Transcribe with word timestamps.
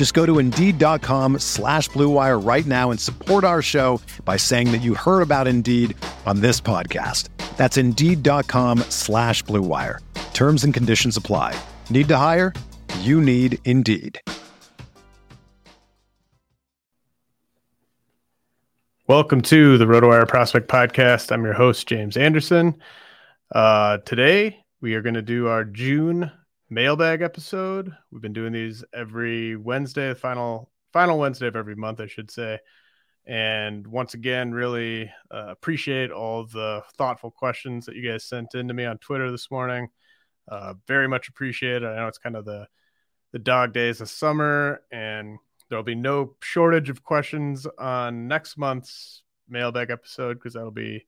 Just 0.00 0.14
go 0.14 0.24
to 0.24 0.38
Indeed.com 0.38 1.40
slash 1.40 1.90
BlueWire 1.90 2.42
right 2.42 2.64
now 2.64 2.90
and 2.90 2.98
support 2.98 3.44
our 3.44 3.60
show 3.60 4.00
by 4.24 4.38
saying 4.38 4.72
that 4.72 4.78
you 4.78 4.94
heard 4.94 5.20
about 5.20 5.46
Indeed 5.46 5.94
on 6.24 6.40
this 6.40 6.58
podcast. 6.58 7.28
That's 7.58 7.76
Indeed.com 7.76 8.78
slash 8.88 9.44
BlueWire. 9.44 9.98
Terms 10.32 10.64
and 10.64 10.72
conditions 10.72 11.18
apply. 11.18 11.54
Need 11.90 12.08
to 12.08 12.16
hire? 12.16 12.54
You 13.00 13.20
need 13.20 13.58
Indeed. 13.66 14.18
Welcome 19.06 19.42
to 19.42 19.76
the 19.76 19.84
RotoWire 19.84 20.26
Prospect 20.26 20.66
Podcast. 20.66 21.30
I'm 21.30 21.44
your 21.44 21.52
host, 21.52 21.86
James 21.86 22.16
Anderson. 22.16 22.74
Uh, 23.54 23.98
today, 24.06 24.64
we 24.80 24.94
are 24.94 25.02
going 25.02 25.12
to 25.12 25.20
do 25.20 25.48
our 25.48 25.66
June 25.66 26.32
mailbag 26.70 27.20
episode. 27.20 27.94
We've 28.12 28.22
been 28.22 28.32
doing 28.32 28.52
these 28.52 28.84
every 28.94 29.56
Wednesday, 29.56 30.08
the 30.10 30.14
final 30.14 30.70
final 30.92 31.18
Wednesday 31.18 31.48
of 31.48 31.56
every 31.56 31.74
month, 31.74 32.00
I 32.00 32.06
should 32.06 32.30
say. 32.30 32.58
And 33.26 33.86
once 33.86 34.14
again, 34.14 34.52
really 34.52 35.10
uh, 35.30 35.46
appreciate 35.48 36.10
all 36.10 36.46
the 36.46 36.82
thoughtful 36.96 37.30
questions 37.30 37.86
that 37.86 37.96
you 37.96 38.08
guys 38.08 38.24
sent 38.24 38.54
in 38.54 38.68
to 38.68 38.74
me 38.74 38.84
on 38.84 38.98
Twitter 38.98 39.30
this 39.30 39.50
morning. 39.50 39.88
Uh, 40.48 40.74
very 40.86 41.06
much 41.08 41.28
appreciated. 41.28 41.84
I 41.84 41.96
know 41.96 42.08
it's 42.08 42.18
kind 42.18 42.36
of 42.36 42.44
the 42.44 42.66
the 43.32 43.38
dog 43.38 43.72
days 43.72 44.00
of 44.00 44.08
summer, 44.08 44.82
and 44.90 45.38
there'll 45.68 45.84
be 45.84 45.94
no 45.94 46.34
shortage 46.40 46.90
of 46.90 47.04
questions 47.04 47.66
on 47.78 48.26
next 48.26 48.56
month's 48.56 49.22
mailbag 49.48 49.90
episode 49.90 50.34
because 50.34 50.54
that'll 50.54 50.70
be 50.70 51.04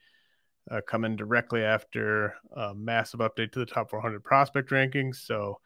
uh, 0.70 0.80
coming 0.86 1.16
directly 1.16 1.62
after 1.62 2.34
a 2.54 2.74
massive 2.74 3.20
update 3.20 3.52
to 3.52 3.58
the 3.58 3.66
top 3.66 3.90
400 3.90 4.22
prospect 4.22 4.70
rankings. 4.70 5.16
So 5.16 5.60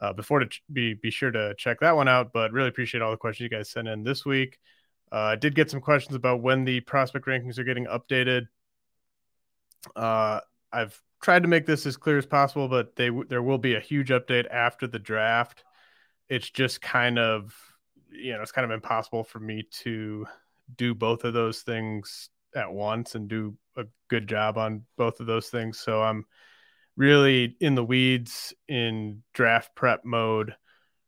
uh, 0.00 0.12
before 0.12 0.40
to 0.40 0.46
ch- 0.46 0.62
be 0.72 0.94
be 0.94 1.10
sure 1.10 1.30
to 1.30 1.54
check 1.56 1.80
that 1.80 1.96
one 1.96 2.08
out. 2.08 2.32
But 2.32 2.52
really 2.52 2.68
appreciate 2.68 3.02
all 3.02 3.10
the 3.10 3.16
questions 3.16 3.50
you 3.50 3.56
guys 3.56 3.70
sent 3.70 3.88
in 3.88 4.02
this 4.02 4.24
week. 4.24 4.58
Uh, 5.10 5.16
I 5.16 5.36
did 5.36 5.54
get 5.54 5.70
some 5.70 5.80
questions 5.80 6.16
about 6.16 6.42
when 6.42 6.64
the 6.64 6.80
prospect 6.80 7.26
rankings 7.26 7.58
are 7.58 7.64
getting 7.64 7.86
updated. 7.86 8.48
Uh, 9.94 10.40
I've 10.72 11.00
tried 11.22 11.42
to 11.42 11.48
make 11.48 11.64
this 11.64 11.86
as 11.86 11.96
clear 11.96 12.18
as 12.18 12.26
possible, 12.26 12.68
but 12.68 12.96
they 12.96 13.10
there 13.28 13.42
will 13.42 13.58
be 13.58 13.74
a 13.74 13.80
huge 13.80 14.10
update 14.10 14.46
after 14.50 14.86
the 14.86 14.98
draft. 14.98 15.64
It's 16.28 16.50
just 16.50 16.82
kind 16.82 17.18
of 17.18 17.54
you 18.10 18.34
know 18.34 18.42
it's 18.42 18.52
kind 18.52 18.64
of 18.64 18.74
impossible 18.74 19.24
for 19.24 19.40
me 19.40 19.66
to 19.82 20.26
do 20.76 20.94
both 20.94 21.24
of 21.24 21.32
those 21.32 21.62
things 21.62 22.28
at 22.56 22.72
once 22.72 23.14
and 23.14 23.28
do 23.28 23.56
a 23.76 23.84
good 24.08 24.28
job 24.28 24.58
on 24.58 24.82
both 24.96 25.20
of 25.20 25.26
those 25.26 25.48
things. 25.48 25.78
So 25.78 26.02
I'm 26.02 26.24
really 26.96 27.56
in 27.60 27.74
the 27.74 27.84
weeds 27.84 28.54
in 28.66 29.22
draft 29.34 29.74
prep 29.74 30.04
mode 30.04 30.54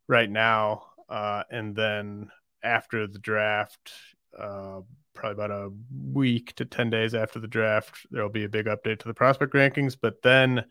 right 0.06 0.31
now. 0.31 0.84
Uh, 1.08 1.42
and 1.50 1.75
then 1.75 2.31
after 2.62 3.06
the 3.06 3.19
draft, 3.19 3.92
uh, 4.38 4.81
probably 5.14 5.44
about 5.44 5.50
a 5.50 5.70
week 6.12 6.54
to 6.56 6.64
10 6.64 6.91
days 6.91 7.14
after 7.14 7.41
the 7.41 7.48
draft, 7.48 8.06
there 8.10 8.22
will 8.22 8.28
be 8.28 8.44
a 8.44 8.48
big 8.48 8.66
update 8.66 9.00
to 9.00 9.08
the 9.08 9.14
prospect 9.14 9.54
rankings. 9.54 9.97
But 10.00 10.22
then 10.22 10.64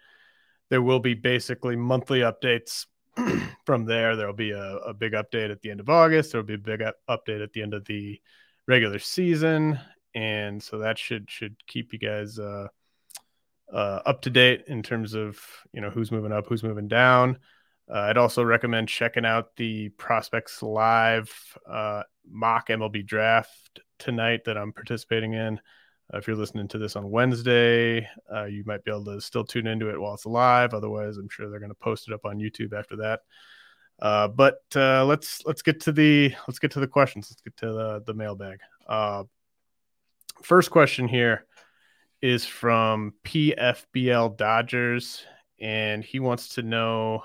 there 0.70 0.82
will 0.82 1.00
be 1.00 1.16
basically 1.16 1.76
monthly 1.76 2.20
updates 2.20 2.86
from 3.66 3.86
there. 3.86 4.16
There 4.16 4.28
will 4.28 4.34
be 4.34 4.52
a, 4.52 4.76
a, 4.78 4.94
big 4.94 5.14
update 5.14 5.50
at 5.50 5.62
the 5.62 5.72
end 5.72 5.80
of 5.80 5.90
August. 5.90 6.32
There 6.32 6.42
will 6.42 6.48
be 6.48 6.54
a 6.54 6.58
big 6.58 6.82
update 7.10 7.42
at 7.42 7.52
the 7.54 7.64
end 7.64 7.74
of 7.74 7.86
the 7.86 8.22
regular 8.68 9.00
season 9.00 9.80
and 10.18 10.64
so 10.64 10.80
that 10.80 10.98
should 10.98 11.30
should 11.30 11.56
keep 11.68 11.94
you 11.94 12.00
guys 12.00 12.40
uh, 12.40 12.68
uh, 13.72 14.00
up 14.04 14.22
to 14.24 14.32
date 14.32 14.64
in 14.66 14.82
terms 14.82 15.14
of 15.14 15.40
you 15.74 15.80
know 15.80 15.92
who's 15.92 16.12
moving 16.12 16.32
up, 16.32 16.48
who's 16.48 16.64
moving 16.64 16.88
down. 16.88 17.38
Uh, 17.90 18.00
I'd 18.00 18.18
also 18.18 18.44
recommend 18.44 18.90
checking 18.90 19.26
out 19.26 19.56
the 19.58 19.90
Prospects 19.90 20.64
Live 20.64 21.32
uh, 21.70 22.02
mock 22.28 22.70
MLB 22.70 23.06
draft 23.06 23.80
tonight 24.00 24.42
that 24.46 24.58
I'm 24.58 24.74
participating 24.74 25.34
in. 25.34 25.60
Uh, 26.12 26.18
if 26.18 26.26
you're 26.26 26.36
listening 26.36 26.68
to 26.70 26.80
this 26.80 26.96
on 26.96 27.12
Wednesday, 27.12 28.08
uh, 28.34 28.46
you 28.46 28.64
might 28.66 28.84
be 28.84 28.92
able 28.92 29.06
to 29.06 29.22
still 29.22 29.44
tune 29.44 29.68
into 29.68 29.90
it 29.90 30.02
while 30.02 30.16
it's 30.16 30.26
live. 30.26 30.74
Otherwise, 30.74 31.18
I'm 31.18 31.30
sure 31.30 31.48
they're 31.50 31.60
going 31.60 31.70
to 31.70 31.76
post 31.76 32.08
it 32.08 32.14
up 32.14 32.26
on 32.26 32.40
YouTube 32.40 32.74
after 32.74 32.96
that. 32.96 33.20
Uh, 34.00 34.28
but 34.28 34.64
uh, 34.76 35.06
let's 35.06 35.46
let's 35.46 35.62
get 35.62 35.80
to 35.82 35.92
the 35.92 36.34
let's 36.48 36.60
get 36.60 36.72
to 36.72 36.80
the 36.80 36.88
questions. 36.88 37.28
Let's 37.30 37.42
get 37.42 37.58
to 37.58 37.72
the 37.72 38.04
the 38.08 38.16
mailbag. 38.16 38.60
First 40.44 40.72
question 40.72 41.08
here 41.08 41.46
is 42.22 42.46
from 42.46 43.14
PFBL 43.24 44.38
Dodgers, 44.38 45.24
and 45.60 46.04
he 46.04 46.20
wants 46.20 46.50
to 46.56 46.62
know 46.62 47.24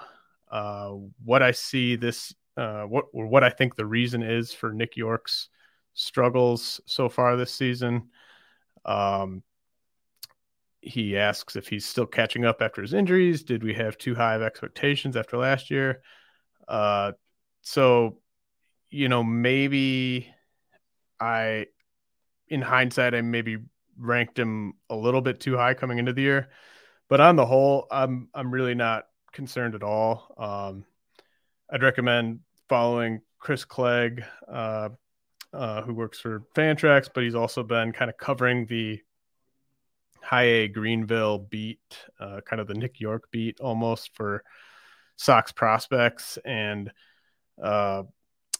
uh, 0.51 0.91
what 1.25 1.43
I 1.43 1.53
see 1.53 1.97
this, 1.97 2.35
uh, 2.57 2.83
what 2.83 3.07
what 3.13 3.45
I 3.45 3.51
think 3.51 3.75
the 3.75 3.87
reason 3.87 4.23
is 4.23 4.53
for 4.53 4.73
Nick 4.73 4.97
Yorke's 4.97 5.49
struggles 5.95 6.81
so 6.87 7.09
far 7.09 7.37
this 7.37 7.55
season. 7.55 8.09
Um, 8.85 9.43
he 10.81 11.17
asks 11.17 11.55
if 11.55 11.69
he's 11.69 11.87
still 11.87 12.07
catching 12.07 12.45
up 12.45 12.61
after 12.61 12.83
his 12.83 12.93
injuries. 12.93 13.45
Did 13.45 13.63
we 13.63 13.75
have 13.75 13.97
too 13.97 14.15
high 14.15 14.35
of 14.35 14.43
expectations 14.43 15.17
after 15.17 15.37
last 15.37 15.71
year? 15.71 16.03
Uh, 16.67 17.13
so, 17.61 18.19
you 18.91 19.09
know, 19.09 19.23
maybe 19.23 20.29
I 21.21 21.67
in 22.53 22.61
hindsight, 22.61 23.15
I 23.15 23.23
maybe 23.23 23.57
ranked 23.99 24.39
him 24.39 24.75
a 24.91 24.95
little 24.97 25.23
bit 25.23 25.41
too 25.41 25.57
high 25.57 25.75
coming 25.75 25.99
into 25.99 26.13
the 26.13 26.23
year. 26.23 26.51
But 27.09 27.21
on 27.21 27.37
the 27.37 27.47
whole, 27.47 27.87
I'm 27.91 28.29
I'm 28.35 28.53
really 28.53 28.75
not 28.75 29.07
concerned 29.33 29.75
at 29.75 29.83
all. 29.83 30.35
Um, 30.37 30.85
I'd 31.71 31.83
recommend 31.83 32.41
following 32.69 33.23
Chris 33.39 33.65
Clegg, 33.65 34.23
uh, 34.47 34.91
uh, 35.53 35.83
who 35.83 35.95
works 35.95 36.21
for 36.21 36.45
Fantrax, 36.55 37.09
but 37.13 37.25
he's 37.25 37.35
also 37.35 37.63
been 37.63 37.93
kind 37.93 38.11
of 38.11 38.17
covering 38.19 38.67
the 38.67 39.01
high 40.23 40.43
A 40.43 40.69
Greenville 40.69 41.39
beat, 41.39 41.81
uh, 42.21 42.41
kind 42.45 42.61
of 42.61 42.69
the 42.69 42.75
Nick 42.75 43.01
Yorke 43.01 43.31
beat 43.31 43.61
almost 43.61 44.15
for 44.15 44.45
Sox 45.17 45.53
prospects. 45.53 46.39
And, 46.45 46.93
uh, 47.63 48.05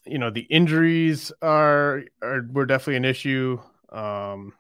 you 0.05 0.19
know, 0.19 0.31
the 0.31 0.41
injuries 0.41 1.33
are, 1.41 2.03
are 2.23 2.47
were 2.51 2.67
definitely 2.67 2.97
an 2.97 3.05
issue. 3.05 3.61
Um, 3.93 4.55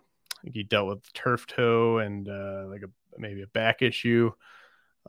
he 0.44 0.62
dealt 0.62 0.88
with 0.88 1.12
turf 1.12 1.47
toe 1.47 1.98
and 1.98 2.28
uh, 2.28 2.66
like 2.69 2.82
a 2.82 2.91
maybe 3.19 3.42
a 3.42 3.47
back 3.48 3.83
issue. 3.83 4.33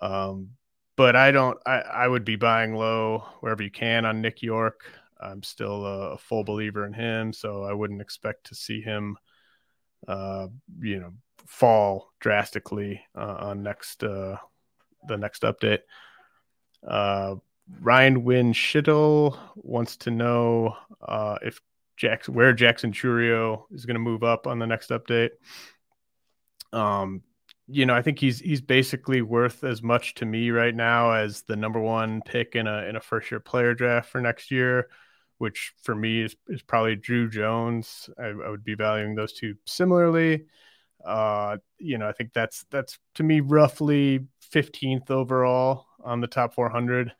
Um, 0.02 0.52
but 0.96 1.16
I 1.16 1.32
don't. 1.32 1.58
I, 1.66 1.80
I 1.80 2.08
would 2.08 2.26
be 2.26 2.36
buying 2.36 2.76
low 2.76 3.26
wherever 3.40 3.64
you 3.64 3.72
can 3.72 4.06
on 4.06 4.22
Nick 4.22 4.42
Yorke. 4.42 4.86
I'm 5.20 5.44
still 5.44 5.86
a, 5.86 6.12
a 6.12 6.18
full 6.18 6.44
believer 6.44 6.86
in 6.86 6.94
him, 6.94 7.34
so 7.34 7.64
I 7.64 7.74
wouldn't 7.74 8.02
expect 8.02 8.48
to 8.48 8.56
see 8.56 8.82
him, 8.82 9.18
uh, 10.08 10.48
you 10.80 11.00
know, 11.00 11.14
fall 11.46 12.12
drastically 12.20 13.02
uh, 13.16 13.38
on 13.40 13.64
next 13.64 14.04
uh, 14.04 14.38
the 15.08 15.18
next 15.18 15.44
update. 15.44 15.80
Uh, 16.86 17.36
Ryan 17.80 18.24
Wynn 18.24 18.54
Schittel 18.54 19.38
wants 19.56 19.98
to 19.98 20.12
know 20.12 20.76
uh, 21.02 21.38
if 21.42 21.62
Jackson 21.98 22.34
where 22.34 22.54
Jackson 22.54 22.92
Chourio 22.92 23.64
is 23.72 23.86
going 23.86 23.96
to 23.96 24.00
move 24.00 24.24
up 24.24 24.48
on 24.48 24.60
the 24.60 24.68
next 24.68 24.90
update. 24.90 25.32
Um, 26.72 27.22
you 27.68 27.86
know, 27.86 27.94
I 27.94 28.02
think 28.02 28.20
he's 28.20 28.40
he's 28.40 28.62
basically 28.62 29.22
worth 29.22 29.64
as 29.64 29.82
much 29.82 30.16
to 30.16 30.26
me 30.26 30.52
right 30.52 30.76
now 30.76 31.12
as 31.14 31.44
the 31.44 31.56
number 31.56 31.80
one 31.80 32.22
pick 32.22 32.56
in 32.56 32.68
a 32.68 32.84
in 32.84 32.96
a 32.96 33.02
first 33.02 33.32
year 33.32 33.40
player 33.40 33.74
draft 33.74 34.10
for 34.10 34.20
next 34.22 34.52
year, 34.52 34.90
which 35.38 35.74
for 35.82 35.96
me 35.96 36.22
is, 36.22 36.36
is 36.50 36.62
probably 36.62 36.96
Drew 36.96 37.30
Jones. 37.30 38.10
I, 38.20 38.28
I 38.28 38.50
would 38.50 38.64
be 38.66 38.76
valuing 38.76 39.16
those 39.16 39.34
two 39.34 39.56
similarly. 39.66 40.46
Uh, 41.06 41.58
you 41.80 41.98
know, 41.98 42.08
I 42.08 42.12
think 42.14 42.34
that's 42.34 42.66
that's 42.70 42.98
to 43.16 43.24
me 43.24 43.40
roughly 43.40 44.22
15th 44.54 45.10
overall 45.10 45.86
on 46.04 46.22
the 46.22 46.28
top 46.28 46.54
400. 46.54 47.14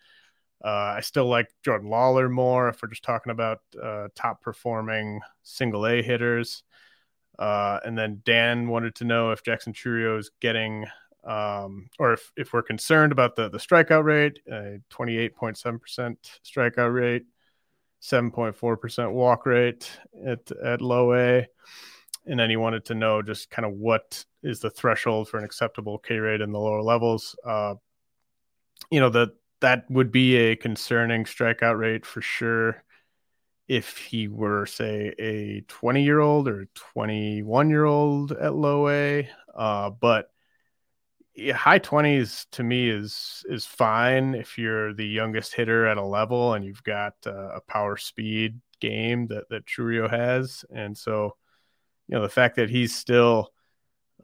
Uh, 0.64 0.96
I 0.98 1.02
still 1.02 1.26
like 1.26 1.50
Jordan 1.64 1.90
Lawler 1.90 2.30
more 2.30 2.70
if 2.70 2.82
we're 2.82 2.90
just 2.90 3.04
talking 3.04 3.32
about 3.32 3.60
uh, 3.82 4.08
top 4.16 4.42
performing 4.42 5.20
single 5.44 5.86
A 5.86 6.02
hitters. 6.02 6.64
Uh, 7.38 7.80
and 7.84 7.98
then 7.98 8.22
Dan 8.24 8.70
wanted 8.70 8.96
to 8.96 9.04
know 9.04 9.32
if 9.32 9.44
Jackson 9.44 9.74
Chourio 9.74 10.18
is 10.18 10.32
getting, 10.40 10.86
um, 11.26 11.90
or 12.00 12.14
if, 12.14 12.32
if 12.38 12.54
we're 12.54 12.62
concerned 12.62 13.12
about 13.12 13.36
the, 13.36 13.50
the 13.50 13.58
strikeout 13.58 14.04
rate, 14.04 14.40
a 14.48 14.80
28.7% 14.90 16.16
strikeout 16.46 16.94
rate, 16.94 17.26
7.4% 18.02 19.12
walk 19.12 19.46
rate 19.46 19.90
at, 20.26 20.50
at 20.64 20.82
low 20.82 21.14
A. 21.14 21.48
And 22.26 22.40
then 22.40 22.50
he 22.50 22.56
wanted 22.56 22.86
to 22.86 22.96
know 22.96 23.22
just 23.22 23.50
kind 23.50 23.66
of 23.66 23.74
what 23.74 24.24
is 24.44 24.62
the 24.62 24.70
threshold 24.70 25.28
for 25.28 25.38
an 25.38 25.44
acceptable 25.44 25.98
K 25.98 26.20
rate 26.20 26.40
in 26.40 26.54
the 26.54 26.60
lower 26.60 26.82
levels. 26.82 27.36
Uh, 27.46 27.76
you 28.90 29.02
know, 29.02 29.10
the, 29.10 29.34
that 29.64 29.90
would 29.90 30.12
be 30.12 30.36
a 30.36 30.58
concerning 30.58 31.24
strikeout 31.24 31.80
rate 31.80 32.06
for 32.06 32.20
sure 32.20 32.84
if 33.70 33.98
he 33.98 34.28
were 34.28 34.66
say 34.66 35.16
a 35.18 35.62
20 35.70 36.04
year 36.04 36.20
old 36.20 36.50
or 36.50 36.68
21 36.76 37.70
year 37.70 37.86
old 37.86 38.34
at 38.34 38.54
low 38.54 38.90
a. 38.90 39.30
Uh, 39.56 39.90
but 39.90 40.30
high 41.54 41.80
20s 41.80 42.46
to 42.52 42.62
me 42.62 42.90
is 42.90 43.46
is 43.48 43.66
fine 43.66 44.36
if 44.36 44.58
you're 44.58 44.94
the 44.94 45.08
youngest 45.08 45.56
hitter 45.56 45.88
at 45.88 45.98
a 45.98 46.06
level 46.06 46.54
and 46.56 46.66
you've 46.66 46.84
got 46.84 47.14
uh, 47.26 47.56
a 47.56 47.62
power 47.62 47.96
speed 47.96 48.60
game 48.82 49.28
that 49.28 49.48
that 49.50 49.66
Chourio 49.66 50.10
has. 50.10 50.66
And 50.76 50.98
so 50.98 51.38
you 52.10 52.18
know 52.18 52.22
the 52.22 52.28
fact 52.28 52.58
that 52.58 52.70
he's 52.70 52.94
still 52.94 53.54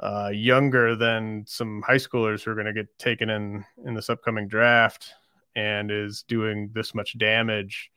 uh, 0.01 0.31
younger 0.33 0.97
than 0.97 1.45
some 1.47 1.81
high 1.81 1.95
schoolers 1.95 2.44
who 2.44 2.51
are 2.51 2.56
going 2.56 2.65
to 2.65 2.74
get 2.74 3.00
taken 3.00 3.30
in 3.30 3.63
in 3.85 3.94
this 3.94 4.09
upcoming 4.09 4.50
draft 4.50 5.13
and 5.56 5.92
is 5.92 6.24
doing 6.24 6.69
this 6.74 6.94
much 6.94 7.18
damage 7.18 7.92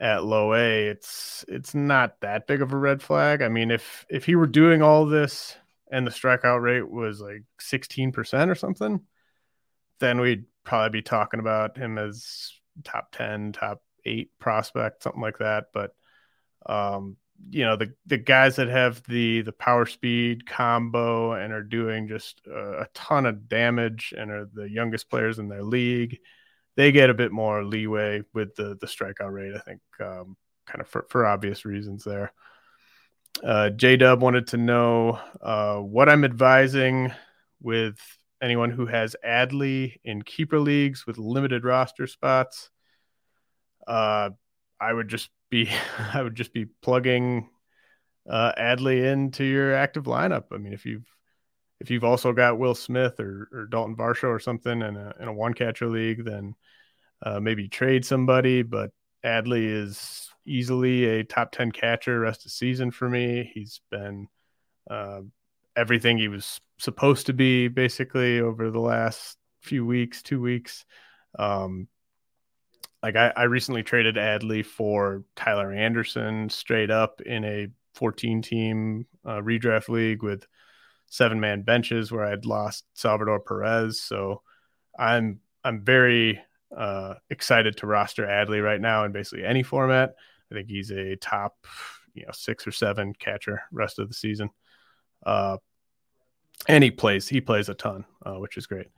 at 0.00 0.24
low 0.24 0.54
A, 0.54 0.88
it's 0.88 1.44
it's 1.48 1.74
not 1.74 2.20
that 2.20 2.46
big 2.46 2.62
of 2.62 2.72
a 2.72 2.76
red 2.76 3.02
flag. 3.02 3.42
I 3.42 3.48
mean, 3.48 3.70
if 3.70 4.04
if 4.08 4.24
he 4.24 4.34
were 4.34 4.46
doing 4.46 4.82
all 4.82 5.06
this 5.06 5.56
and 5.90 6.06
the 6.06 6.10
strikeout 6.10 6.60
rate 6.60 6.88
was 6.88 7.20
like 7.20 7.44
16% 7.60 8.50
or 8.50 8.54
something, 8.54 9.00
then 10.00 10.20
we'd 10.20 10.44
probably 10.64 10.98
be 10.98 11.02
talking 11.02 11.40
about 11.40 11.76
him 11.76 11.96
as 11.96 12.52
top 12.84 13.12
10, 13.12 13.52
top 13.52 13.82
8 14.04 14.30
prospect, 14.38 15.02
something 15.02 15.22
like 15.22 15.38
that, 15.38 15.66
but 15.72 15.92
um 16.68 17.16
you 17.50 17.64
know 17.64 17.76
the 17.76 17.92
the 18.06 18.18
guys 18.18 18.56
that 18.56 18.68
have 18.68 19.02
the 19.08 19.42
the 19.42 19.52
power 19.52 19.86
speed 19.86 20.46
combo 20.46 21.32
and 21.32 21.52
are 21.52 21.62
doing 21.62 22.08
just 22.08 22.40
a, 22.46 22.86
ton 22.94 23.26
of 23.26 23.48
damage 23.48 24.12
and 24.16 24.30
are 24.30 24.48
the 24.52 24.68
youngest 24.68 25.08
players 25.08 25.38
in 25.38 25.48
their 25.48 25.62
league 25.62 26.18
they 26.76 26.92
get 26.92 27.10
a 27.10 27.14
bit 27.14 27.32
more 27.32 27.64
leeway 27.64 28.22
with 28.32 28.54
the 28.54 28.76
the 28.80 28.86
strikeout 28.86 29.32
rate. 29.32 29.54
I 29.54 29.58
think 29.58 29.80
um, 30.00 30.36
kind 30.66 30.80
of 30.80 30.88
for, 30.88 31.06
for 31.08 31.26
obvious 31.26 31.64
reasons 31.64 32.04
there. 32.04 32.32
Uh, 33.42 33.70
J 33.70 33.96
Dub 33.96 34.22
wanted 34.22 34.48
to 34.48 34.56
know 34.56 35.18
uh, 35.42 35.78
what 35.78 36.08
I'm 36.08 36.24
advising 36.24 37.12
with 37.60 37.98
anyone 38.42 38.70
who 38.70 38.86
has 38.86 39.16
Adley 39.26 39.96
in 40.04 40.22
keeper 40.22 40.60
leagues 40.60 41.06
with 41.06 41.18
limited 41.18 41.64
roster 41.64 42.06
spots. 42.06 42.70
Uh, 43.86 44.30
I 44.80 44.92
would 44.92 45.08
just 45.08 45.30
be 45.50 45.68
I 46.14 46.22
would 46.22 46.34
just 46.34 46.52
be 46.52 46.66
plugging 46.82 47.48
uh, 48.28 48.52
Adley 48.58 49.10
into 49.12 49.44
your 49.44 49.74
active 49.74 50.04
lineup. 50.04 50.44
I 50.52 50.58
mean, 50.58 50.72
if 50.72 50.84
you've 50.84 51.06
if 51.80 51.90
you've 51.90 52.04
also 52.04 52.32
got 52.32 52.58
Will 52.58 52.74
Smith 52.74 53.20
or, 53.20 53.48
or 53.52 53.66
Dalton 53.66 53.96
Varsho 53.96 54.24
or 54.28 54.40
something 54.40 54.80
in 54.80 54.96
a, 54.96 55.14
in 55.20 55.28
a 55.28 55.32
one 55.32 55.52
catcher 55.52 55.88
league, 55.88 56.24
then 56.24 56.54
uh, 57.22 57.38
maybe 57.38 57.68
trade 57.68 58.04
somebody. 58.04 58.62
But 58.62 58.92
Adley 59.24 59.66
is 59.66 60.30
easily 60.46 61.04
a 61.04 61.24
top 61.24 61.52
10 61.52 61.72
catcher 61.72 62.20
rest 62.20 62.46
of 62.46 62.52
season 62.52 62.90
for 62.90 63.08
me. 63.08 63.50
He's 63.52 63.80
been 63.90 64.28
uh, 64.90 65.20
everything 65.76 66.16
he 66.16 66.28
was 66.28 66.60
supposed 66.78 67.26
to 67.26 67.32
be 67.34 67.68
basically 67.68 68.40
over 68.40 68.70
the 68.70 68.80
last 68.80 69.36
few 69.60 69.84
weeks, 69.84 70.22
two 70.22 70.40
weeks. 70.40 70.86
Um, 71.38 71.88
like 73.02 73.16
I, 73.16 73.32
I 73.36 73.44
recently 73.44 73.82
traded 73.82 74.16
Adley 74.16 74.64
for 74.64 75.24
Tyler 75.34 75.72
Anderson 75.72 76.48
straight 76.48 76.90
up 76.90 77.20
in 77.20 77.44
a 77.44 77.68
14 77.94 78.42
team 78.42 79.06
uh, 79.24 79.40
redraft 79.40 79.88
league 79.88 80.22
with 80.22 80.46
seven 81.06 81.40
man 81.40 81.62
benches 81.62 82.10
where 82.10 82.24
I'd 82.24 82.46
lost 82.46 82.84
Salvador 82.94 83.40
Perez. 83.40 84.00
So 84.00 84.42
I'm 84.98 85.40
I'm 85.64 85.84
very 85.84 86.40
uh, 86.76 87.14
excited 87.30 87.76
to 87.78 87.86
roster 87.86 88.26
Adley 88.26 88.62
right 88.62 88.80
now 88.80 89.04
in 89.04 89.12
basically 89.12 89.44
any 89.44 89.62
format. 89.62 90.14
I 90.50 90.54
think 90.54 90.68
he's 90.68 90.90
a 90.90 91.16
top 91.16 91.56
you 92.14 92.24
know 92.24 92.32
six 92.32 92.66
or 92.66 92.72
seven 92.72 93.14
catcher 93.14 93.62
rest 93.70 93.98
of 93.98 94.08
the 94.08 94.14
season. 94.14 94.50
Uh, 95.24 95.58
and 96.68 96.82
he 96.82 96.90
plays 96.90 97.28
he 97.28 97.40
plays 97.40 97.68
a 97.68 97.74
ton, 97.74 98.04
uh, 98.24 98.34
which 98.34 98.56
is 98.56 98.66
great. 98.66 98.88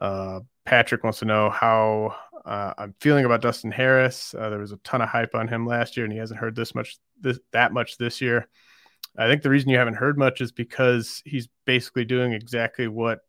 Uh, 0.00 0.40
Patrick 0.64 1.02
wants 1.02 1.20
to 1.20 1.24
know 1.24 1.50
how 1.50 2.14
uh, 2.44 2.74
I'm 2.78 2.94
feeling 3.00 3.24
about 3.24 3.42
Dustin 3.42 3.70
Harris. 3.70 4.34
Uh, 4.34 4.50
there 4.50 4.58
was 4.58 4.72
a 4.72 4.78
ton 4.78 5.02
of 5.02 5.08
hype 5.08 5.34
on 5.34 5.48
him 5.48 5.66
last 5.66 5.96
year, 5.96 6.04
and 6.04 6.12
he 6.12 6.18
hasn't 6.18 6.40
heard 6.40 6.56
this 6.56 6.74
much 6.74 6.96
this, 7.20 7.38
that 7.52 7.72
much 7.72 7.98
this 7.98 8.20
year. 8.20 8.48
I 9.16 9.26
think 9.26 9.42
the 9.42 9.50
reason 9.50 9.70
you 9.70 9.78
haven't 9.78 9.94
heard 9.94 10.18
much 10.18 10.40
is 10.40 10.52
because 10.52 11.22
he's 11.24 11.48
basically 11.64 12.04
doing 12.04 12.32
exactly 12.32 12.88
what 12.88 13.20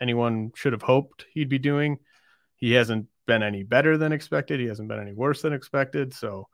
anyone 0.00 0.52
should 0.54 0.72
have 0.72 0.82
hoped 0.82 1.26
he'd 1.32 1.48
be 1.48 1.58
doing. 1.58 1.98
He 2.56 2.72
hasn't 2.72 3.06
been 3.26 3.42
any 3.42 3.62
better 3.62 3.96
than 3.96 4.12
expected. 4.12 4.60
He 4.60 4.66
hasn't 4.66 4.88
been 4.88 5.00
any 5.00 5.12
worse 5.12 5.42
than 5.42 5.52
expected. 5.52 6.12
So, 6.12 6.48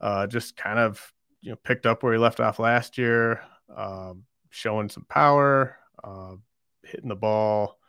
uh, 0.00 0.26
just 0.26 0.56
kind 0.56 0.78
of 0.78 1.12
you 1.40 1.50
know 1.50 1.56
picked 1.56 1.86
up 1.86 2.02
where 2.02 2.12
he 2.12 2.18
left 2.18 2.40
off 2.40 2.58
last 2.58 2.98
year, 2.98 3.42
um, 3.74 4.24
showing 4.50 4.88
some 4.88 5.04
power, 5.08 5.76
uh, 6.02 6.34
hitting 6.82 7.08
the 7.08 7.16
ball 7.16 7.79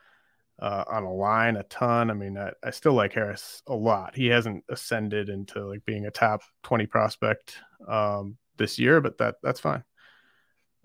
uh, 0.61 0.83
on 0.87 1.03
a 1.03 1.13
line 1.13 1.57
a 1.57 1.63
ton. 1.63 2.11
I 2.11 2.13
mean, 2.13 2.37
I, 2.37 2.51
I, 2.63 2.69
still 2.69 2.93
like 2.93 3.13
Harris 3.13 3.63
a 3.67 3.73
lot. 3.73 4.15
He 4.15 4.27
hasn't 4.27 4.63
ascended 4.69 5.27
into 5.27 5.65
like 5.67 5.83
being 5.85 6.05
a 6.05 6.11
top 6.11 6.41
twenty 6.61 6.85
prospect 6.85 7.55
um, 7.87 8.37
this 8.57 8.77
year, 8.77 9.01
but 9.01 9.17
that 9.17 9.35
that's 9.41 9.59
fine. 9.59 9.83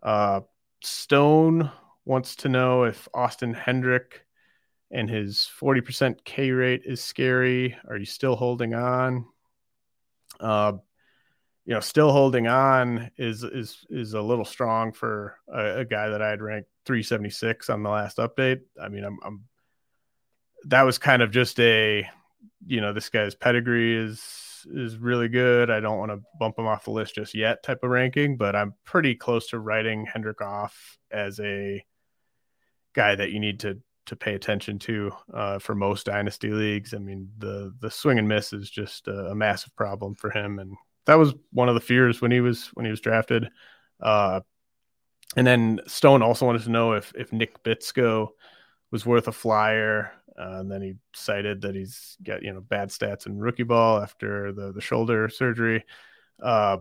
Uh, 0.02 0.40
Stone 0.82 1.70
wants 2.04 2.36
to 2.36 2.48
know 2.48 2.84
if 2.84 3.08
Austin 3.12 3.52
Hendrick 3.52 4.24
and 4.90 5.10
his 5.10 5.50
40% 5.60 6.24
K 6.24 6.52
rate 6.52 6.82
is 6.84 7.02
scary. 7.02 7.76
Are 7.88 7.96
you 7.96 8.04
still 8.04 8.36
holding 8.36 8.72
on? 8.72 9.26
Uh, 10.38 10.74
you 11.64 11.74
know, 11.74 11.80
still 11.80 12.12
holding 12.12 12.46
on 12.46 13.10
is 13.18 13.42
is 13.42 13.84
is 13.90 14.14
a 14.14 14.22
little 14.22 14.44
strong 14.44 14.92
for 14.92 15.36
a, 15.52 15.80
a 15.80 15.84
guy 15.84 16.10
that 16.10 16.22
I 16.22 16.30
had 16.30 16.40
ranked 16.40 16.68
376 16.84 17.68
on 17.68 17.82
the 17.82 17.90
last 17.90 18.18
update. 18.18 18.60
I 18.80 18.88
mean, 18.88 19.02
I'm, 19.02 19.18
I'm 19.24 19.44
that 20.66 20.82
was 20.82 20.98
kind 20.98 21.22
of 21.22 21.30
just 21.30 21.58
a, 21.60 22.08
you 22.66 22.80
know, 22.80 22.92
this 22.92 23.08
guy's 23.08 23.34
pedigree 23.34 23.96
is 23.96 24.66
is 24.72 24.96
really 24.96 25.28
good. 25.28 25.70
I 25.70 25.80
don't 25.80 25.98
want 25.98 26.10
to 26.10 26.20
bump 26.40 26.58
him 26.58 26.66
off 26.66 26.84
the 26.84 26.90
list 26.90 27.14
just 27.14 27.34
yet 27.34 27.62
type 27.62 27.82
of 27.82 27.90
ranking, 27.90 28.36
but 28.36 28.56
I'm 28.56 28.74
pretty 28.84 29.14
close 29.14 29.48
to 29.48 29.58
writing 29.58 30.06
Hendrick 30.06 30.40
off 30.40 30.98
as 31.10 31.38
a 31.40 31.84
guy 32.94 33.14
that 33.14 33.30
you 33.30 33.40
need 33.40 33.60
to 33.60 33.78
to 34.06 34.16
pay 34.16 34.34
attention 34.34 34.78
to 34.78 35.10
uh, 35.34 35.58
for 35.58 35.74
most 35.74 36.06
dynasty 36.06 36.50
leagues. 36.50 36.94
I 36.94 36.98
mean, 36.98 37.28
the 37.38 37.74
the 37.80 37.90
swing 37.90 38.18
and 38.18 38.28
miss 38.28 38.52
is 38.52 38.70
just 38.70 39.08
a, 39.08 39.30
a, 39.30 39.34
massive 39.34 39.74
problem 39.76 40.14
for 40.14 40.30
him, 40.30 40.58
and 40.58 40.76
that 41.06 41.16
was 41.16 41.34
one 41.52 41.68
of 41.68 41.74
the 41.74 41.80
fears 41.80 42.20
when 42.20 42.30
he 42.30 42.40
was 42.40 42.68
when 42.74 42.84
he 42.84 42.90
was 42.90 43.00
drafted. 43.00 43.48
Uh, 44.00 44.40
and 45.36 45.46
then 45.46 45.80
Stone 45.86 46.22
also 46.22 46.46
wanted 46.46 46.62
to 46.62 46.70
know 46.70 46.92
if 46.92 47.12
if 47.16 47.32
Nick 47.32 47.62
Bitsko 47.62 48.28
was 48.90 49.04
worth 49.04 49.28
a 49.28 49.32
flyer. 49.32 50.12
Uh, 50.38 50.60
and 50.60 50.70
then 50.70 50.82
he 50.82 50.94
cited 51.14 51.62
that 51.62 51.74
he's 51.74 52.16
got 52.22 52.42
you 52.42 52.52
know 52.52 52.60
bad 52.60 52.90
stats 52.90 53.26
in 53.26 53.38
rookie 53.38 53.62
ball 53.62 54.00
after 54.00 54.52
the 54.52 54.72
the 54.72 54.80
shoulder 54.80 55.28
surgery. 55.28 55.84
Uh, 56.42 56.78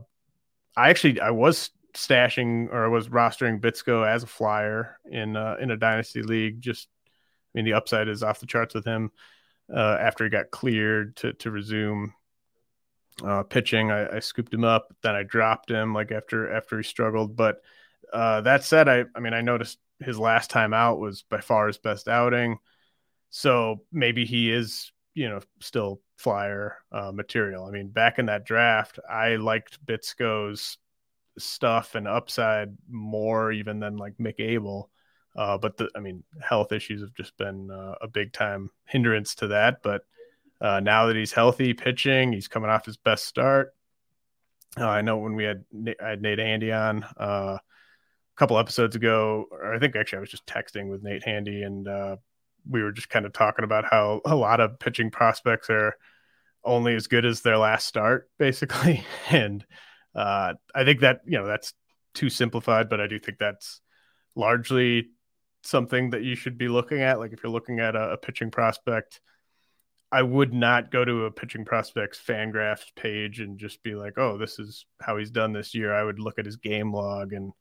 I 0.76 0.90
actually 0.90 1.22
I 1.22 1.32
was 1.32 1.72
stashing 1.94 2.68
or 2.72 2.86
I 2.86 2.90
was 2.90 3.08
rostering 3.08 3.62
Bitsko 3.62 4.06
as 4.06 4.24
a 4.24 4.28
flyer 4.28 5.00
in 5.10 5.36
uh, 5.36 5.56
in 5.60 5.72
a 5.72 5.78
dynasty 5.78 6.22
league. 6.22 6.62
Just 6.62 6.90
I 7.08 7.10
mean 7.54 7.66
the 7.66 7.74
upside 7.74 8.10
is 8.10 8.24
off 8.24 8.40
the 8.40 8.46
charts 8.46 8.76
with 8.76 8.86
him. 8.86 9.12
Uh, 9.74 9.98
after 10.00 10.26
he 10.26 10.30
got 10.30 10.52
cleared 10.52 11.16
to 11.18 11.34
to 11.34 11.50
resume 11.50 12.14
uh, 13.24 13.44
pitching, 13.44 13.92
I, 13.92 14.18
I, 14.18 14.20
scooped 14.20 14.54
him 14.54 14.66
up. 14.66 14.94
Then 15.02 15.16
I 15.16 15.24
dropped 15.24 15.72
him 15.72 15.94
like 15.94 16.12
after 16.12 16.52
after 16.54 16.78
he 16.78 16.84
struggled. 16.84 17.36
But 17.36 17.62
uh, 18.12 18.42
that 18.42 18.64
said, 18.64 18.90
I 18.90 19.06
I 19.16 19.20
mean 19.22 19.34
I 19.34 19.42
noticed 19.42 19.80
his 20.00 20.20
last 20.20 20.50
time 20.50 20.74
out 20.74 21.00
was 21.00 21.24
by 21.24 21.40
far 21.40 21.68
his 21.68 21.78
best 21.78 22.08
outing. 22.10 22.60
So 23.30 23.82
maybe 23.92 24.26
he 24.26 24.52
is, 24.52 24.92
you 25.14 25.30
know, 25.30 25.42
still 25.60 26.02
flyer 26.18 26.78
uh, 26.92 27.12
material. 27.12 27.66
I 27.66 27.72
mean, 27.72 27.90
back 27.90 28.20
in 28.20 28.28
that 28.28 28.46
draft, 28.46 29.00
I 29.10 29.36
liked 29.36 29.86
Bitsko's 29.86 30.78
stuff 31.38 31.96
and 31.96 32.08
upside 32.08 32.70
more 32.90 33.52
even 33.52 33.80
than 33.80 33.98
like 33.98 34.18
Mick 34.18 34.40
Abel. 34.40 34.90
Uh, 35.36 35.58
but 35.58 35.76
the, 35.76 35.90
I 35.96 36.00
mean, 36.00 36.24
health 36.42 36.72
issues 36.72 37.02
have 37.02 37.14
just 37.14 37.36
been 37.38 37.70
uh, 37.70 37.96
a 38.02 38.08
big 38.08 38.32
time 38.32 38.70
hindrance 38.86 39.36
to 39.36 39.48
that. 39.48 39.84
But 39.84 40.04
uh, 40.62 40.80
now 40.80 41.08
that 41.08 41.16
he's 41.18 41.34
healthy, 41.34 41.74
pitching, 41.74 42.32
he's 42.32 42.48
coming 42.48 42.70
off 42.70 42.86
his 42.86 42.98
best 42.98 43.26
start. 43.26 43.74
Uh, 44.78 44.88
I 44.88 45.02
know 45.02 45.18
when 45.18 45.36
we 45.36 45.44
had 45.44 45.64
I 46.02 46.10
had 46.10 46.22
Nate 46.22 46.40
Handy 46.40 46.72
on 46.72 47.04
uh, 47.20 47.58
a 47.58 47.62
couple 48.36 48.58
episodes 48.58 48.96
ago, 48.96 49.46
I 49.64 49.80
think 49.80 49.96
actually 49.96 50.18
I 50.18 50.22
was 50.22 50.32
just 50.32 50.46
texting 50.46 50.90
with 50.90 51.04
Nate 51.04 51.24
Handy, 51.24 51.64
and 51.64 51.88
uh, 51.88 52.16
we 52.70 52.84
were 52.84 52.92
just 52.92 53.10
kind 53.10 53.26
of 53.26 53.34
talking 53.34 53.66
about 53.66 53.86
how 53.86 54.22
a 54.26 54.36
lot 54.36 54.60
of 54.60 54.80
pitching 54.80 55.12
prospects 55.12 55.70
are 55.70 55.96
only 56.64 56.96
as 56.96 57.08
good 57.08 57.26
as 57.26 57.42
their 57.42 57.58
last 57.58 57.88
start, 57.88 58.30
basically. 58.40 59.04
And 59.30 59.66
uh, 60.14 60.54
I 60.74 60.84
think 60.84 61.02
that 61.02 61.22
you 61.26 61.38
know 61.38 61.46
that's 61.46 61.74
too 62.14 62.30
simplified, 62.30 62.90
but 62.90 63.02
I 63.02 63.08
do 63.08 63.20
think 63.20 63.38
that's 63.38 63.82
largely 64.36 65.10
something 65.64 66.12
that 66.12 66.24
you 66.24 66.36
should 66.36 66.58
be 66.58 66.68
looking 66.68 67.02
at. 67.02 67.20
Like 67.20 67.34
if 67.34 67.44
you're 67.44 67.52
looking 67.52 67.80
at 67.80 67.96
a, 67.96 68.12
a 68.12 68.18
pitching 68.18 68.52
prospect, 68.52 69.20
I 70.12 70.22
would 70.22 70.54
not 70.54 70.92
go 70.92 71.04
to 71.04 71.26
a 71.26 71.32
pitching 71.32 71.66
prospects 71.66 72.22
Fangraphs 72.26 72.86
page 72.96 73.40
and 73.40 73.60
just 73.60 73.84
be 73.84 73.96
like, 73.96 74.18
"Oh, 74.18 74.38
this 74.38 74.60
is 74.60 74.86
how 75.02 75.18
he's 75.18 75.32
done 75.32 75.54
this 75.54 75.76
year." 75.76 75.94
I 75.94 76.04
would 76.04 76.20
look 76.20 76.40
at 76.40 76.46
his 76.46 76.58
game 76.58 76.94
log, 76.94 77.34
and 77.34 77.52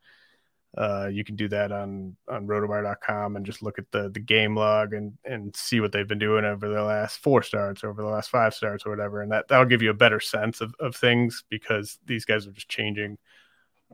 uh, 0.77 1.09
you 1.11 1.25
can 1.25 1.37
do 1.37 1.49
that 1.49 1.73
on 1.73 2.17
on 2.29 2.47
Rotowire.com 2.47 3.37
and 3.37 3.47
just 3.47 3.63
look 3.63 3.79
at 3.79 3.91
the 3.93 4.11
the 4.11 4.21
game 4.21 4.57
log 4.57 4.93
and 4.93 5.13
and 5.25 5.55
see 5.55 5.81
what 5.81 5.93
they've 5.93 6.09
been 6.09 6.19
doing 6.19 6.45
over 6.45 6.69
the 6.69 6.83
last 6.83 7.19
four 7.19 7.43
starts, 7.43 7.85
over 7.85 8.03
the 8.03 8.09
last 8.09 8.31
five 8.31 8.55
starts, 8.55 8.85
or 8.87 8.91
whatever, 8.91 9.23
and 9.23 9.33
that 9.33 9.49
that'll 9.49 9.67
give 9.67 9.83
you 9.83 9.91
a 9.91 9.95
better 9.95 10.21
sense 10.21 10.61
of 10.61 10.75
of 10.81 10.97
things 10.97 11.45
because 11.49 11.99
these 12.07 12.25
guys 12.25 12.47
are 12.47 12.53
just 12.53 12.69
changing 12.69 13.19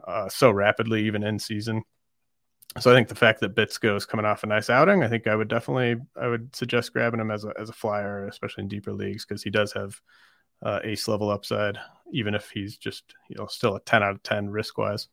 uh, 0.07 0.29
so 0.29 0.51
rapidly, 0.51 1.05
even 1.05 1.23
in 1.23 1.39
season 1.39 1.83
so 2.79 2.93
I 2.93 2.95
think 2.95 3.09
the 3.09 3.17
fact 3.17 3.41
that 3.41 3.57
Bitsko 3.57 3.97
is 3.97 4.07
coming 4.07 4.25
off 4.25 4.45
a 4.45 4.47
nice 4.47 4.71
outing, 4.71 5.03
I 5.03 5.09
think 5.09 5.27
I 5.27 5.35
would 5.35 5.49
definitely 5.49 5.97
I 6.21 6.29
would 6.29 6.55
suggest 6.55 6.93
grabbing 6.93 7.19
him 7.19 7.31
as 7.31 7.45
a 7.45 7.53
as 7.59 7.69
a 7.69 7.73
flyer, 7.73 8.27
especially 8.29 8.63
in 8.63 8.69
deeper 8.69 8.93
leagues, 8.93 9.27
because 9.27 9.43
he 9.43 9.51
does 9.51 9.73
have 9.73 10.01
uh, 10.63 10.79
ace 10.85 11.09
level 11.09 11.31
upside, 11.31 11.79
even 12.13 12.35
if 12.35 12.51
he's 12.51 12.77
just 12.77 13.15
you 13.29 13.37
know 13.37 13.47
still 13.47 13.75
a 13.75 13.81
ten 13.81 14.05
out 14.05 14.13
of 14.13 14.23
ten 14.23 14.49
risk 14.49 14.79
wise. 14.79 15.09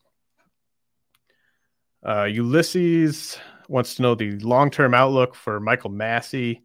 Uh, 2.05 2.23
Ulysses 2.25 3.37
wants 3.67 3.95
to 3.95 4.01
know 4.01 4.15
the 4.15 4.31
long 4.39 4.71
term 4.71 4.93
outlook 4.93 5.35
for 5.35 5.59
Michael 5.59 5.89
Massey, 5.89 6.63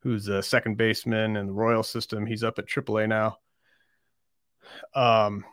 who's 0.00 0.28
a 0.28 0.42
second 0.42 0.76
baseman 0.76 1.36
in 1.36 1.46
the 1.46 1.52
Royal 1.52 1.82
system. 1.82 2.26
He's 2.26 2.44
up 2.44 2.58
at 2.58 2.66
AAA 2.66 3.08
now. 3.08 3.38
Um, 4.94 5.44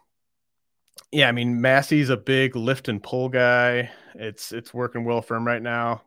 yeah, 1.11 1.27
I 1.27 1.31
mean 1.31 1.61
Massey's 1.61 2.09
a 2.09 2.17
big 2.17 2.55
lift 2.55 2.87
and 2.87 3.03
pull 3.03 3.29
guy. 3.29 3.91
It's 4.15 4.51
it's 4.51 4.73
working 4.73 5.03
well 5.05 5.21
for 5.21 5.35
him 5.35 5.45
right 5.45 5.61
now. 5.61 6.03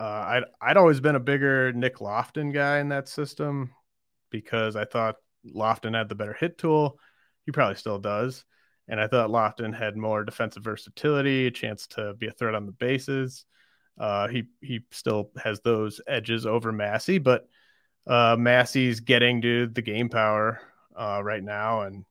Uh, 0.00 0.04
I'd 0.04 0.44
I'd 0.60 0.76
always 0.76 1.00
been 1.00 1.16
a 1.16 1.20
bigger 1.20 1.72
Nick 1.72 1.96
Lofton 1.96 2.52
guy 2.52 2.78
in 2.78 2.88
that 2.88 3.08
system 3.08 3.70
because 4.30 4.76
I 4.76 4.84
thought 4.84 5.16
Lofton 5.46 5.94
had 5.94 6.08
the 6.08 6.14
better 6.14 6.32
hit 6.32 6.58
tool. 6.58 6.98
He 7.44 7.52
probably 7.52 7.76
still 7.76 7.98
does, 7.98 8.44
and 8.88 9.00
I 9.00 9.06
thought 9.06 9.30
Lofton 9.30 9.74
had 9.74 9.96
more 9.96 10.24
defensive 10.24 10.62
versatility, 10.62 11.46
a 11.46 11.50
chance 11.50 11.86
to 11.88 12.14
be 12.14 12.26
a 12.26 12.32
threat 12.32 12.54
on 12.54 12.66
the 12.66 12.72
bases. 12.72 13.44
Uh, 13.98 14.28
he 14.28 14.44
he 14.60 14.80
still 14.90 15.30
has 15.42 15.60
those 15.60 16.00
edges 16.06 16.46
over 16.46 16.72
Massey, 16.72 17.18
but 17.18 17.48
uh, 18.06 18.36
Massey's 18.38 19.00
getting 19.00 19.40
to 19.42 19.66
the 19.68 19.82
game 19.82 20.08
power 20.08 20.60
uh, 20.96 21.20
right 21.22 21.42
now, 21.42 21.82
and 21.82 22.04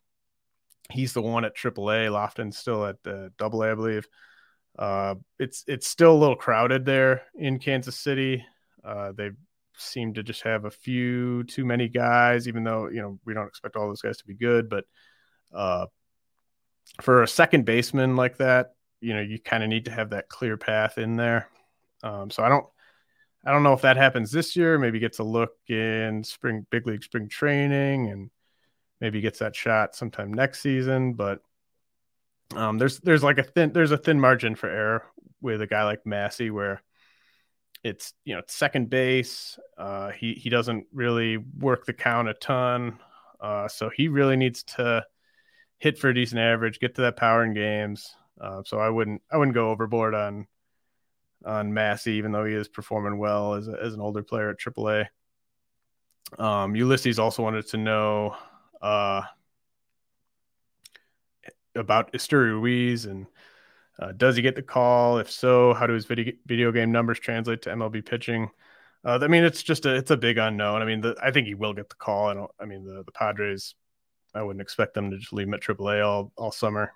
he's 0.90 1.14
the 1.14 1.22
one 1.22 1.46
at 1.46 1.56
AAA. 1.56 2.10
Lofton's 2.10 2.58
still 2.58 2.86
at 2.86 2.98
uh, 3.06 3.30
Double 3.38 3.64
A, 3.64 3.72
I 3.72 3.76
believe. 3.76 4.08
Uh, 4.78 5.16
it's 5.38 5.64
it's 5.68 5.88
still 5.88 6.14
a 6.14 6.18
little 6.18 6.36
crowded 6.36 6.86
there 6.86 7.24
in 7.36 7.60
Kansas 7.60 7.98
City. 7.98 8.44
Uh, 8.84 9.12
they 9.12 9.32
seem 9.78 10.14
to 10.14 10.24
just 10.24 10.42
have 10.44 10.66
a 10.66 10.72
few 10.72 11.44
too 11.44 11.66
many 11.66 11.88
guys, 11.88 12.48
even 12.48 12.64
though 12.64 12.88
you 12.88 13.02
know 13.02 13.20
we 13.26 13.34
don't 13.34 13.48
expect 13.48 13.76
all 13.76 13.88
those 13.88 14.02
guys 14.02 14.18
to 14.18 14.26
be 14.26 14.34
good. 14.34 14.70
But 14.70 14.86
uh, 15.54 15.88
for 17.02 17.24
a 17.24 17.28
second 17.28 17.66
baseman 17.66 18.16
like 18.16 18.38
that, 18.38 18.76
you 19.02 19.14
know, 19.14 19.22
you 19.22 19.40
kind 19.40 19.64
of 19.64 19.70
need 19.70 19.86
to 19.86 19.92
have 19.92 20.12
that 20.12 20.30
clear 20.30 20.58
path 20.58 20.98
in 20.98 21.16
there. 21.16 21.50
Um, 22.04 22.30
so 22.30 22.44
I 22.44 22.50
don't. 22.50 22.66
I 23.46 23.52
don't 23.52 23.64
know 23.64 23.74
if 23.74 23.82
that 23.82 23.98
happens 23.98 24.32
this 24.32 24.56
year. 24.56 24.80
Maybe 24.80 25.00
gets 25.00 25.20
a 25.20 25.24
look 25.24 25.52
in 25.68 26.24
spring 26.24 26.66
big 26.70 26.88
league 26.88 27.04
spring 27.04 27.28
training 27.28 28.10
and 28.10 28.30
maybe 29.02 29.20
gets 29.20 29.40
that 29.40 29.54
shot 29.54 29.96
sometime 29.96 30.34
next 30.34 30.62
season. 30.62 31.14
But 31.14 31.40
um, 32.56 32.78
there's 32.78 33.00
there's 33.02 33.24
like 33.24 33.40
a 33.40 33.44
thin 33.44 33.74
there's 33.74 33.92
a 33.92 33.98
thin 33.98 34.20
margin 34.20 34.56
for 34.56 34.70
error 34.70 35.04
with 35.42 35.62
a 35.62 35.68
guy 35.68 35.84
like 35.84 36.06
Massey 36.06 36.52
where 36.52 36.82
it's 37.84 38.14
you 38.24 38.36
know 38.36 38.42
second 38.48 38.90
base. 38.90 39.60
Uh, 39.78 40.12
he 40.12 40.34
he 40.34 40.50
doesn't 40.50 40.86
really 40.94 41.38
work 41.38 41.86
the 41.86 41.94
count 41.94 42.30
a 42.30 42.34
ton, 42.34 43.00
uh, 43.42 43.68
so 43.68 43.90
he 43.90 44.08
really 44.08 44.38
needs 44.38 44.64
to 44.64 45.06
hit 45.84 46.00
for 46.00 46.10
a 46.10 46.14
decent 46.14 46.40
average, 46.40 46.80
get 46.80 46.96
to 46.96 47.02
that 47.02 47.18
power 47.18 47.44
in 47.44 47.54
games. 47.54 48.16
Uh, 48.40 48.64
so 48.66 48.80
I 48.80 48.90
wouldn't 48.90 49.22
I 49.30 49.36
wouldn't 49.36 49.54
go 49.54 49.70
overboard 49.70 50.16
on 50.16 50.48
on 51.46 51.74
Massey, 51.74 52.14
even 52.14 52.32
though 52.32 52.46
he 52.46 52.54
is 52.54 52.70
performing 52.70 53.18
well 53.18 53.56
as 53.56 53.68
a, 53.68 53.76
as 53.84 53.94
an 53.94 54.00
older 54.00 54.24
player 54.24 54.50
at 54.50 54.58
AAA. 54.58 55.08
Um, 56.40 56.74
Ulysses 56.74 57.20
also 57.20 57.44
wanted 57.44 57.68
to 57.68 57.78
know 57.78 58.38
uh, 58.82 59.24
about 61.76 62.14
Esteury 62.14 62.52
Ruiz 62.52 63.04
and 63.04 63.28
uh, 64.00 64.14
does 64.14 64.38
he 64.38 64.42
get 64.42 64.56
the 64.56 64.62
call? 64.62 65.20
If 65.20 65.30
so, 65.30 65.74
how 65.74 65.86
do 65.86 65.94
his 65.94 66.06
video, 66.06 66.34
video 66.46 66.72
game 66.72 66.94
numbers 66.94 67.20
translate 67.20 67.62
to 67.64 67.72
MLB 67.72 68.06
pitching? 68.06 68.50
Uh, 69.04 69.20
I 69.22 69.28
mean, 69.28 69.44
it's 69.44 69.62
just 69.62 69.86
a 69.86 69.94
it's 69.96 70.12
a 70.12 70.18
big 70.18 70.38
unknown. 70.38 70.82
I 70.82 70.86
mean, 70.86 71.02
the, 71.02 71.16
I 71.22 71.32
think 71.32 71.46
he 71.46 71.56
will 71.56 71.74
get 71.74 71.90
the 71.90 71.96
call. 71.96 72.30
I 72.30 72.34
don't. 72.34 72.52
I 72.58 72.66
mean, 72.66 72.86
the 72.86 73.04
the 73.04 73.12
Padres. 73.12 73.76
I 74.34 74.42
wouldn't 74.42 74.62
expect 74.62 74.94
them 74.94 75.12
to 75.12 75.18
just 75.18 75.34
leave 75.34 75.48
him 75.48 75.54
at 75.54 75.62
AAA 75.62 76.06
all 76.06 76.32
all 76.38 76.52
summer. 76.52 76.94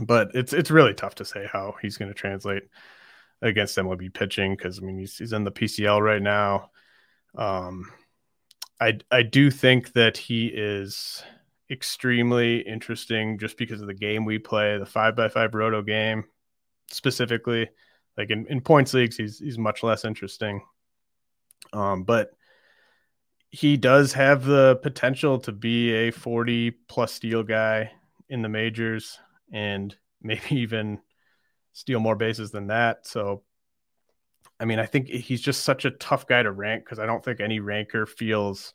But 0.00 0.30
it's 0.34 0.52
it's 0.52 0.70
really 0.70 0.94
tough 0.94 1.16
to 1.16 1.24
say 1.24 1.48
how 1.50 1.74
he's 1.82 1.98
going 1.98 2.10
to 2.10 2.14
translate 2.14 2.64
against 3.42 3.76
MLB 3.76 4.14
pitching 4.14 4.56
because 4.56 4.78
I 4.78 4.82
mean 4.82 4.98
he's 4.98 5.18
he's 5.18 5.32
in 5.32 5.44
the 5.44 5.52
PCL 5.52 6.00
right 6.00 6.22
now. 6.22 6.70
Um, 7.34 7.90
I 8.80 8.98
I 9.10 9.22
do 9.22 9.50
think 9.50 9.92
that 9.92 10.16
he 10.16 10.46
is 10.46 11.22
extremely 11.70 12.58
interesting 12.60 13.38
just 13.38 13.56
because 13.56 13.80
of 13.80 13.86
the 13.86 13.94
game 13.94 14.24
we 14.24 14.38
play, 14.38 14.78
the 14.78 14.86
five 14.86 15.16
by 15.16 15.28
five 15.28 15.54
roto 15.54 15.82
game 15.82 16.24
specifically. 16.90 17.68
Like 18.16 18.30
in, 18.30 18.46
in 18.46 18.60
points 18.60 18.94
leagues, 18.94 19.16
he's 19.16 19.38
he's 19.38 19.58
much 19.58 19.82
less 19.82 20.04
interesting. 20.04 20.62
Um, 21.72 22.04
but 22.04 22.30
he 23.52 23.76
does 23.76 24.14
have 24.14 24.44
the 24.44 24.76
potential 24.82 25.38
to 25.38 25.52
be 25.52 25.92
a 25.92 26.10
40 26.10 26.70
plus 26.88 27.12
steal 27.12 27.42
guy 27.42 27.92
in 28.30 28.40
the 28.40 28.48
majors 28.48 29.18
and 29.52 29.94
maybe 30.22 30.56
even 30.56 31.00
steal 31.72 32.00
more 32.00 32.16
bases 32.16 32.50
than 32.50 32.68
that. 32.68 33.06
So 33.06 33.42
I 34.58 34.64
mean, 34.64 34.78
I 34.78 34.86
think 34.86 35.08
he's 35.08 35.40
just 35.40 35.64
such 35.64 35.84
a 35.84 35.90
tough 35.90 36.26
guy 36.28 36.42
to 36.42 36.52
rank 36.52 36.84
because 36.84 37.00
I 37.00 37.06
don't 37.06 37.24
think 37.24 37.40
any 37.40 37.58
ranker 37.58 38.06
feels 38.06 38.74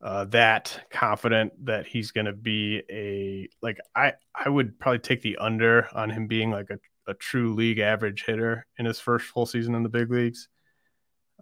uh, 0.00 0.26
that 0.26 0.86
confident 0.90 1.52
that 1.66 1.86
he's 1.86 2.12
going 2.12 2.26
to 2.26 2.32
be 2.32 2.82
a 2.88 3.48
like 3.60 3.78
I 3.96 4.12
I 4.32 4.48
would 4.48 4.78
probably 4.78 5.00
take 5.00 5.22
the 5.22 5.38
under 5.38 5.88
on 5.92 6.10
him 6.10 6.28
being 6.28 6.52
like 6.52 6.70
a, 6.70 6.78
a 7.10 7.14
true 7.14 7.54
league 7.54 7.80
average 7.80 8.24
hitter 8.24 8.64
in 8.78 8.86
his 8.86 9.00
first 9.00 9.26
full 9.26 9.44
season 9.44 9.74
in 9.74 9.82
the 9.82 9.88
big 9.88 10.08
leagues. 10.08 10.48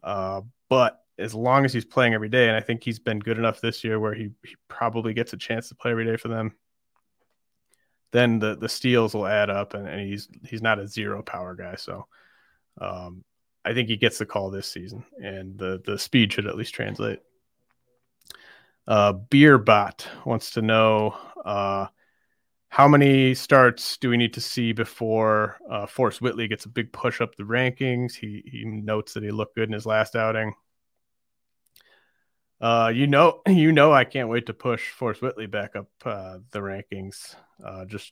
Uh, 0.02 0.40
but 0.70 1.03
as 1.18 1.34
long 1.34 1.64
as 1.64 1.72
he's 1.72 1.84
playing 1.84 2.14
every 2.14 2.28
day, 2.28 2.48
and 2.48 2.56
I 2.56 2.60
think 2.60 2.82
he's 2.82 2.98
been 2.98 3.20
good 3.20 3.38
enough 3.38 3.60
this 3.60 3.84
year 3.84 4.00
where 4.00 4.14
he, 4.14 4.30
he 4.44 4.56
probably 4.68 5.14
gets 5.14 5.32
a 5.32 5.36
chance 5.36 5.68
to 5.68 5.74
play 5.74 5.92
every 5.92 6.04
day 6.04 6.16
for 6.16 6.28
them, 6.28 6.54
then 8.12 8.38
the 8.38 8.56
the 8.56 8.68
steals 8.68 9.14
will 9.14 9.26
add 9.26 9.50
up, 9.50 9.74
and, 9.74 9.88
and 9.88 10.00
he's 10.00 10.28
he's 10.46 10.62
not 10.62 10.78
a 10.78 10.88
zero 10.88 11.22
power 11.22 11.54
guy. 11.54 11.74
So 11.76 12.06
um, 12.80 13.24
I 13.64 13.74
think 13.74 13.88
he 13.88 13.96
gets 13.96 14.18
the 14.18 14.26
call 14.26 14.50
this 14.50 14.70
season, 14.70 15.04
and 15.22 15.58
the 15.58 15.80
the 15.84 15.98
speed 15.98 16.32
should 16.32 16.46
at 16.46 16.56
least 16.56 16.74
translate. 16.74 17.20
Uh, 18.86 19.14
Beerbot 19.14 20.06
wants 20.26 20.50
to 20.52 20.62
know 20.62 21.16
uh, 21.44 21.86
how 22.68 22.88
many 22.88 23.34
starts 23.34 23.96
do 23.96 24.10
we 24.10 24.16
need 24.16 24.34
to 24.34 24.40
see 24.40 24.72
before 24.72 25.58
uh, 25.70 25.86
Whitley 26.20 26.48
gets 26.48 26.66
a 26.66 26.68
big 26.68 26.92
push 26.92 27.20
up 27.20 27.34
the 27.36 27.44
rankings? 27.44 28.14
He 28.14 28.42
he 28.46 28.64
notes 28.64 29.14
that 29.14 29.22
he 29.22 29.30
looked 29.30 29.54
good 29.54 29.68
in 29.68 29.72
his 29.72 29.86
last 29.86 30.16
outing. 30.16 30.54
Uh, 32.64 32.88
you 32.88 33.06
know, 33.06 33.42
you 33.46 33.72
know, 33.72 33.92
I 33.92 34.04
can't 34.04 34.30
wait 34.30 34.46
to 34.46 34.54
push 34.54 34.88
Forrest 34.92 35.20
Whitley 35.20 35.46
back 35.46 35.76
up 35.76 35.88
uh, 36.06 36.38
the 36.50 36.60
rankings. 36.60 37.36
Uh, 37.62 37.84
just 37.84 38.10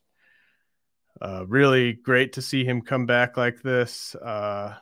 uh, 1.22 1.46
really 1.48 1.94
great 1.94 2.34
to 2.34 2.42
see 2.42 2.62
him 2.62 2.82
come 2.82 3.06
back 3.06 3.38
like 3.38 3.62
this. 3.62 4.14
Uh, 4.14 4.74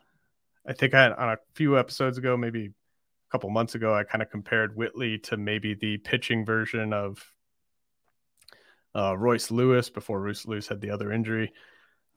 I 0.66 0.72
think 0.72 0.92
I 0.94 1.08
on 1.12 1.28
a 1.28 1.38
few 1.54 1.78
episodes 1.78 2.18
ago, 2.18 2.36
maybe 2.36 2.66
a 2.66 3.30
couple 3.30 3.48
months 3.50 3.76
ago, 3.76 3.94
I 3.94 4.02
kind 4.02 4.22
of 4.22 4.30
compared 4.30 4.74
Whitley 4.74 5.18
to 5.18 5.36
maybe 5.36 5.74
the 5.74 5.98
pitching 5.98 6.44
version 6.44 6.92
of 6.92 7.24
uh, 8.92 9.16
Royce 9.16 9.52
Lewis 9.52 9.88
before 9.88 10.20
Royce 10.20 10.46
Lewis 10.46 10.66
had 10.66 10.80
the 10.80 10.90
other 10.90 11.12
injury, 11.12 11.52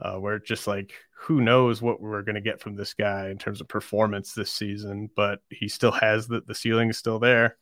uh, 0.02 0.16
where 0.16 0.40
just 0.40 0.68
like 0.68 0.94
who 1.16 1.42
knows 1.42 1.82
what 1.82 2.02
we're 2.02 2.22
going 2.24 2.36
to 2.36 2.42
get 2.42 2.60
from 2.60 2.76
this 2.76 2.94
guy 2.94 3.30
in 3.30 3.38
terms 3.38 3.62
of 3.62 3.68
performance 3.68 4.34
this 4.34 4.52
season, 4.52 5.10
but 5.16 5.40
he 5.50 5.68
still 5.68 5.92
has 5.92 6.28
the 6.28 6.42
the 6.46 6.56
ceiling 6.56 6.90
is 6.90 6.98
still 6.98 7.20
there. 7.20 7.58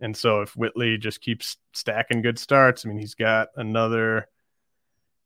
And 0.00 0.16
so 0.16 0.42
if 0.42 0.54
Whitley 0.56 0.98
just 0.98 1.20
keeps 1.20 1.56
stacking 1.72 2.22
good 2.22 2.38
starts, 2.38 2.84
I 2.84 2.88
mean, 2.88 2.98
he's 2.98 3.14
got 3.14 3.48
another, 3.56 4.28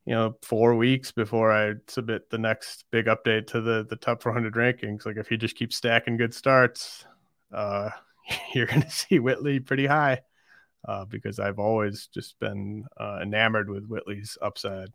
you 0.07 0.15
know, 0.15 0.37
four 0.43 0.77
weeks 0.77 1.11
before 1.11 1.53
I 1.53 1.75
submit 1.89 2.31
the 2.31 2.39
next 2.39 2.85
big 2.91 3.07
update 3.07 3.49
to 3.49 3.61
the 3.61 3.87
the 3.89 3.97
top 3.97 4.23
400 4.23 4.55
rankings. 4.55 5.05
Like 5.05 5.17
if 5.17 5.29
he 5.29 5.37
just 5.37 5.57
keeps 5.57 5.77
stacking 5.77 6.17
good 6.17 6.35
starts, 6.35 7.05
uh, 7.53 7.91
you're 8.55 8.67
going 8.67 8.83
to 8.83 8.91
see 8.91 9.19
Whitley 9.19 9.61
pretty 9.61 9.87
high 9.87 10.21
uh, 10.87 11.05
because 11.05 11.39
I've 11.39 11.59
always 11.59 12.07
just 12.07 12.39
been 12.39 12.85
uh, 12.97 13.19
enamored 13.23 13.69
with 13.69 13.87
Whitley's 13.87 14.39
upside. 14.41 14.89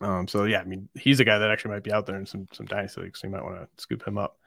Um, 0.00 0.28
so 0.28 0.44
yeah, 0.44 0.60
I 0.60 0.64
mean, 0.64 0.88
he's 0.94 1.20
a 1.20 1.24
guy 1.24 1.38
that 1.38 1.50
actually 1.50 1.72
might 1.72 1.82
be 1.82 1.92
out 1.92 2.06
there 2.06 2.16
in 2.16 2.26
some 2.26 2.46
some 2.52 2.66
dynasty 2.66 3.02
leagues, 3.02 3.20
so 3.20 3.26
you 3.26 3.32
might 3.32 3.44
want 3.44 3.56
to 3.56 3.82
scoop 3.82 4.06
him 4.06 4.18
up. 4.18 4.38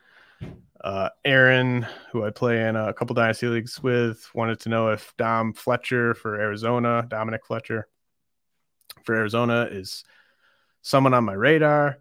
Uh, 0.84 1.10
Aaron, 1.24 1.86
who 2.12 2.26
I 2.26 2.32
play 2.32 2.68
in 2.68 2.76
a 2.76 2.94
couple 2.94 3.14
dynasty 3.14 3.48
leagues 3.48 3.82
with, 3.84 4.28
wanted 4.34 4.60
to 4.62 4.70
know 4.70 4.90
if 4.90 5.14
Dom 5.18 5.54
Fletcher 5.54 6.16
for 6.16 6.40
Arizona, 6.40 7.06
Dominic 7.08 7.46
Fletcher 7.46 7.88
for 9.04 9.16
Arizona, 9.16 9.68
is 9.70 10.04
someone 10.82 11.14
on 11.14 11.26
my 11.26 11.34
radar. 11.34 12.00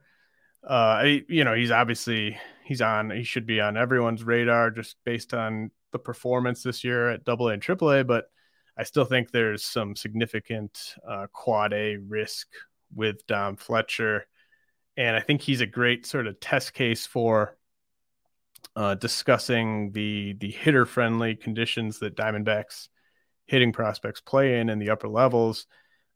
Uh, 0.62 0.72
I, 1.02 1.24
you 1.28 1.44
know, 1.44 1.54
he's 1.54 1.70
obviously 1.70 2.38
he's 2.64 2.80
on. 2.80 3.10
He 3.10 3.24
should 3.24 3.46
be 3.46 3.60
on 3.60 3.76
everyone's 3.76 4.24
radar 4.24 4.70
just 4.70 4.96
based 5.04 5.34
on 5.34 5.70
the 5.92 5.98
performance 5.98 6.62
this 6.62 6.84
year 6.84 7.10
at 7.10 7.24
Double 7.24 7.48
A 7.48 7.52
and 7.52 7.62
Triple 7.62 7.90
A, 7.90 8.04
but 8.04 8.30
I 8.76 8.84
still 8.84 9.04
think 9.04 9.30
there's 9.30 9.64
some 9.64 9.96
significant 9.96 10.94
uh, 11.06 11.26
quad 11.32 11.72
A 11.72 11.96
risk 11.96 12.48
with 12.94 13.26
Dom 13.26 13.56
Fletcher, 13.56 14.26
and 14.96 15.16
I 15.16 15.20
think 15.20 15.42
he's 15.42 15.60
a 15.60 15.66
great 15.66 16.06
sort 16.06 16.26
of 16.26 16.40
test 16.40 16.74
case 16.74 17.06
for 17.06 17.56
uh, 18.76 18.94
discussing 18.94 19.92
the 19.92 20.34
the 20.34 20.50
hitter 20.50 20.86
friendly 20.86 21.36
conditions 21.36 21.98
that 22.00 22.16
Diamondbacks 22.16 22.88
hitting 23.46 23.72
prospects 23.72 24.20
play 24.20 24.60
in 24.60 24.68
in 24.68 24.78
the 24.78 24.90
upper 24.90 25.08
levels. 25.08 25.66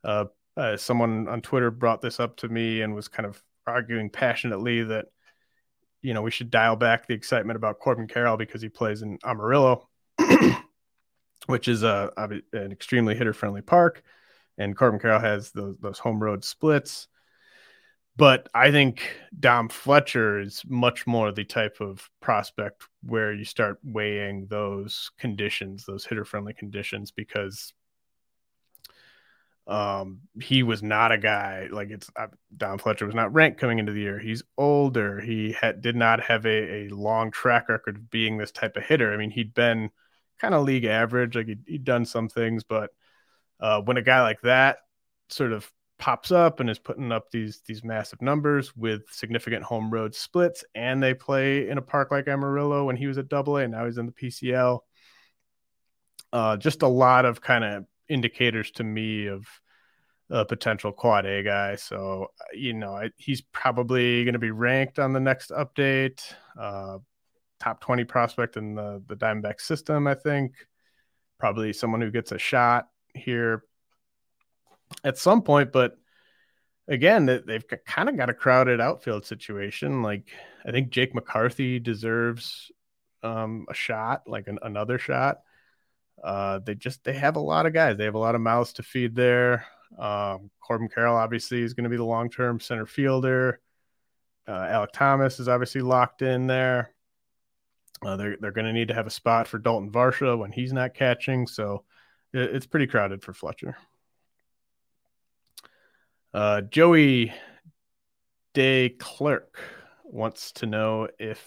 Uh, 0.03 0.27
uh, 0.57 0.77
someone 0.77 1.27
on 1.29 1.41
Twitter 1.41 1.71
brought 1.71 2.01
this 2.01 2.21
up 2.21 2.37
to 2.37 2.49
me 2.49 2.83
and 2.83 2.95
was 2.95 3.09
kind 3.09 3.27
of 3.27 3.43
arguing 3.67 4.11
passionately 4.11 4.85
that 4.85 5.07
you 6.05 6.13
know, 6.13 6.21
we 6.21 6.31
should 6.31 6.51
dial 6.51 6.77
back 6.77 7.07
the 7.07 7.15
excitement 7.15 7.57
about 7.57 7.79
Corbin 7.79 8.07
Carroll 8.07 8.37
because 8.37 8.61
he 8.61 8.69
plays 8.69 9.01
in 9.01 9.19
Amarillo, 9.25 9.89
which 11.47 11.67
is 11.67 11.83
a, 11.83 12.13
an 12.53 12.71
extremely 12.71 13.15
hitter 13.15 13.33
friendly 13.33 13.63
park. 13.63 14.03
And 14.59 14.77
Corbin 14.77 15.01
Carroll 15.01 15.21
has 15.21 15.51
those, 15.51 15.77
those 15.81 15.99
home 15.99 16.23
road 16.23 16.45
splits. 16.45 17.09
But 18.17 18.49
I 18.55 18.71
think 18.71 19.11
Dom 19.39 19.69
Fletcher 19.69 20.39
is 20.39 20.63
much 20.69 21.05
more 21.07 21.33
the 21.33 21.45
type 21.45 21.79
of 21.81 22.09
prospect 22.21 22.85
where 23.03 23.33
you 23.33 23.45
start 23.45 23.79
weighing 23.83 24.47
those 24.47 25.11
conditions, 25.19 25.85
those 25.85 26.05
hitter 26.05 26.25
friendly 26.25 26.55
conditions, 26.55 27.11
because 27.11 27.73
um, 29.67 30.21
he 30.41 30.63
was 30.63 30.83
not 30.83 31.11
a 31.11 31.19
guy 31.19 31.69
like 31.73 31.91
it's 31.91 32.11
uh, 32.15 32.27
Dom 32.57 32.79
Fletcher 32.79 33.07
was 33.07 33.15
not 33.15 33.33
ranked 33.33 33.59
coming 33.59 33.79
into 33.79 33.93
the 33.93 34.01
year. 34.01 34.19
He's 34.19 34.43
older. 34.59 35.21
He 35.21 35.53
had 35.53 35.81
did 35.81 35.97
not 35.97 36.21
have 36.21 36.45
a, 36.47 36.87
a 36.87 36.89
long 36.91 37.31
track 37.31 37.69
record 37.69 37.97
of 37.97 38.11
being 38.11 38.37
this 38.37 38.53
type 38.53 38.77
of 38.77 38.85
hitter. 38.85 39.13
I 39.13 39.17
mean, 39.17 39.31
he'd 39.31 39.55
been 39.55 39.91
kind 40.39 40.55
of 40.55 40.65
league 40.65 40.85
average, 40.85 41.35
like 41.35 41.47
he'd, 41.47 41.65
he'd 41.67 41.85
done 41.85 42.05
some 42.05 42.29
things, 42.29 42.63
but 42.63 42.91
uh, 43.61 43.81
when 43.83 43.97
a 43.97 44.03
guy 44.03 44.23
like 44.23 44.41
that 44.43 44.79
sort 45.29 45.53
of 45.53 45.71
pops 45.99 46.33
up 46.33 46.61
and 46.61 46.69
is 46.69 46.79
putting 46.79 47.13
up 47.13 47.31
these 47.31 47.63
these 47.67 47.85
massive 47.85 48.21
numbers 48.21 48.77
with 48.77 49.03
significant 49.11 49.63
home 49.63 49.91
road 49.91 50.15
splits, 50.15 50.65
and 50.75 51.03
they 51.03 51.15
play 51.15 51.69
in 51.69 51.79
a 51.79 51.83
park 51.83 52.11
like 52.11 52.29
Amarillo 52.29 52.85
when 52.85 52.97
he 52.97 53.07
was 53.07 53.19
at 53.19 53.29
Double 53.29 53.57
A, 53.57 53.63
and 53.63 53.73
now 53.73 53.87
he's 53.87 53.99
in 53.99 54.07
the 54.07 54.13
PCL. 54.13 54.81
Uh, 56.33 56.57
just 56.57 56.83
a 56.83 56.89
lot 56.89 57.25
of 57.25 57.41
kind 57.41 57.65
of 57.65 57.85
indicators 58.09 58.71
to 58.73 58.85
me 58.85 59.27
of 59.27 59.47
a 60.31 60.45
potential 60.45 60.91
quad 60.91 61.27
A 61.27 61.43
guy. 61.43 61.77
So, 61.77 62.29
you 62.53 62.73
know, 62.73 62.97
I, 62.97 63.11
he's 63.17 63.41
probably 63.41 64.25
going 64.25 64.33
to 64.33 64.39
be 64.39 64.51
ranked 64.51 64.99
on 64.99 65.13
the 65.13 65.21
next 65.21 65.51
update. 65.51 66.23
Uh, 66.59 66.99
top 67.61 67.81
20 67.81 68.05
prospect 68.05 68.57
in 68.57 68.75
the, 68.75 69.03
the 69.07 69.15
Diamondback 69.17 69.61
system, 69.61 70.07
I 70.07 70.15
think. 70.15 70.55
Probably 71.39 71.73
someone 71.73 72.01
who 72.01 72.11
gets 72.11 72.33
a 72.33 72.39
shot 72.39 72.89
here 73.15 73.65
at 75.03 75.19
some 75.19 75.43
point. 75.43 75.73
But 75.73 75.97
again, 76.89 77.27
they've 77.27 77.65
kind 77.87 78.09
of 78.09 78.17
got 78.17 78.31
a 78.31 78.35
crowded 78.35 78.81
outfield 78.81 79.27
situation. 79.27 80.03
Like, 80.03 80.29
I 80.67 80.71
think 80.71 80.91
Jake 80.91 81.15
McCarthy 81.15 81.79
deserves 81.79 82.71
um, 83.23 83.67
a 83.69 83.75
shot, 83.75 84.23
like 84.27 84.49
an, 84.49 84.59
another 84.63 84.99
shot. 84.99 85.39
Uh, 86.23 86.61
they 86.65 86.75
just 86.75 87.05
they 87.05 87.13
have 87.13 87.37
a 87.37 87.41
lot 87.41 87.67
of 87.67 87.73
guys. 87.73 87.97
They 87.97 88.05
have 88.05 88.15
a 88.15 88.19
lot 88.19 88.35
of 88.35 88.41
mouths 88.41 88.75
to 88.75 88.83
feed 88.83 89.15
there. 89.15 89.67
Um, 89.99 90.51
Corbin 90.61 90.89
Carroll 90.89 91.17
obviously 91.17 91.63
is 91.63 91.75
going 91.75 91.85
to 91.85 91.91
be 91.91 91.97
the 91.97 92.05
long 92.05 92.31
term 92.31 92.61
center 92.61 92.87
fielder. 92.87 93.61
Uh, 94.47 94.53
Alek 94.53 94.93
Thomas 94.93 95.41
is 95.41 95.49
obviously 95.49 95.81
locked 95.81 96.23
in 96.23 96.47
there. 96.47 96.95
Uh, 98.05 98.17
they're 98.17 98.37
they're 98.41 98.53
going 98.53 98.67
to 98.67 98.73
need 98.73 98.89
to 98.89 98.95
have 98.95 99.07
a 99.07 99.11
spot 99.11 99.49
for 99.49 99.59
Dalton 99.59 99.91
Varsho 99.91 100.39
when 100.39 100.53
he's 100.53 100.73
not 100.73 100.95
catching, 100.95 101.47
so 101.47 101.85
it's 102.35 102.67
pretty 102.67 102.87
crowded 102.87 103.23
for 103.23 103.33
Fletcher. 103.33 103.77
Uh, 106.33 106.63
Joey 106.63 107.33
Day 108.55 108.91
Clerk 108.91 109.59
wants 110.05 110.53
to 110.53 110.67
know 110.67 111.09
if 111.19 111.41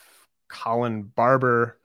Colin 0.47 1.03
Barber 1.03 1.77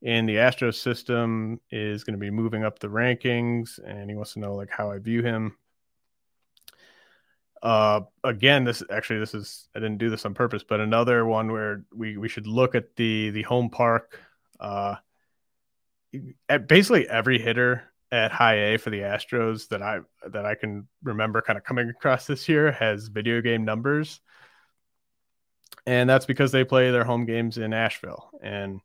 in 0.00 0.26
the 0.26 0.36
Astros 0.36 0.74
system 0.74 1.60
is 1.70 2.04
going 2.04 2.14
to 2.14 2.20
be 2.20 2.30
moving 2.30 2.64
up 2.64 2.78
the 2.78 2.88
rankings, 2.88 3.80
and 3.84 4.08
he 4.08 4.14
wants 4.14 4.34
to 4.34 4.38
know 4.38 4.54
like 4.54 4.70
how 4.70 4.90
I 4.90 4.98
view 4.98 5.22
him. 5.22 5.56
Uh, 7.62 8.02
again, 8.22 8.62
this 8.62 8.82
actually 8.90 9.18
this 9.18 9.34
is 9.34 9.68
I 9.74 9.80
didn't 9.80 9.98
do 9.98 10.10
this 10.10 10.24
on 10.24 10.34
purpose, 10.34 10.62
but 10.62 10.78
another 10.78 11.26
one 11.26 11.50
where 11.50 11.84
we 11.92 12.16
we 12.16 12.28
should 12.28 12.46
look 12.46 12.76
at 12.76 12.94
the 12.94 13.30
the 13.30 13.42
home 13.42 13.70
park. 13.70 14.20
Uh, 14.60 14.96
at 16.48 16.68
basically 16.68 17.08
every 17.08 17.38
hitter 17.38 17.82
at 18.12 18.30
high 18.32 18.54
A 18.54 18.78
for 18.78 18.90
the 18.90 19.00
Astros 19.00 19.68
that 19.68 19.82
I 19.82 20.00
that 20.30 20.46
I 20.46 20.54
can 20.54 20.86
remember 21.02 21.42
kind 21.42 21.56
of 21.56 21.64
coming 21.64 21.88
across 21.88 22.26
this 22.26 22.48
year 22.48 22.72
has 22.72 23.08
video 23.08 23.40
game 23.40 23.64
numbers. 23.64 24.20
And 25.86 26.10
that's 26.10 26.26
because 26.26 26.50
they 26.50 26.64
play 26.64 26.90
their 26.90 27.04
home 27.04 27.26
games 27.26 27.58
in 27.58 27.72
Asheville. 27.72 28.30
And 28.42 28.80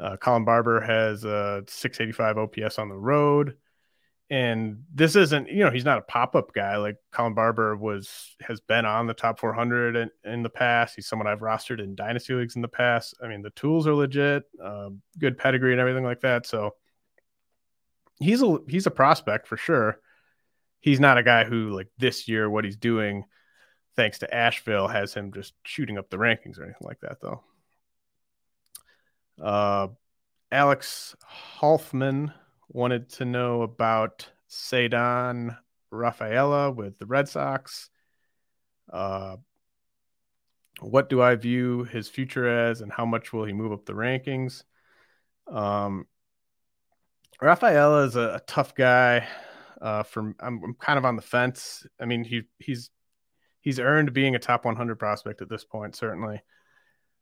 uh, 0.00 0.16
Colin 0.16 0.44
Barber 0.44 0.80
has 0.80 1.24
a 1.24 1.64
685 1.68 2.38
OPS 2.38 2.78
on 2.78 2.88
the 2.88 2.96
road. 2.96 3.56
And 4.30 4.84
this 4.94 5.16
isn't, 5.16 5.48
you 5.48 5.64
know, 5.64 5.70
he's 5.70 5.86
not 5.86 5.98
a 5.98 6.02
pop 6.02 6.34
up 6.34 6.52
guy. 6.52 6.76
Like 6.76 6.96
Colin 7.12 7.34
Barber 7.34 7.76
was, 7.76 8.36
has 8.40 8.60
been 8.60 8.84
on 8.84 9.06
the 9.06 9.14
top 9.14 9.38
400 9.38 9.96
in, 9.96 10.10
in, 10.24 10.42
the 10.42 10.50
past. 10.50 10.94
He's 10.96 11.08
someone 11.08 11.26
I've 11.26 11.40
rostered 11.40 11.82
in 11.82 11.94
dynasty 11.94 12.34
leagues 12.34 12.56
in 12.56 12.62
the 12.62 12.68
past. 12.68 13.14
I 13.22 13.28
mean, 13.28 13.42
the 13.42 13.50
tools 13.50 13.86
are 13.86 13.94
legit, 13.94 14.44
um, 14.62 15.00
good 15.18 15.38
pedigree 15.38 15.72
and 15.72 15.80
everything 15.80 16.04
like 16.04 16.20
that. 16.20 16.46
So 16.46 16.74
he's 18.18 18.42
a, 18.42 18.58
he's 18.68 18.86
a 18.86 18.90
prospect 18.90 19.46
for 19.46 19.56
sure. 19.56 20.00
He's 20.80 21.00
not 21.00 21.18
a 21.18 21.22
guy 21.22 21.44
who, 21.44 21.70
like 21.70 21.88
this 21.98 22.28
year, 22.28 22.48
what 22.48 22.64
he's 22.64 22.76
doing, 22.76 23.24
thanks 23.96 24.20
to 24.20 24.32
Asheville, 24.34 24.88
has 24.88 25.12
him 25.14 25.32
just 25.32 25.54
shooting 25.64 25.98
up 25.98 26.08
the 26.08 26.18
rankings 26.18 26.58
or 26.58 26.64
anything 26.64 26.86
like 26.86 27.00
that, 27.00 27.20
though. 27.20 27.42
Uh, 29.42 29.88
Alex 30.50 31.16
Hoffman 31.24 32.32
wanted 32.68 33.08
to 33.10 33.24
know 33.24 33.62
about 33.62 34.28
Ceddanne 34.48 35.56
Rafaela 35.90 36.70
with 36.70 36.98
the 36.98 37.06
Red 37.06 37.28
Sox. 37.28 37.90
Uh, 38.90 39.36
what 40.80 41.08
do 41.08 41.20
I 41.20 41.34
view 41.34 41.84
his 41.84 42.08
future 42.08 42.48
as, 42.48 42.80
and 42.80 42.92
how 42.92 43.04
much 43.04 43.32
will 43.32 43.44
he 43.44 43.52
move 43.52 43.72
up 43.72 43.84
the 43.84 43.94
rankings? 43.94 44.62
Um, 45.50 46.06
Rafaela 47.40 48.04
is 48.04 48.16
a, 48.16 48.36
a 48.36 48.40
tough 48.46 48.74
guy. 48.74 49.26
Uh, 49.80 50.02
from 50.02 50.34
I'm, 50.40 50.60
I'm 50.64 50.74
kind 50.74 50.98
of 50.98 51.04
on 51.04 51.16
the 51.16 51.22
fence. 51.22 51.86
I 52.00 52.04
mean, 52.04 52.24
he 52.24 52.42
he's 52.58 52.90
he's 53.60 53.78
earned 53.78 54.12
being 54.12 54.34
a 54.34 54.38
top 54.38 54.64
100 54.64 54.98
prospect 54.98 55.40
at 55.42 55.48
this 55.48 55.64
point, 55.64 55.94
certainly. 55.94 56.42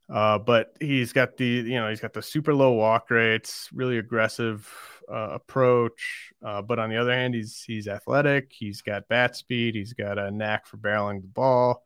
Uh, 0.08 0.38
but 0.38 0.76
he's 0.80 1.12
got 1.12 1.36
the 1.36 1.44
you 1.44 1.74
know 1.74 1.88
he's 1.88 2.00
got 2.00 2.12
the 2.12 2.22
super 2.22 2.54
low 2.54 2.72
walk 2.72 3.10
rates, 3.10 3.68
really 3.72 3.98
aggressive 3.98 4.72
uh, 5.12 5.30
approach. 5.32 6.32
Uh, 6.44 6.62
but 6.62 6.78
on 6.78 6.88
the 6.90 6.96
other 6.96 7.12
hand, 7.12 7.34
he's 7.34 7.62
he's 7.66 7.88
athletic. 7.88 8.52
He's 8.56 8.82
got 8.82 9.08
bat 9.08 9.36
speed. 9.36 9.74
He's 9.74 9.94
got 9.94 10.18
a 10.18 10.30
knack 10.30 10.66
for 10.66 10.76
barreling 10.76 11.22
the 11.22 11.28
ball. 11.28 11.82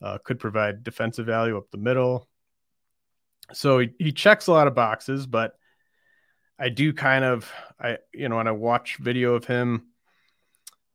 Uh, 0.00 0.18
could 0.24 0.38
provide 0.40 0.82
defensive 0.82 1.26
value 1.26 1.58
up 1.58 1.70
the 1.70 1.78
middle. 1.78 2.28
So 3.52 3.78
he, 3.80 3.90
he 3.98 4.12
checks 4.12 4.46
a 4.46 4.52
lot 4.52 4.66
of 4.66 4.74
boxes, 4.74 5.26
but 5.26 5.52
I 6.58 6.68
do 6.68 6.92
kind 6.92 7.24
of 7.24 7.50
I 7.80 7.98
you 8.12 8.28
know 8.28 8.36
when 8.36 8.48
I 8.48 8.52
watch 8.52 8.96
video 8.96 9.34
of 9.34 9.44
him, 9.44 9.88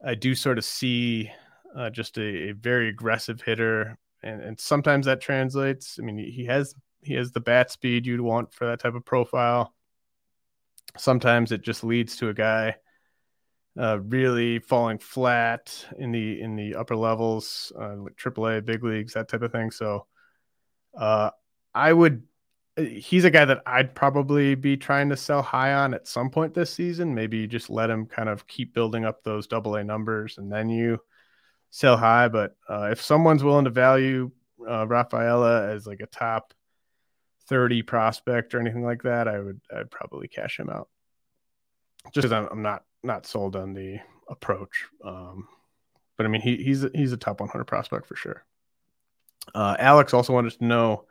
I 0.06 0.16
do 0.16 0.36
sort 0.36 0.58
of 0.58 0.66
see 0.66 1.32
uh, 1.76 1.90
just 1.90 2.18
a, 2.18 2.50
a, 2.50 2.52
very 2.52 2.90
aggressive 2.90 3.42
hitter, 3.42 3.98
and, 4.22 4.42
and 4.42 4.60
sometimes 4.60 5.06
that 5.06 5.22
translates. 5.22 5.98
I 6.00 6.04
mean, 6.04 6.18
he 6.18 6.46
has 6.46 6.76
he 7.02 7.14
has 7.16 7.32
the 7.32 7.40
bat 7.40 7.72
speed 7.72 8.06
you'd 8.06 8.22
want 8.22 8.54
for 8.54 8.68
that 8.68 8.80
type 8.80 8.96
of 8.96 9.06
profile. 9.06 9.74
Sometimes 10.98 11.52
it 11.52 11.62
just 11.62 11.84
leads 11.84 12.18
to 12.18 12.30
a 12.30 12.34
guy 12.34 12.76
uh, 13.80 14.00
really 14.00 14.60
falling 14.60 15.00
flat 15.00 15.86
in 15.98 16.12
the 16.12 16.42
in 16.42 16.56
the 16.56 16.76
upper 16.76 16.96
levels, 16.96 17.72
uh, 17.80 17.96
like 17.96 18.16
AAA, 18.16 18.66
big 18.66 18.84
leagues, 18.84 19.14
that 19.14 19.28
type 19.28 19.42
of 19.42 19.52
thing. 19.52 19.72
So, 19.72 20.06
uh, 20.98 21.32
I 21.74 21.92
would. 21.92 22.24
He's 22.78 23.24
a 23.24 23.30
guy 23.30 23.46
that 23.46 23.62
I'd 23.68 23.94
probably 23.94 24.56
be 24.56 24.78
trying 24.78 25.10
to 25.10 25.18
sell 25.18 25.44
high 25.44 25.74
on 25.74 25.94
at 25.94 26.08
some 26.08 26.30
point 26.30 26.54
this 26.56 26.74
season. 26.74 27.14
Maybe 27.14 27.38
you 27.38 27.48
just 27.48 27.70
let 27.70 27.90
him 27.90 28.08
kind 28.08 28.30
of 28.30 28.48
keep 28.48 28.74
building 28.74 29.06
up 29.06 29.24
those 29.24 29.46
double 29.46 29.76
A 29.76 29.84
numbers, 29.84 30.40
and 30.40 30.52
then 30.52 30.70
you 30.70 31.00
sell 31.70 31.98
high. 31.98 32.30
But 32.30 32.56
uh, 32.68 32.90
if 32.92 33.02
someone's 33.02 33.44
willing 33.44 33.66
to 33.66 33.72
value 33.72 34.32
uh, 34.68 34.88
Rafaela 34.88 35.70
as 35.70 35.86
like 35.86 36.00
a 36.00 36.08
top 36.08 36.54
30 37.48 37.84
prospect 37.84 38.56
or 38.56 38.60
anything 38.60 38.84
like 38.84 39.04
that, 39.04 39.28
I 39.28 39.40
would 39.40 39.62
I'd 39.76 39.92
probably 39.92 40.28
cash 40.28 40.60
him 40.60 40.70
out. 40.70 40.90
Just 42.06 42.28
because 42.28 42.32
I'm, 42.32 42.48
I'm, 42.52 42.62
not 42.62 42.84
not 43.04 43.26
sold 43.26 43.56
on 43.56 43.74
the 43.74 44.00
approach. 44.28 44.86
Um, 45.04 45.48
but 46.18 46.26
I 46.26 46.30
mean, 46.30 46.42
he, 46.42 46.58
he's 46.58 46.86
he's 46.94 47.12
a 47.12 47.18
top 47.18 47.40
100 47.40 47.66
prospect 47.66 48.08
for 48.08 48.16
sure. 48.16 48.46
Uh, 49.54 49.76
Alex 49.78 50.14
also 50.14 50.34
wanted 50.34 50.58
to 50.58 50.66
know 50.66 51.06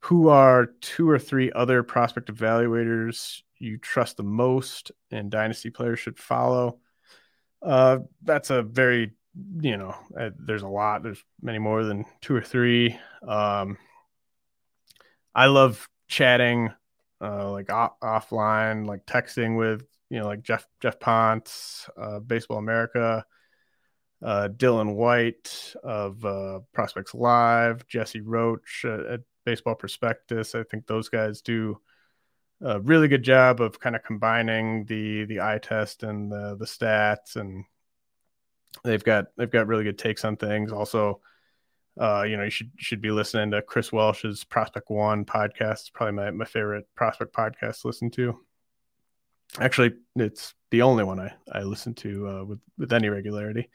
who 0.00 0.28
are 0.28 0.66
two 0.80 1.08
or 1.08 1.18
three 1.18 1.52
other 1.52 1.82
prospect 1.82 2.32
evaluators 2.32 3.42
you 3.58 3.76
trust 3.76 4.16
the 4.16 4.22
most 4.22 4.90
and 5.10 5.30
dynasty 5.30 5.70
players 5.70 5.98
should 5.98 6.18
follow. 6.18 6.78
Uh, 7.62 7.98
that's 8.22 8.50
a 8.50 8.62
very 8.62 9.12
you 9.60 9.76
know, 9.76 9.94
uh, 10.18 10.30
there's 10.38 10.62
a 10.62 10.68
lot. 10.68 11.02
There's 11.02 11.22
many 11.40 11.58
more 11.58 11.84
than 11.84 12.04
two 12.20 12.34
or 12.34 12.42
three. 12.42 12.98
Um, 13.26 13.78
I 15.34 15.46
love 15.46 15.88
chatting, 16.08 16.70
uh, 17.20 17.50
like 17.52 17.70
off- 17.70 17.98
offline, 18.02 18.86
like 18.86 19.06
texting 19.06 19.56
with 19.56 19.86
you 20.08 20.18
know, 20.18 20.26
like 20.26 20.42
Jeff 20.42 20.66
Jeff 20.80 20.98
Ponce, 20.98 21.88
uh, 21.96 22.18
Baseball 22.18 22.58
America, 22.58 23.24
uh, 24.22 24.48
Dylan 24.48 24.96
White 24.96 25.74
of 25.84 26.24
uh, 26.24 26.60
Prospects 26.72 27.14
Live, 27.14 27.86
Jesse 27.86 28.20
Roche 28.20 28.84
at 28.84 29.20
Baseball 29.44 29.74
Prospectus. 29.74 30.54
I 30.54 30.62
think 30.64 30.86
those 30.86 31.08
guys 31.08 31.42
do 31.42 31.80
a 32.62 32.80
really 32.80 33.08
good 33.08 33.22
job 33.22 33.60
of 33.60 33.80
kind 33.80 33.96
of 33.96 34.04
combining 34.04 34.84
the 34.84 35.24
the 35.24 35.40
eye 35.40 35.58
test 35.62 36.02
and 36.02 36.30
the 36.30 36.56
the 36.56 36.66
stats 36.66 37.36
and 37.36 37.64
they've 38.84 39.04
got 39.04 39.26
they've 39.36 39.50
got 39.50 39.66
really 39.66 39.84
good 39.84 39.98
takes 39.98 40.24
on 40.24 40.36
things. 40.36 40.72
Also, 40.72 41.20
uh, 42.00 42.22
you 42.22 42.36
know, 42.36 42.44
you 42.44 42.50
should 42.50 42.70
should 42.76 43.00
be 43.00 43.10
listening 43.10 43.50
to 43.50 43.62
Chris 43.62 43.92
Welsh's 43.92 44.44
Prospect 44.44 44.90
One 44.90 45.24
podcast. 45.24 45.80
It's 45.80 45.90
probably 45.90 46.14
my, 46.14 46.30
my 46.30 46.44
favorite 46.44 46.86
prospect 46.94 47.34
podcast 47.34 47.82
to 47.82 47.88
listen 47.88 48.10
to. 48.12 48.38
Actually, 49.58 49.94
it's 50.16 50.54
the 50.70 50.82
only 50.82 51.02
one 51.02 51.18
I, 51.18 51.32
I 51.50 51.62
listen 51.62 51.94
to 51.94 52.28
uh, 52.28 52.44
with 52.44 52.60
with 52.78 52.92
any 52.92 53.08
regularity. 53.08 53.68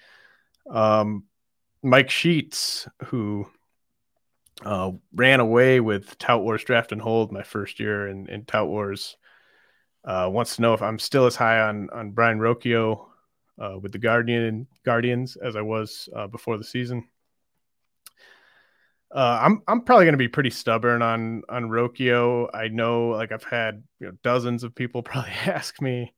Um, 0.70 1.26
Mike 1.84 2.10
Sheets, 2.10 2.88
who 3.06 3.48
uh, 4.64 4.92
ran 5.14 5.40
away 5.40 5.80
with 5.80 6.18
Tout 6.18 6.42
Wars 6.42 6.64
Draft 6.64 6.92
and 6.92 7.02
Hold 7.02 7.32
my 7.32 7.44
first 7.44 7.80
year 7.80 8.08
in, 8.08 8.28
in 8.30 8.46
Tout 8.46 8.68
Wars, 8.68 9.18
uh, 10.06 10.30
wants 10.32 10.56
to 10.56 10.62
know 10.62 10.74
if 10.74 10.82
I'm 10.82 11.00
still 11.00 11.26
as 11.26 11.36
high 11.36 11.60
on 11.62 11.90
on 11.92 12.12
Brayan 12.12 12.40
Rocchio 12.40 13.08
uh, 13.60 13.78
with 13.82 13.92
the 13.92 13.98
Guardian 13.98 14.68
Guardians 14.86 15.36
as 15.36 15.56
I 15.56 15.62
was 15.62 16.08
uh, 16.16 16.28
before 16.28 16.58
the 16.58 16.64
season. 16.64 17.08
Uh, 19.14 19.40
I'm 19.42 19.62
I'm 19.68 19.82
probably 19.82 20.06
going 20.06 20.14
to 20.14 20.18
be 20.18 20.28
pretty 20.28 20.50
stubborn 20.50 21.02
on 21.02 21.44
on 21.50 21.70
Rocchio. 21.70 22.50
I 22.54 22.68
know, 22.68 23.10
like 23.10 23.32
I've 23.32 23.44
had 23.44 23.84
you 24.00 24.08
know, 24.08 24.14
dozens 24.24 24.64
of 24.64 24.76
people 24.76 25.04
probably 25.04 25.32
ask 25.32 25.82
me, 25.82 26.14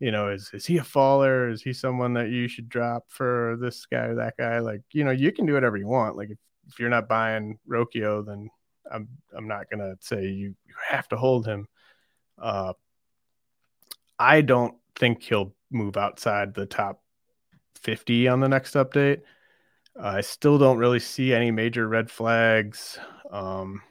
you 0.00 0.10
know, 0.10 0.28
is 0.30 0.50
is 0.52 0.66
he 0.66 0.78
a 0.78 0.84
faller? 0.84 1.48
Is 1.48 1.62
he 1.62 1.72
someone 1.72 2.14
that 2.14 2.30
you 2.30 2.48
should 2.48 2.68
drop 2.68 3.04
for 3.08 3.56
this 3.60 3.86
guy 3.86 4.06
or 4.06 4.14
that 4.16 4.34
guy? 4.38 4.58
Like, 4.60 4.82
you 4.92 5.04
know, 5.04 5.10
you 5.10 5.32
can 5.32 5.46
do 5.46 5.54
whatever 5.54 5.76
you 5.76 5.86
want. 5.86 6.16
Like 6.16 6.30
if, 6.30 6.38
if 6.68 6.78
you're 6.78 6.88
not 6.88 7.08
buying 7.08 7.58
Rocchio, 7.68 8.24
then 8.24 8.48
I'm 8.90 9.08
I'm 9.36 9.48
not 9.48 9.70
gonna 9.70 9.94
say 10.00 10.26
you 10.26 10.54
you 10.66 10.74
have 10.88 11.08
to 11.08 11.16
hold 11.16 11.46
him. 11.46 11.66
Uh, 12.40 12.74
I 14.18 14.40
don't 14.40 14.74
think 14.96 15.22
he'll 15.22 15.54
move 15.70 15.96
outside 15.96 16.54
the 16.54 16.66
top 16.66 17.02
50 17.76 18.28
on 18.28 18.40
the 18.40 18.48
next 18.48 18.74
update. 18.74 19.20
Uh, 19.98 20.06
I 20.06 20.20
still 20.20 20.58
don't 20.58 20.78
really 20.78 21.00
see 21.00 21.32
any 21.32 21.50
major 21.50 21.86
red 21.86 22.10
flags. 22.10 22.98
Um, 23.30 23.82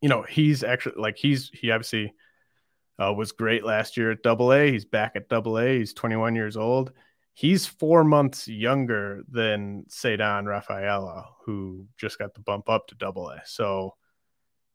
you 0.00 0.08
know, 0.08 0.22
he's 0.22 0.62
actually 0.62 1.00
like 1.00 1.16
he's 1.16 1.50
he 1.52 1.70
obviously 1.70 2.14
uh, 2.98 3.12
was 3.12 3.32
great 3.32 3.64
last 3.64 3.96
year 3.96 4.10
at 4.10 4.22
Double 4.22 4.52
A. 4.52 4.70
He's 4.70 4.84
back 4.84 5.12
at 5.16 5.28
Double 5.28 5.58
A. 5.58 5.78
He's 5.78 5.92
21 5.92 6.34
years 6.34 6.56
old. 6.56 6.92
He's 7.38 7.66
four 7.66 8.02
months 8.02 8.48
younger 8.48 9.22
than 9.28 9.84
Ceddanne 9.90 10.46
Rafaela, 10.46 11.26
who 11.44 11.86
just 11.98 12.18
got 12.18 12.32
the 12.32 12.40
bump 12.40 12.70
up 12.70 12.86
to 12.86 12.94
Double 12.94 13.28
A. 13.28 13.42
So, 13.44 13.94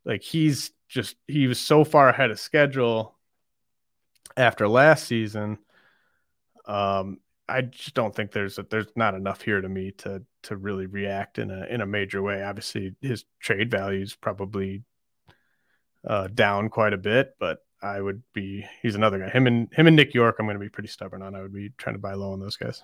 like, 0.06 0.22
he's 0.22 0.70
just 0.88 1.16
he 1.28 1.48
was 1.48 1.60
so 1.60 1.84
far 1.84 2.10
ahead 2.10 2.30
of 2.30 2.40
schedule 2.40 3.18
after 4.38 4.68
last 4.68 5.08
season. 5.08 5.58
Um, 6.68 7.18
I 7.50 7.64
just 7.64 7.96
don't 7.96 8.16
think 8.16 8.32
there's 8.32 8.60
a, 8.60 8.64
there's 8.70 8.96
not 8.96 9.16
enough 9.16 9.42
here 9.42 9.60
to 9.60 9.68
me 9.68 9.94
to 9.98 10.22
to 10.44 10.56
really 10.56 10.86
react 10.86 11.40
in 11.40 11.50
a 11.50 11.66
in 11.66 11.82
a 11.82 11.88
major 11.88 12.22
way. 12.22 12.44
Obviously, 12.44 12.94
his 13.02 13.26
trade 13.40 13.72
value 13.72 14.04
is 14.04 14.16
probably 14.16 14.84
uh, 16.08 16.28
down 16.28 16.70
quite 16.70 16.94
a 16.94 17.00
bit, 17.00 17.34
but 17.40 17.58
I 17.82 18.00
would 18.00 18.22
be 18.34 18.66
he's 18.82 18.96
another 18.96 19.20
guy. 19.20 19.30
Him 19.30 19.48
and 19.48 19.74
him 19.74 19.88
and 19.88 19.96
Nick 19.96 20.14
Yorke, 20.14 20.38
I'm 20.40 20.46
going 20.46 20.56
to 20.56 20.60
be 20.60 20.70
pretty 20.70 20.90
stubborn 20.90 21.22
on. 21.22 21.36
I 21.36 21.42
would 21.42 21.54
be 21.54 21.72
trying 21.78 21.96
to 21.96 22.02
buy 22.02 22.14
low 22.14 22.34
on 22.34 22.40
those 22.40 22.58
guys. 22.58 22.84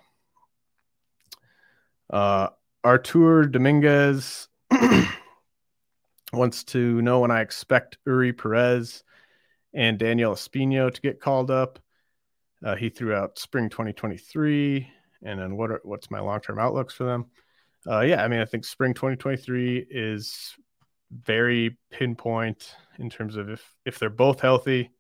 Uh, 2.10 2.48
Artur 2.84 3.46
Dominguez 3.46 4.48
wants 6.34 6.64
to 6.66 7.02
know 7.02 7.20
when 7.20 7.32
I 7.32 7.42
expect 7.42 7.98
Eury 8.08 8.36
Perez 8.36 9.04
and 9.74 10.00
Daniel 10.00 10.34
Espino 10.34 10.92
to 10.94 11.02
get 11.02 11.22
called 11.22 11.52
up. 11.52 11.80
Uh, 12.66 12.76
he 12.76 12.90
threw 12.90 13.14
out 13.14 13.38
spring 13.38 13.70
2023, 13.70 14.90
and 15.24 15.40
then 15.40 15.56
what 15.56 15.70
are 15.70 15.82
what's 15.84 16.10
my 16.10 16.20
long 16.20 16.40
term 16.40 16.58
outlooks 16.58 16.94
for 16.94 17.04
them? 17.04 17.26
Uh, 17.88 18.02
yeah, 18.02 18.24
I 18.24 18.28
mean, 18.28 18.40
I 18.40 18.46
think 18.46 18.66
spring 18.66 18.94
2023 18.94 19.86
is 19.90 20.56
very 21.12 21.78
pinpoint 21.92 22.76
in 23.00 23.10
terms 23.10 23.36
of 23.36 23.50
if 23.50 23.76
if 23.86 24.00
they're 24.00 24.10
both 24.10 24.42
healthy. 24.42 24.92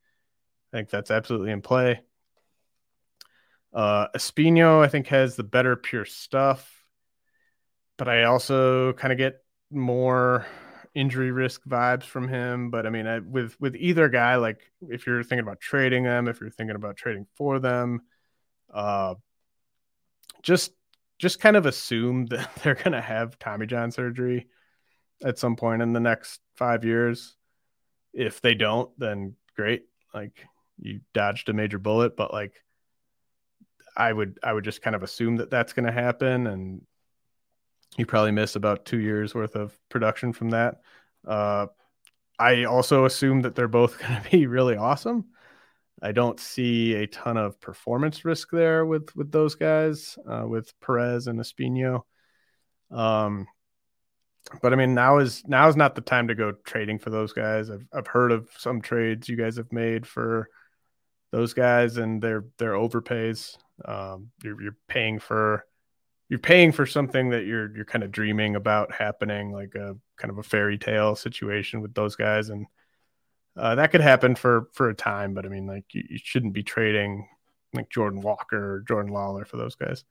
I 0.73 0.77
think 0.77 0.89
that's 0.89 1.11
absolutely 1.11 1.51
in 1.51 1.61
play. 1.61 2.01
Uh, 3.73 4.07
Espino, 4.15 4.83
I 4.83 4.87
think, 4.87 5.07
has 5.07 5.35
the 5.35 5.43
better 5.43 5.75
pure 5.75 6.05
stuff, 6.05 6.83
but 7.97 8.07
I 8.07 8.23
also 8.23 8.93
kind 8.93 9.11
of 9.11 9.17
get 9.17 9.43
more 9.69 10.45
injury 10.93 11.31
risk 11.31 11.63
vibes 11.65 12.03
from 12.03 12.27
him. 12.27 12.69
But 12.71 12.85
I 12.85 12.89
mean, 12.89 13.07
I, 13.07 13.19
with 13.19 13.59
with 13.59 13.75
either 13.75 14.09
guy, 14.09 14.35
like 14.37 14.59
if 14.89 15.05
you're 15.05 15.23
thinking 15.23 15.45
about 15.45 15.59
trading 15.59 16.03
them, 16.03 16.27
if 16.27 16.41
you're 16.41 16.49
thinking 16.49 16.75
about 16.75 16.97
trading 16.97 17.27
for 17.35 17.59
them, 17.59 18.01
uh, 18.73 19.15
just 20.41 20.71
just 21.19 21.39
kind 21.39 21.55
of 21.55 21.65
assume 21.65 22.25
that 22.27 22.49
they're 22.63 22.75
gonna 22.75 23.01
have 23.01 23.37
Tommy 23.39 23.67
John 23.67 23.91
surgery 23.91 24.47
at 25.23 25.39
some 25.39 25.55
point 25.55 25.81
in 25.81 25.93
the 25.93 25.99
next 25.99 26.41
five 26.55 26.85
years. 26.85 27.35
If 28.13 28.41
they 28.41 28.53
don't, 28.53 28.89
then 28.97 29.35
great. 29.55 29.85
Like 30.13 30.45
you 30.79 31.01
dodged 31.13 31.49
a 31.49 31.53
major 31.53 31.79
bullet, 31.79 32.15
but 32.15 32.33
like 32.33 32.63
I 33.95 34.11
would 34.13 34.39
I 34.43 34.53
would 34.53 34.63
just 34.63 34.81
kind 34.81 34.95
of 34.95 35.03
assume 35.03 35.37
that 35.37 35.49
that's 35.49 35.73
going 35.73 35.85
to 35.85 35.91
happen 35.91 36.47
and 36.47 36.81
you 37.97 38.05
probably 38.05 38.31
miss 38.31 38.55
about 38.55 38.85
two 38.85 38.99
years 38.99 39.33
worth 39.33 39.55
of 39.55 39.77
production 39.89 40.33
from 40.33 40.51
that. 40.51 40.81
Uh, 41.25 41.67
I 42.37 42.65
also 42.65 43.05
assume 43.05 43.41
that 43.41 43.55
they're 43.55 43.67
both 43.67 43.99
going 43.99 44.21
to 44.21 44.29
be 44.29 44.47
really 44.47 44.77
awesome. 44.77 45.25
I 46.01 46.11
don't 46.11 46.39
see 46.39 46.93
a 46.93 47.07
ton 47.07 47.37
of 47.37 47.59
performance 47.59 48.23
risk 48.23 48.51
there 48.51 48.85
with 48.85 49.15
with 49.15 49.31
those 49.31 49.55
guys, 49.55 50.17
uh, 50.29 50.45
with 50.47 50.71
Perez 50.79 51.25
and 51.25 51.39
Espino. 51.39 52.03
Um, 52.91 53.47
but 54.61 54.73
I 54.73 54.75
mean, 54.75 54.93
now 54.93 55.19
is 55.19 55.43
now 55.47 55.67
is 55.67 55.75
not 55.75 55.95
the 55.95 56.01
time 56.01 56.27
to 56.27 56.35
go 56.35 56.51
trading 56.51 56.99
for 56.99 57.09
those 57.09 57.33
guys. 57.33 57.69
I've 57.69 57.87
I've 57.93 58.07
heard 58.07 58.31
of 58.31 58.49
some 58.57 58.81
trades 58.81 59.29
you 59.29 59.35
guys 59.35 59.57
have 59.57 59.71
made 59.71 60.05
for 60.07 60.49
those 61.31 61.53
guys, 61.53 61.97
and 61.97 62.21
they're 62.21 62.45
they're 62.57 62.73
overpays. 62.73 63.57
Um, 63.85 64.31
you're 64.43 64.61
you're 64.61 64.77
paying 64.87 65.19
for 65.19 65.65
you're 66.29 66.39
paying 66.39 66.71
for 66.71 66.85
something 66.85 67.29
that 67.29 67.45
you're 67.45 67.75
you're 67.75 67.85
kind 67.85 68.03
of 68.03 68.11
dreaming 68.11 68.55
about 68.55 68.93
happening, 68.93 69.51
like 69.51 69.75
a 69.75 69.95
kind 70.17 70.31
of 70.31 70.37
a 70.37 70.43
fairy 70.43 70.77
tale 70.77 71.15
situation 71.15 71.81
with 71.81 71.93
those 71.93 72.15
guys, 72.15 72.49
and 72.49 72.67
uh, 73.55 73.75
that 73.75 73.91
could 73.91 74.01
happen 74.01 74.35
for 74.35 74.69
for 74.73 74.89
a 74.89 74.95
time. 74.95 75.33
But 75.33 75.45
I 75.45 75.49
mean, 75.49 75.67
like 75.67 75.85
you, 75.93 76.03
you, 76.09 76.17
shouldn't 76.21 76.53
be 76.53 76.63
trading 76.63 77.27
like 77.73 77.89
Jordan 77.89 78.21
Walker, 78.21 78.75
or 78.75 78.79
Jordan 78.81 79.13
Lawler 79.13 79.45
for 79.45 79.57
those 79.57 79.75
guys. 79.75 80.03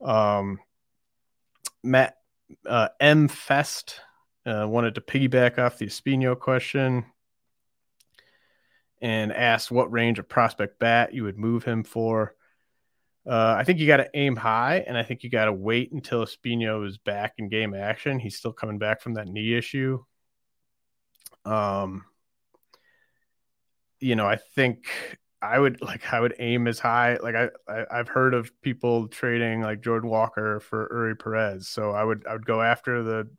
Um, 0.00 0.58
Matt 1.82 2.16
uh, 2.66 2.88
M 3.00 3.28
Fest 3.28 4.00
uh, 4.46 4.66
wanted 4.68 4.94
to 4.94 5.00
piggyback 5.00 5.58
off 5.58 5.78
the 5.78 5.86
Espino 5.86 6.38
question 6.38 7.04
and 9.00 9.32
asked 9.32 9.70
what 9.70 9.92
range 9.92 10.18
of 10.18 10.28
prospect 10.28 10.78
bat 10.78 11.14
you 11.14 11.24
would 11.24 11.38
move 11.38 11.64
him 11.64 11.84
for. 11.84 12.34
Uh, 13.26 13.54
I 13.58 13.64
think 13.64 13.78
you 13.78 13.86
got 13.86 13.98
to 13.98 14.10
aim 14.14 14.36
high, 14.36 14.84
and 14.86 14.96
I 14.96 15.02
think 15.02 15.22
you 15.22 15.30
got 15.30 15.44
to 15.44 15.52
wait 15.52 15.92
until 15.92 16.24
Espino 16.24 16.86
is 16.86 16.98
back 16.98 17.34
in 17.38 17.48
game 17.48 17.74
action. 17.74 18.18
He's 18.18 18.36
still 18.36 18.52
coming 18.52 18.78
back 18.78 19.00
from 19.00 19.14
that 19.14 19.28
knee 19.28 19.54
issue. 19.54 20.02
Um, 21.44 22.04
you 24.00 24.16
know, 24.16 24.26
I 24.26 24.36
think 24.36 24.86
I 25.42 25.58
would 25.58 25.80
like 25.80 26.12
I 26.12 26.20
would 26.20 26.34
aim 26.38 26.66
as 26.68 26.78
high. 26.78 27.16
Like 27.16 27.34
I, 27.34 27.48
I 27.68 27.96
have 27.96 28.08
heard 28.08 28.34
of 28.34 28.52
people 28.62 29.08
trading 29.08 29.62
like 29.62 29.80
Jordan 29.80 30.10
Walker 30.10 30.60
for 30.60 30.88
Eury 30.92 31.18
Perez, 31.18 31.68
so 31.68 31.92
I 31.92 32.04
would 32.04 32.26
I 32.26 32.34
would 32.34 32.44
go 32.46 32.60
after 32.60 33.02
the, 33.02 33.30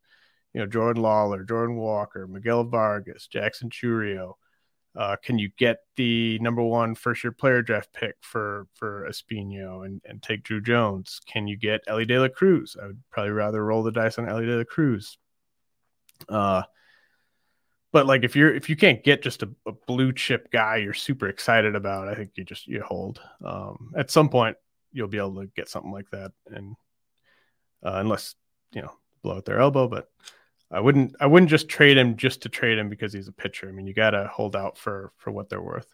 you 0.54 0.62
know, 0.62 0.66
Jordan 0.68 1.04
Lawler, 1.04 1.44
Jordan 1.44 1.76
Walker, 1.76 2.28
Miguel 2.28 2.64
Vargas, 2.64 3.28
Jackson 3.28 3.70
Chourio. 3.70 4.34
Uh, 4.96 5.16
can 5.24 5.40
you 5.40 5.50
get 5.58 5.78
the 5.96 6.38
number 6.40 6.62
one 6.62 6.96
first 6.96 7.24
year 7.24 7.32
player 7.32 7.62
draft 7.62 7.94
pick 7.94 8.16
for 8.22 8.68
for 8.74 9.08
Espino 9.10 9.86
and, 9.86 10.02
and 10.04 10.22
take 10.24 10.44
Drew 10.44 10.60
Jones? 10.60 11.22
Can 11.28 11.48
you 11.48 11.56
get 11.56 11.82
Elly 11.88 12.06
De 12.06 12.20
La 12.20 12.30
Cruz? 12.30 12.76
I 12.82 12.88
would 12.88 13.02
probably 13.12 13.32
rather 13.32 13.64
roll 13.64 13.84
the 13.84 13.92
dice 13.92 14.18
on 14.18 14.28
Elly 14.28 14.48
De 14.48 14.58
La 14.58 14.64
Cruz. 14.64 15.18
Uh, 16.28 16.64
but 17.92 18.06
like 18.06 18.24
if 18.24 18.36
you're 18.36 18.54
if 18.54 18.70
you 18.70 18.76
can't 18.76 19.04
get 19.04 19.22
just 19.22 19.44
a, 19.44 19.50
a, 19.66 19.72
blue 19.88 20.14
chip 20.14 20.52
guy 20.52 20.78
you're 20.78 20.94
super 20.94 21.28
excited 21.28 21.76
about, 21.76 22.08
I 22.08 22.16
think 22.16 22.32
you 22.36 22.44
just 22.44 22.68
you 22.68 22.82
hold. 22.82 23.22
Um, 23.44 23.92
at 23.96 24.12
some 24.12 24.30
point 24.30 24.58
you'll 24.92 25.08
be 25.08 25.18
able 25.18 25.42
to 25.42 25.48
get 25.56 25.70
something 25.70 25.92
like 25.92 26.10
that, 26.12 26.32
and 26.48 26.76
uh, 27.84 27.96
unless 27.96 28.36
you 28.74 28.82
know 28.82 28.92
blow 29.22 29.38
out 29.38 29.46
their 29.46 29.60
elbow, 29.60 29.88
but 29.88 30.10
I 30.72 30.80
wouldn't 30.80 31.16
I 31.20 31.28
wouldn't 31.28 31.50
just 31.50 31.68
trade 31.68 31.98
him 31.98 32.16
just 32.16 32.44
to 32.44 32.50
trade 32.50 32.78
him 32.78 32.90
because 32.90 33.12
he's 33.12 33.28
a 33.28 33.34
pitcher. 33.34 33.68
I 33.68 33.72
mean, 33.72 33.88
you 33.88 33.94
got 33.94 34.12
to 34.12 34.28
hold 34.28 34.56
out 34.56 34.78
for 34.78 35.12
for 35.18 35.32
what 35.32 35.50
they're 35.50 35.62
worth. 35.62 35.94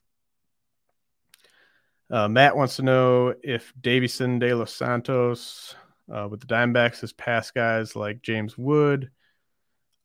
Uh, 2.09 2.27
Matt 2.27 2.55
wants 2.55 2.77
to 2.77 2.83
know 2.83 3.33
if 3.43 3.73
Deyvison 3.81 4.39
De 4.39 4.53
Los 4.53 4.73
Santos 4.73 5.75
uh, 6.13 6.27
with 6.29 6.39
the 6.39 6.47
Diamondbacks 6.47 7.01
has 7.01 7.11
passed 7.11 7.53
guys 7.53 7.95
like 7.95 8.21
James 8.21 8.57
Wood, 8.57 9.09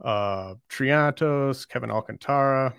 uh, 0.02 0.54
Triantos, 0.68 1.66
Kevin 1.68 1.90
Alcantara. 1.90 2.74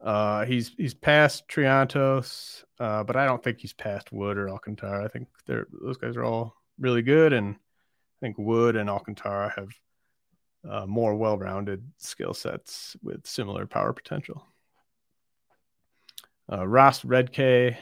Uh, 0.00 0.44
he's 0.44 0.72
he's 0.76 0.94
past 0.94 1.48
Triantos, 1.48 2.62
uh, 2.78 3.02
but 3.02 3.16
I 3.16 3.26
don't 3.26 3.42
think 3.42 3.58
he's 3.58 3.72
past 3.72 4.12
Wood 4.12 4.38
or 4.38 4.48
Alcantara. 4.48 5.04
I 5.04 5.08
think 5.08 5.28
they're 5.46 5.66
those 5.82 5.96
guys 5.96 6.16
are 6.16 6.24
all 6.24 6.54
really 6.78 7.02
good, 7.02 7.32
and 7.32 7.54
I 7.56 8.18
think 8.20 8.38
Wood 8.38 8.76
and 8.76 8.88
Alcantara 8.88 9.52
have 9.56 9.68
uh, 10.68 10.86
more 10.86 11.14
well-rounded 11.14 11.84
skill 11.96 12.34
sets 12.34 12.96
with 13.02 13.26
similar 13.26 13.66
power 13.66 13.92
potential. 13.92 14.46
Uh, 16.50 16.66
Ross 16.66 17.02
Redk, 17.02 17.76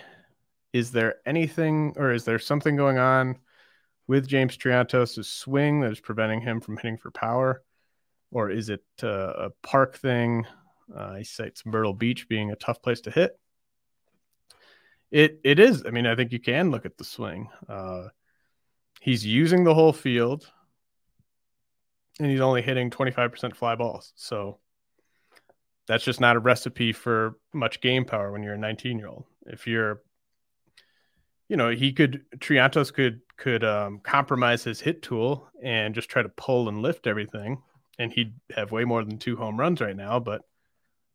is 0.73 0.91
there 0.91 1.17
anything 1.27 1.93
or 1.97 2.13
is 2.13 2.25
there 2.25 2.39
something 2.39 2.77
going 2.77 2.97
on 2.97 3.37
with 4.07 4.29
James 4.29 4.57
Triantos' 4.57 5.25
swing 5.25 5.81
that 5.81 5.93
is 5.93 6.01
preventing 6.01 6.41
him 6.41 6.61
from 6.61 6.77
hitting 6.77 6.99
for 6.99 7.11
power, 7.11 7.63
or 8.31 8.51
is 8.51 8.69
it 8.69 8.85
uh, 9.03 9.33
a 9.47 9.51
park 9.63 9.97
thing? 9.97 10.47
Uh, 10.95 11.15
he 11.17 11.25
cites 11.25 11.65
Myrtle 11.65 11.95
Beach 11.95 12.29
being 12.29 12.51
a 12.51 12.57
tough 12.57 12.83
place 12.83 13.01
to 13.03 13.11
hit. 13.11 13.39
It 15.11 15.41
it 15.45 15.59
is. 15.59 15.85
I 15.87 15.91
mean, 15.91 16.07
I 16.07 16.17
think 16.17 16.33
you 16.33 16.41
can 16.41 16.71
look 16.71 16.85
at 16.85 16.99
the 16.99 17.05
swing. 17.05 17.49
Uh, 17.69 18.09
he's 19.01 19.25
using 19.25 19.65
the 19.65 19.75
whole 19.75 19.93
field 19.93 20.51
and 22.19 22.31
he's 22.31 22.41
only 22.41 22.63
hitting 22.63 22.91
25% 22.91 23.55
fly 23.55 23.75
balls. 23.75 24.13
So 24.17 24.59
that's 25.87 26.05
just 26.05 26.21
not 26.21 26.37
a 26.37 26.41
recipe 26.41 26.93
for 26.93 27.37
much 27.53 27.81
game 27.81 28.05
power 28.05 28.33
when 28.33 28.43
you're 28.43 28.55
a 28.55 28.59
19 28.59 28.99
year 28.99 29.09
old. 29.09 29.25
If 29.47 29.67
you're, 29.67 30.01
you 31.49 31.57
know, 31.57 31.71
he 31.71 31.93
could 31.93 32.25
Triantos 32.39 32.93
could 32.93 33.21
could 33.37 33.65
um, 33.65 34.01
compromise 34.01 34.65
his 34.65 34.81
hit 34.81 35.03
tool 35.03 35.49
and 35.63 35.95
just 35.95 36.09
try 36.09 36.23
to 36.23 36.29
pull 36.29 36.69
and 36.69 36.83
lift 36.83 37.07
everything, 37.07 37.63
and 37.99 38.13
he'd 38.13 38.35
have 38.55 38.73
way 38.73 38.85
more 38.85 39.05
than 39.05 39.19
two 39.19 39.37
home 39.37 39.59
runs 39.59 39.81
right 39.81 39.97
now. 39.97 40.21
But 40.21 40.43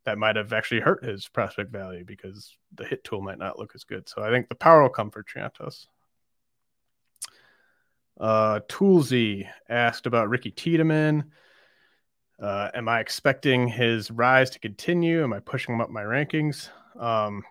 that 0.05 0.17
might 0.17 0.35
have 0.35 0.53
actually 0.53 0.81
hurt 0.81 1.03
his 1.03 1.27
prospect 1.27 1.71
value 1.71 2.03
because 2.05 2.57
the 2.73 2.85
hit 2.85 3.03
tool 3.03 3.21
might 3.21 3.37
not 3.37 3.59
look 3.59 3.71
as 3.75 3.83
good. 3.83 4.07
So 4.09 4.23
I 4.23 4.29
think 4.29 4.49
the 4.49 4.55
power 4.55 4.81
will 4.81 4.89
come 4.89 5.11
for 5.11 5.23
Triantos. 5.23 5.87
Uh, 8.19 8.59
Toolsy 8.67 9.47
asked 9.69 10.05
about 10.05 10.29
Ricky 10.29 10.51
Tiedemann. 10.51 11.31
Uh, 12.41 12.69
am 12.73 12.87
I 12.87 12.99
expecting 12.99 13.67
his 13.67 14.11
rise 14.11 14.49
to 14.51 14.59
continue? 14.59 15.23
Am 15.23 15.33
I 15.33 15.39
pushing 15.39 15.75
him 15.75 15.81
up 15.81 15.89
my 15.89 16.03
rankings? 16.03 16.69
Um, 16.97 17.43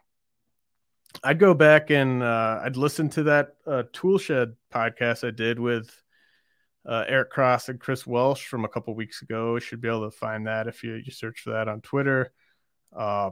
I'd 1.23 1.39
go 1.39 1.55
back 1.55 1.91
and 1.91 2.23
uh, 2.23 2.61
I'd 2.63 2.77
listen 2.77 3.09
to 3.11 3.25
that 3.25 3.55
uh, 3.67 3.85
Toolshed 3.93 4.53
podcast 4.73 5.27
I 5.27 5.31
did 5.31 5.59
with 5.59 5.91
uh, 6.87 7.05
Eric 7.09 7.31
Cross 7.31 7.69
and 7.69 7.81
Chris 7.81 8.07
Welsh 8.07 8.47
from 8.47 8.65
a 8.65 8.69
couple 8.69 8.95
weeks 8.95 9.23
ago. 9.23 9.55
You 9.55 9.61
should 9.61 9.81
be 9.81 9.89
able 9.89 10.11
to 10.11 10.17
find 10.17 10.47
that 10.47 10.69
if 10.69 10.83
you, 10.83 10.95
you 10.95 11.11
search 11.11 11.41
for 11.41 11.51
that 11.51 11.69
on 11.69 11.81
Twitter. 11.81 12.33
Uh, 12.97 13.31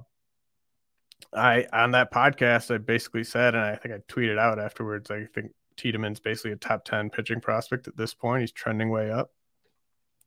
I 1.32 1.66
on 1.72 1.92
that 1.92 2.12
podcast, 2.12 2.74
I 2.74 2.78
basically 2.78 3.24
said, 3.24 3.54
and 3.54 3.64
I 3.64 3.76
think 3.76 3.94
I 3.94 3.98
tweeted 4.12 4.38
out 4.38 4.58
afterwards. 4.58 5.10
I 5.10 5.24
think 5.34 5.52
Tiedemann's 5.76 6.20
basically 6.20 6.52
a 6.52 6.56
top 6.56 6.84
10 6.84 7.10
pitching 7.10 7.40
prospect 7.40 7.88
at 7.88 7.96
this 7.96 8.14
point. 8.14 8.42
He's 8.42 8.52
trending 8.52 8.90
way 8.90 9.10
up. 9.10 9.30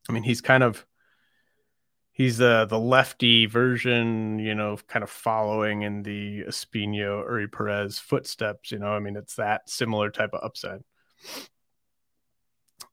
I 0.08 0.14
mean, 0.14 0.24
he's 0.24 0.42
kind 0.42 0.64
of 0.64 0.86
he's 2.20 2.38
the 2.38 2.66
the 2.70 2.78
lefty 2.78 3.46
version, 3.46 4.38
you 4.40 4.54
know, 4.54 4.78
kind 4.88 5.04
of 5.04 5.10
following 5.10 5.84
in 5.84 6.04
the 6.04 6.44
Espino 6.44 7.26
Eury 7.26 7.50
Perez 7.50 7.98
footsteps, 7.98 8.72
you 8.72 8.78
know. 8.78 8.92
I 8.92 9.00
mean, 9.00 9.16
it's 9.16 9.36
that 9.36 9.70
similar 9.70 10.12
type 10.12 10.32
of 10.34 10.44
upside. 10.44 10.82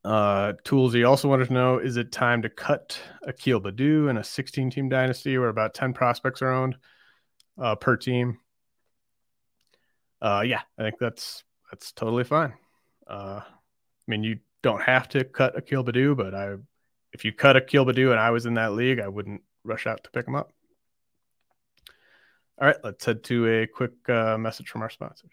Uh 0.03 0.53
Toolsy 0.63 1.07
also 1.07 1.27
wanted 1.27 1.49
to 1.49 1.53
know 1.53 1.77
is 1.79 1.97
it 1.97 2.11
time 2.11 2.41
to 2.43 2.49
cut 2.49 2.99
Akil 3.23 3.59
Baddoo 3.59 4.09
in 4.09 4.17
a 4.17 4.23
16 4.23 4.69
team 4.69 4.89
dynasty 4.89 5.37
where 5.37 5.49
about 5.49 5.73
10 5.73 5.93
prospects 5.93 6.41
are 6.41 6.51
owned 6.51 6.77
uh, 7.61 7.75
per 7.75 7.97
team? 7.97 8.39
Uh 10.21 10.43
yeah, 10.45 10.61
I 10.77 10.83
think 10.83 10.95
that's 10.99 11.43
that's 11.69 11.91
totally 11.91 12.23
fine. 12.23 12.53
Uh, 13.05 13.41
I 13.43 14.05
mean, 14.07 14.23
you 14.23 14.39
don't 14.61 14.81
have 14.81 15.09
to 15.09 15.25
cut 15.25 15.57
Akil 15.57 15.83
Baddoo, 15.83 16.15
but 16.15 16.33
I, 16.33 16.55
if 17.13 17.25
you 17.25 17.31
cut 17.31 17.55
Akil 17.55 17.85
Baddoo 17.85 18.11
and 18.11 18.19
I 18.19 18.31
was 18.31 18.45
in 18.45 18.55
that 18.55 18.73
league, 18.73 18.99
I 18.99 19.07
wouldn't 19.07 19.41
rush 19.63 19.87
out 19.87 20.03
to 20.03 20.11
pick 20.11 20.27
him 20.27 20.35
up. 20.35 20.51
All 22.59 22.67
right, 22.67 22.77
let's 22.83 23.05
head 23.05 23.23
to 23.25 23.47
a 23.47 23.67
quick 23.67 23.91
uh, 24.09 24.37
message 24.37 24.69
from 24.69 24.81
our 24.81 24.89
sponsors. 24.89 25.31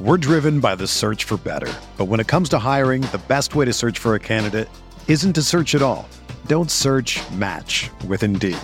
We're 0.00 0.16
driven 0.16 0.60
by 0.60 0.76
the 0.76 0.86
search 0.86 1.24
for 1.24 1.36
better, 1.36 1.72
but 1.96 2.04
when 2.04 2.20
it 2.20 2.28
comes 2.28 2.48
to 2.50 2.58
hiring, 2.58 3.02
the 3.02 3.20
best 3.26 3.56
way 3.56 3.64
to 3.64 3.72
search 3.72 3.98
for 3.98 4.14
a 4.14 4.20
candidate 4.20 4.68
isn't 5.08 5.32
to 5.32 5.42
search 5.42 5.74
at 5.74 5.82
all. 5.82 6.08
Don't 6.46 6.70
search. 6.70 7.18
Match 7.32 7.90
with 8.06 8.22
Indeed. 8.22 8.56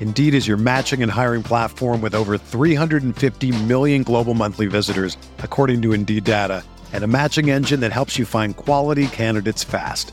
Indeed 0.00 0.34
is 0.34 0.46
your 0.46 0.58
matching 0.58 1.02
and 1.02 1.10
hiring 1.10 1.42
platform 1.42 2.02
with 2.02 2.14
over 2.14 2.36
350 2.36 3.64
million 3.64 4.02
global 4.02 4.34
monthly 4.34 4.66
visitors, 4.66 5.16
according 5.38 5.80
to 5.82 5.94
Indeed 5.94 6.24
data, 6.24 6.62
and 6.92 7.02
a 7.02 7.08
matching 7.08 7.48
engine 7.48 7.80
that 7.80 7.92
helps 7.92 8.18
you 8.18 8.26
find 8.26 8.54
quality 8.54 9.06
candidates 9.06 9.64
fast. 9.64 10.12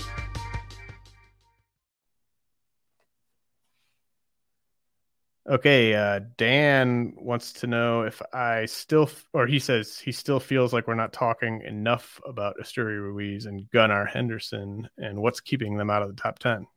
Okay, 5.51 5.93
uh, 5.93 6.21
Dan 6.37 7.13
wants 7.17 7.51
to 7.51 7.67
know 7.67 8.03
if 8.03 8.21
I 8.31 8.65
still, 8.67 9.09
or 9.33 9.47
he 9.47 9.59
says 9.59 9.99
he 9.99 10.13
still 10.13 10.39
feels 10.39 10.71
like 10.71 10.87
we're 10.87 10.95
not 10.95 11.11
talking 11.11 11.61
enough 11.63 12.21
about 12.25 12.55
Esteury 12.57 12.97
Ruiz 12.97 13.47
and 13.47 13.69
Gunnar 13.69 14.05
Henderson 14.05 14.87
and 14.97 15.21
what's 15.21 15.41
keeping 15.41 15.75
them 15.75 15.89
out 15.89 16.03
of 16.03 16.07
the 16.07 16.21
top 16.21 16.39
10. 16.39 16.67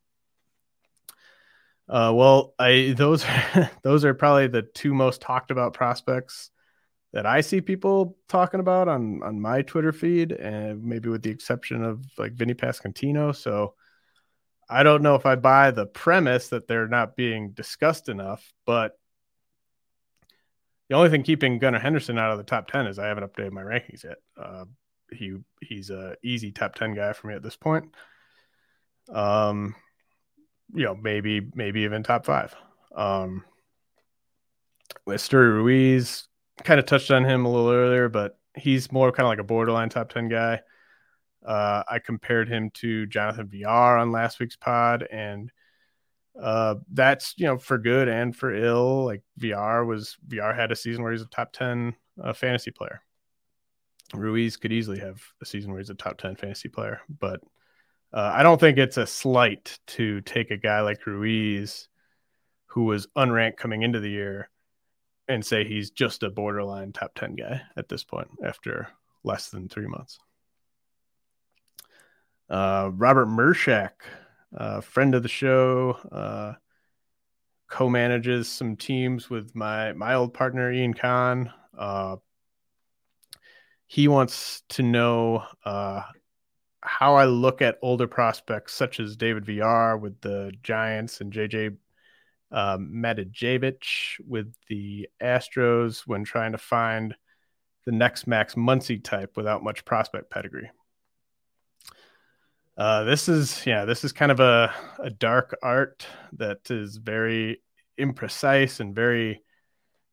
Uh, 1.88 2.12
well, 2.16 2.54
I 2.58 2.94
those 2.96 3.24
those 3.84 4.04
are 4.04 4.12
probably 4.12 4.48
the 4.48 4.62
two 4.62 4.92
most 4.92 5.20
talked 5.20 5.52
about 5.52 5.74
prospects 5.74 6.50
that 7.12 7.26
I 7.26 7.42
see 7.42 7.60
people 7.60 8.16
talking 8.28 8.58
about 8.58 8.88
on 8.88 9.22
on 9.22 9.40
my 9.40 9.62
Twitter 9.62 9.92
feed, 9.92 10.32
and 10.32 10.82
maybe 10.82 11.08
with 11.10 11.22
the 11.22 11.30
exception 11.30 11.84
of 11.84 12.04
like 12.18 12.32
Vinny 12.32 12.54
Pasquantino. 12.54 13.36
So 13.36 13.74
I 14.68 14.82
don't 14.82 15.02
know 15.02 15.14
if 15.14 15.26
I 15.26 15.36
buy 15.36 15.70
the 15.70 15.86
premise 15.86 16.48
that 16.48 16.66
they're 16.66 16.88
not 16.88 17.16
being 17.16 17.50
discussed 17.50 18.08
enough, 18.08 18.52
but 18.66 18.98
the 20.88 20.96
only 20.96 21.10
thing 21.10 21.22
keeping 21.22 21.58
Gunnar 21.58 21.78
Henderson 21.78 22.18
out 22.18 22.32
of 22.32 22.38
the 22.38 22.44
top 22.44 22.68
ten 22.68 22.86
is 22.86 22.98
I 22.98 23.06
haven't 23.06 23.24
updated 23.24 23.52
my 23.52 23.62
rankings 23.62 24.04
yet. 24.04 24.18
Uh, 24.36 24.64
he 25.10 25.36
he's 25.60 25.90
a 25.90 26.16
easy 26.22 26.52
top 26.52 26.74
ten 26.74 26.94
guy 26.94 27.12
for 27.12 27.26
me 27.26 27.34
at 27.34 27.42
this 27.42 27.56
point. 27.56 27.94
Um, 29.12 29.74
you 30.74 30.84
know, 30.84 30.94
maybe 30.94 31.50
maybe 31.54 31.82
even 31.82 32.02
top 32.02 32.24
five. 32.24 32.54
Um, 32.94 33.44
with 35.06 35.32
Ruiz, 35.32 36.28
kind 36.62 36.80
of 36.80 36.86
touched 36.86 37.10
on 37.10 37.24
him 37.24 37.44
a 37.44 37.50
little 37.50 37.70
earlier, 37.70 38.08
but 38.08 38.38
he's 38.56 38.92
more 38.92 39.12
kind 39.12 39.26
of 39.26 39.30
like 39.30 39.40
a 39.40 39.44
borderline 39.44 39.88
top 39.88 40.10
ten 40.10 40.28
guy. 40.28 40.60
Uh, 41.44 41.82
I 41.88 41.98
compared 41.98 42.48
him 42.48 42.70
to 42.74 43.06
Jonathan 43.06 43.48
Villar 43.48 43.98
on 43.98 44.12
last 44.12 44.40
week's 44.40 44.56
pod, 44.56 45.06
and 45.10 45.50
uh, 46.40 46.76
that's 46.90 47.34
you 47.36 47.46
know 47.46 47.58
for 47.58 47.78
good 47.78 48.08
and 48.08 48.34
for 48.34 48.54
ill. 48.54 49.04
Like 49.04 49.22
Villar 49.36 49.84
was 49.84 50.16
Villar 50.26 50.52
had 50.52 50.72
a 50.72 50.76
season 50.76 51.02
where 51.02 51.12
he's 51.12 51.22
a 51.22 51.26
top 51.26 51.52
ten 51.52 51.94
uh, 52.22 52.32
fantasy 52.32 52.70
player. 52.70 53.00
Ruiz 54.14 54.56
could 54.56 54.72
easily 54.72 55.00
have 55.00 55.20
a 55.42 55.46
season 55.46 55.70
where 55.70 55.80
he's 55.80 55.90
a 55.90 55.94
top 55.94 56.18
ten 56.18 56.36
fantasy 56.36 56.68
player, 56.68 57.00
but 57.08 57.40
uh, 58.14 58.30
I 58.32 58.44
don't 58.44 58.60
think 58.60 58.78
it's 58.78 58.96
a 58.96 59.06
slight 59.06 59.80
to 59.88 60.20
take 60.20 60.52
a 60.52 60.56
guy 60.56 60.82
like 60.82 61.04
Ruiz, 61.04 61.88
who 62.66 62.84
was 62.84 63.08
unranked 63.16 63.56
coming 63.56 63.82
into 63.82 63.98
the 63.98 64.10
year, 64.10 64.50
and 65.26 65.44
say 65.44 65.64
he's 65.64 65.90
just 65.90 66.22
a 66.22 66.30
borderline 66.30 66.92
top 66.92 67.14
10 67.16 67.34
guy 67.34 67.62
at 67.76 67.88
this 67.88 68.04
point 68.04 68.28
after 68.44 68.88
less 69.24 69.50
than 69.50 69.68
three 69.68 69.88
months. 69.88 70.18
Uh, 72.48 72.90
Robert 72.92 73.26
Mershak, 73.26 73.90
uh, 74.56 74.80
friend 74.80 75.14
of 75.14 75.22
the 75.22 75.28
show, 75.28 75.98
uh, 76.12 76.52
co-manages 77.68 78.48
some 78.48 78.76
teams 78.76 79.28
with 79.28 79.54
my 79.54 79.92
my 79.94 80.14
old 80.14 80.34
partner 80.34 80.70
Ian 80.70 80.94
Kahn. 80.94 81.52
Uh, 81.76 82.16
he 83.86 84.08
wants 84.08 84.62
to 84.70 84.82
know 84.82 85.44
uh, 85.64 86.02
how 86.80 87.14
I 87.16 87.24
look 87.24 87.62
at 87.62 87.78
older 87.82 88.06
prospects 88.06 88.74
such 88.74 89.00
as 89.00 89.16
David 89.16 89.46
Villar 89.46 89.96
with 89.96 90.20
the 90.20 90.52
Giants 90.62 91.20
and 91.20 91.32
JJ 91.32 91.76
um, 92.52 92.92
Matijevic 92.94 94.20
with 94.26 94.54
the 94.68 95.08
Astros 95.20 96.00
when 96.06 96.24
trying 96.24 96.52
to 96.52 96.58
find 96.58 97.14
the 97.86 97.92
next 97.92 98.26
Max 98.26 98.54
Muncy 98.54 99.02
type 99.02 99.36
without 99.36 99.64
much 99.64 99.84
prospect 99.84 100.30
pedigree. 100.30 100.70
Uh, 102.76 103.04
this 103.04 103.28
is 103.28 103.64
yeah, 103.66 103.84
this 103.84 104.04
is 104.04 104.12
kind 104.12 104.32
of 104.32 104.40
a, 104.40 104.74
a 104.98 105.10
dark 105.10 105.56
art 105.62 106.06
that 106.32 106.70
is 106.70 106.96
very 106.96 107.62
imprecise 108.00 108.80
and 108.80 108.94
very 108.94 109.42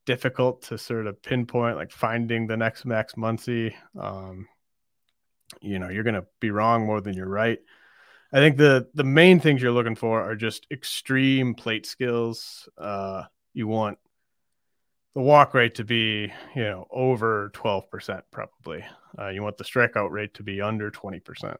difficult 0.06 0.64
to 0.64 0.78
sort 0.78 1.08
of 1.08 1.22
pinpoint, 1.24 1.76
like 1.76 1.92
finding 1.92 2.48
the 2.48 2.58
next 2.58 2.86
Max 2.86 3.14
Muncy. 3.16 3.74
Um, 4.00 4.48
you 5.60 5.80
know 5.80 5.90
you're 5.90 6.04
going 6.04 6.16
to 6.16 6.26
be 6.40 6.52
wrong 6.52 6.86
more 6.86 7.02
than 7.02 7.14
you're 7.16 7.28
right. 7.28 7.60
I 8.32 8.38
think 8.38 8.58
the 8.58 8.88
the 8.94 9.04
main 9.04 9.40
things 9.40 9.62
you're 9.62 9.72
looking 9.72 9.96
for 9.96 10.22
are 10.22 10.36
just 10.36 10.68
extreme 10.72 11.56
plate 11.56 11.86
skills. 11.86 12.70
Uh 12.78 13.24
you 13.54 13.68
want 13.68 13.98
the 15.14 15.22
walk 15.22 15.54
rate 15.54 15.76
to 15.76 15.84
be 15.84 16.32
you 16.56 16.64
know 16.64 16.88
over 16.90 17.52
12% 17.54 18.22
probably. 18.32 18.86
Uh, 19.20 19.28
you 19.28 19.44
want 19.44 19.58
the 19.58 19.66
strikeout 19.66 20.10
rate 20.10 20.34
to 20.36 20.44
be 20.44 20.62
under 20.62 20.90
20% 20.90 21.58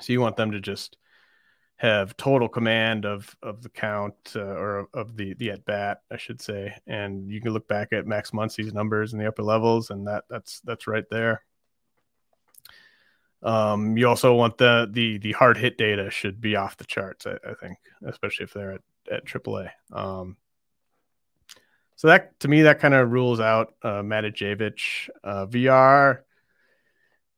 so 0.00 0.12
you 0.12 0.20
want 0.20 0.36
them 0.36 0.52
to 0.52 0.60
just 0.60 0.96
have 1.76 2.16
total 2.16 2.48
command 2.48 3.04
of 3.04 3.36
of 3.42 3.62
the 3.62 3.68
count 3.68 4.14
uh, 4.34 4.40
or 4.40 4.88
of 4.94 5.16
the 5.16 5.34
the 5.34 5.50
at 5.50 5.64
bat 5.64 5.98
I 6.10 6.16
should 6.16 6.40
say 6.40 6.74
and 6.86 7.30
you 7.30 7.40
can 7.40 7.52
look 7.52 7.68
back 7.68 7.92
at 7.92 8.06
Max 8.06 8.30
Muncy's 8.30 8.72
numbers 8.72 9.12
in 9.12 9.18
the 9.18 9.28
upper 9.28 9.42
levels 9.42 9.90
and 9.90 10.06
that 10.06 10.24
that's 10.30 10.60
that's 10.60 10.86
right 10.86 11.04
there 11.10 11.42
um, 13.42 13.96
you 13.96 14.08
also 14.08 14.34
want 14.34 14.58
the 14.58 14.88
the 14.90 15.18
the 15.18 15.32
hard 15.32 15.56
hit 15.56 15.78
data 15.78 16.10
should 16.10 16.40
be 16.40 16.56
off 16.56 16.76
the 16.76 16.84
charts. 16.84 17.26
I, 17.26 17.36
I 17.48 17.54
think, 17.54 17.78
especially 18.04 18.44
if 18.44 18.52
they're 18.52 18.72
at 18.72 18.80
at 19.10 19.24
AAA. 19.24 19.70
Um, 19.92 20.36
so 21.94 22.08
that 22.08 22.38
to 22.40 22.48
me 22.48 22.62
that 22.62 22.80
kind 22.80 22.94
of 22.94 23.12
rules 23.12 23.38
out 23.38 23.74
uh. 23.84 24.02
Uh, 25.22 25.46
Villar 25.46 26.24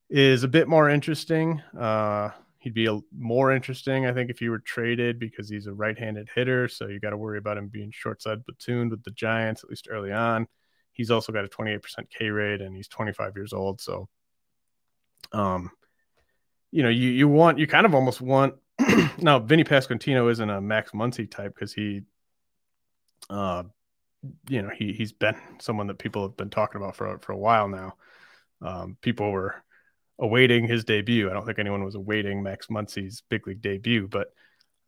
is 0.08 0.44
a 0.44 0.48
bit 0.48 0.66
more 0.66 0.88
interesting. 0.88 1.60
Uh, 1.78 2.30
he'd 2.58 2.74
be 2.74 2.86
a, 2.86 2.98
more 3.16 3.52
interesting, 3.52 4.06
I 4.06 4.12
think, 4.12 4.30
if 4.30 4.38
he 4.38 4.48
were 4.48 4.58
traded 4.58 5.18
because 5.18 5.48
he's 5.48 5.66
a 5.66 5.72
right-handed 5.72 6.28
hitter. 6.34 6.68
So 6.68 6.86
you 6.86 7.00
got 7.00 7.10
to 7.10 7.16
worry 7.16 7.38
about 7.38 7.56
him 7.56 7.68
being 7.68 7.92
short 7.92 8.20
side 8.20 8.42
platooned 8.44 8.90
with 8.90 9.04
the 9.04 9.12
Giants 9.12 9.62
at 9.62 9.70
least 9.70 9.88
early 9.90 10.12
on. 10.12 10.46
He's 10.92 11.10
also 11.10 11.32
got 11.32 11.44
a 11.44 11.48
28% 11.48 11.80
K 12.10 12.30
rate 12.30 12.60
and 12.60 12.74
he's 12.74 12.88
25 12.88 13.36
years 13.36 13.52
old. 13.52 13.80
So, 13.80 14.08
um, 15.32 15.70
you 16.70 16.82
know, 16.82 16.88
you 16.88 17.08
you 17.10 17.28
want 17.28 17.58
you 17.58 17.66
kind 17.66 17.86
of 17.86 17.94
almost 17.94 18.20
want 18.20 18.54
now 19.18 19.38
Vinny 19.38 19.64
Pasquantino 19.64 20.30
isn't 20.30 20.50
a 20.50 20.60
Max 20.60 20.90
Muncy 20.90 21.30
type 21.30 21.54
because 21.54 21.72
he 21.72 22.02
uh 23.30 23.62
you 24.48 24.62
know 24.62 24.70
he 24.76 24.92
he's 24.92 25.12
been 25.12 25.36
someone 25.60 25.86
that 25.86 25.98
people 25.98 26.22
have 26.22 26.36
been 26.36 26.50
talking 26.50 26.80
about 26.80 26.96
for 26.96 27.18
for 27.20 27.32
a 27.32 27.38
while 27.38 27.68
now. 27.68 27.94
Um, 28.60 28.96
people 29.00 29.30
were 29.30 29.54
awaiting 30.18 30.66
his 30.66 30.84
debut. 30.84 31.30
I 31.30 31.32
don't 31.32 31.46
think 31.46 31.58
anyone 31.58 31.84
was 31.84 31.94
awaiting 31.94 32.42
Max 32.42 32.68
Muncy's 32.68 33.22
big 33.28 33.46
league 33.46 33.62
debut, 33.62 34.08
but 34.08 34.28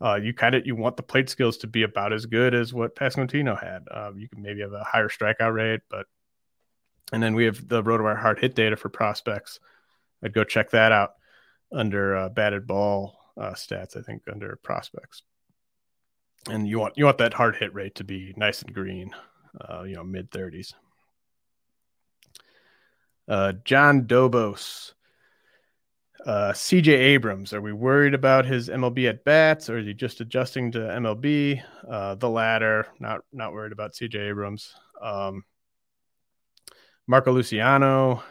uh, 0.03 0.17
you 0.17 0.33
kind 0.33 0.55
of 0.55 0.67
you 0.67 0.75
want 0.75 0.97
the 0.97 1.03
plate 1.03 1.29
skills 1.29 1.59
to 1.59 1.67
be 1.67 1.83
about 1.83 2.13
as 2.13 2.27
good 2.27 2.55
as 2.55 2.73
what 2.73 2.97
Pasquantino 2.97 3.61
had. 3.61 3.85
Uh, 3.91 4.13
you 4.17 4.29
can 4.29 4.43
maybe 4.43 4.61
have 4.61 4.73
a 4.73 4.85
higher 4.85 5.09
strikeout 5.09 5.53
rate, 5.53 5.81
but 5.91 6.07
and 7.13 7.23
then 7.23 7.35
we 7.35 7.45
have 7.45 7.67
the 7.69 7.83
RotoWire 7.83 8.19
hard 8.19 8.39
hit 8.39 8.55
data 8.55 8.77
for 8.77 8.89
prospects. 8.89 9.61
I'd 10.23 10.33
go 10.33 10.45
check 10.45 10.71
that 10.71 10.93
out 10.93 11.15
under 11.73 12.17
uh, 12.17 12.29
batted 12.29 12.67
ball 12.67 13.19
uh, 13.37 13.53
stats. 13.53 13.97
I 13.97 14.03
think 14.03 14.23
under 14.31 14.59
prospects, 14.63 15.23
and 16.49 16.67
you 16.67 16.79
want 16.79 16.95
you 16.97 17.05
want 17.05 17.19
that 17.19 17.35
hard 17.35 17.57
hit 17.57 17.75
rate 17.75 17.97
to 17.97 18.05
be 18.05 18.33
nice 18.37 18.63
and 18.63 18.73
green, 18.75 19.15
uh, 19.61 19.83
you 19.83 19.97
know, 19.97 20.05
mid 20.05 20.31
thirties. 20.31 20.75
Uh, 23.29 23.53
John 23.65 24.07
Dobos. 24.07 24.95
Uh, 26.27 26.53
CJ 26.53 26.89
Abrams, 26.89 27.55
are 27.55 27.63
we 27.63 27.73
worried 27.73 28.13
about 28.13 28.45
his 28.45 28.69
MLB 28.69 29.09
at 29.09 29.25
bats 29.25 29.71
or 29.71 29.79
is 29.79 29.87
he 29.87 29.95
just 29.95 30.21
adjusting 30.21 30.71
to 30.73 30.79
MLB? 30.79 31.63
Uh, 31.89 32.15
the 32.17 32.29
latter, 32.29 32.87
not 32.99 33.23
not 33.33 33.53
worried 33.53 33.73
about 33.73 33.95
CJ 33.95 34.29
Abrams. 34.29 34.75
Um, 35.01 35.45
Marco 37.07 37.33
Luciano, 37.33 38.23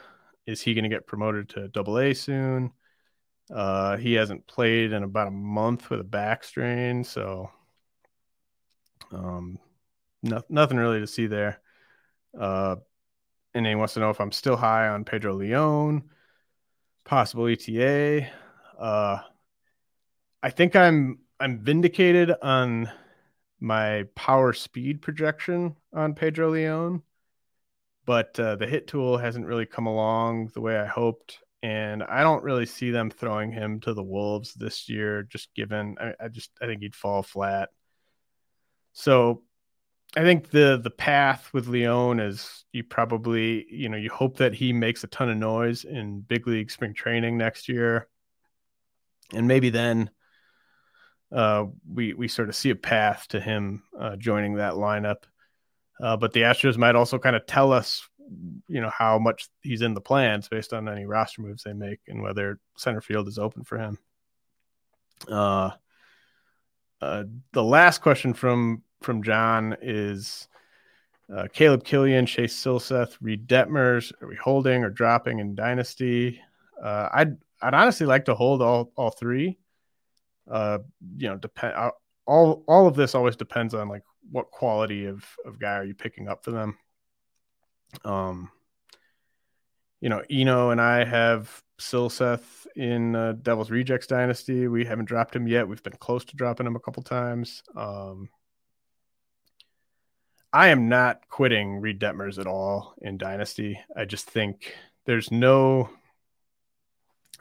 is 0.46 0.62
he 0.62 0.74
going 0.76 0.84
to 0.84 0.90
get 0.90 1.08
promoted 1.08 1.50
to 1.50 1.68
double 1.70 1.98
A 1.98 2.14
soon? 2.14 2.72
Uh, 3.52 3.98
he 3.98 4.14
hasn't 4.14 4.46
played 4.46 4.94
in 4.94 5.02
about 5.02 5.28
a 5.28 5.32
month 5.32 5.90
with 5.90 6.00
a 6.00 6.04
back 6.04 6.44
strain, 6.44 7.04
so 7.04 7.50
um, 9.12 9.58
no, 10.22 10.44
nothing 10.48 10.78
really 10.78 11.00
to 11.00 11.08
see 11.08 11.26
there. 11.26 11.60
Uh, 12.40 12.76
and 13.56 13.66
he 13.66 13.74
wants 13.74 13.96
to 13.96 14.00
know 14.00 14.12
if 14.12 14.22
I'm 14.22 14.32
still 14.32 14.56
high 14.56 14.90
on 14.90 15.06
Pedro 15.06 15.34
Leon 15.34 16.04
possible 17.04 17.48
ETA. 17.48 18.28
Uh, 18.78 19.20
I 20.42 20.50
think 20.50 20.76
I'm 20.76 21.20
I'm 21.40 21.60
vindicated 21.60 22.34
on 22.42 22.90
my 23.60 24.04
power 24.16 24.54
speed 24.54 25.02
projection 25.02 25.76
on 25.94 26.14
Pedro 26.14 26.52
Leon, 26.52 27.02
but 28.06 28.40
uh, 28.40 28.56
the 28.56 28.68
hit 28.68 28.88
tool 28.88 29.18
hasn't 29.18 29.46
really 29.46 29.66
come 29.66 29.86
along 29.86 30.52
the 30.54 30.62
way 30.62 30.78
I 30.78 30.86
hoped, 30.86 31.40
and 31.62 32.04
I 32.04 32.22
don't 32.22 32.44
really 32.44 32.66
see 32.66 32.92
them 32.92 33.10
throwing 33.10 33.52
him 33.52 33.80
to 33.82 33.94
the 33.94 34.04
wolves 34.04 34.54
this 34.54 34.88
year. 34.88 35.24
Just 35.24 35.54
given, 35.56 35.96
I, 36.00 36.14
I 36.20 36.28
just 36.30 36.52
I 36.62 36.66
think 36.66 36.82
he'd 36.82 36.96
fall 36.96 37.24
flat. 37.24 37.70
So 38.94 39.44
I 40.18 40.22
think 40.22 40.50
the 40.50 40.80
the 40.82 40.90
path 40.90 41.50
with 41.54 41.68
Leon 41.68 42.20
is 42.20 42.66
you 42.72 42.84
probably 42.84 43.66
you 43.70 43.90
know 43.90 43.98
you 43.98 44.10
hope 44.10 44.38
that 44.38 44.54
he 44.54 44.74
makes 44.74 45.04
a 45.04 45.08
ton 45.08 45.30
of 45.30 45.38
noise 45.38 45.84
in 45.84 46.22
big 46.22 46.48
league 46.48 46.72
spring 46.72 46.94
training 46.94 47.38
next 47.38 47.70
year, 47.70 48.08
and 49.34 49.48
maybe 49.48 49.70
then 49.70 50.10
uh, 51.32 51.66
we 51.88 52.14
we 52.14 52.28
sort 52.28 52.50
of 52.50 52.56
see 52.56 52.72
a 52.72 52.76
path 52.76 53.28
to 53.30 53.40
him 53.40 53.84
uh, 54.00 54.16
joining 54.16 54.56
that 54.56 54.74
lineup. 54.74 55.24
Uh, 56.02 56.18
but 56.18 56.34
the 56.34 56.42
Astros 56.42 56.78
might 56.78 56.96
also 56.96 57.20
kind 57.20 57.36
of 57.36 57.46
tell 57.46 57.74
us, 57.74 58.08
you 58.68 58.82
know, 58.82 58.90
how 58.90 59.20
much 59.20 59.50
he's 59.62 59.82
in 59.82 59.94
the 59.94 60.02
plans 60.02 60.48
based 60.48 60.74
on 60.74 60.88
any 60.88 61.06
roster 61.06 61.42
moves 61.42 61.64
they 61.64 61.74
make 61.74 62.00
and 62.08 62.22
whether 62.22 62.58
center 62.78 63.02
field 63.02 63.28
is 63.28 63.38
open 63.38 63.64
for 63.64 63.78
him. 63.78 63.98
Uh, 65.28 65.72
uh, 67.02 67.26
the 67.52 67.64
last 67.64 68.02
question 68.02 68.34
from 68.34 68.82
from 69.02 69.24
John 69.24 69.78
is 69.82 70.48
uh, 71.34 71.48
Caleb 71.54 71.84
Kilian, 71.84 72.28
Chase 72.28 72.56
Silseth, 72.56 73.18
Reid 73.22 73.48
Detmers. 73.48 74.12
Are 74.22 74.28
we 74.28 74.36
holding 74.36 74.84
or 74.84 74.90
dropping 74.90 75.40
in 75.40 75.56
Dynasty? 75.56 76.42
Uh, 76.82 77.10
I'd 77.12 77.38
I'd 77.62 77.74
honestly 77.74 78.06
like 78.06 78.26
to 78.26 78.36
hold 78.36 78.62
all 78.62 78.92
all 78.96 79.12
three. 79.12 79.58
Uh, 80.50 80.80
you 81.18 81.30
know, 81.30 81.38
depend 81.38 81.76
all 82.26 82.64
all 82.68 82.88
of 82.88 82.96
this 82.96 83.16
always 83.16 83.36
depends 83.36 83.74
on 83.74 83.90
like 83.90 84.04
what 84.32 84.52
quality 84.52 85.06
of 85.06 85.26
of 85.46 85.60
guy 85.60 85.76
are 85.76 85.84
you 85.84 85.94
picking 85.94 86.28
up 86.28 86.44
for 86.44 86.52
them. 86.52 86.78
Um, 88.06 88.52
you 90.02 90.10
know, 90.10 90.24
Eno 90.30 90.70
and 90.70 90.80
I 90.80 91.04
have 91.04 91.62
Silseth 91.80 92.66
in 92.76 93.16
uh, 93.16 93.34
Devil's 93.42 93.72
Rejects 93.72 94.08
Dynasty. 94.08 94.68
We 94.68 94.86
haven't 94.86 95.06
dropped 95.06 95.36
him 95.36 95.48
yet. 95.48 95.68
We've 95.68 95.84
been 95.84 95.94
close 95.94 96.24
to 96.26 96.36
dropping 96.36 96.68
him 96.68 96.76
a 96.76 96.80
couple 96.80 97.04
times. 97.04 97.64
Um, 97.76 98.30
I 100.52 100.70
am 100.70 100.90
not 100.90 101.28
quitting 101.30 101.80
Reid 101.80 102.00
Detmers 102.00 102.40
at 102.40 102.48
all 102.48 102.96
in 103.02 103.18
Dynasty. 103.18 103.80
I 103.96 104.06
just 104.06 104.30
think 104.30 104.76
there's 105.06 105.32
no 105.32 105.90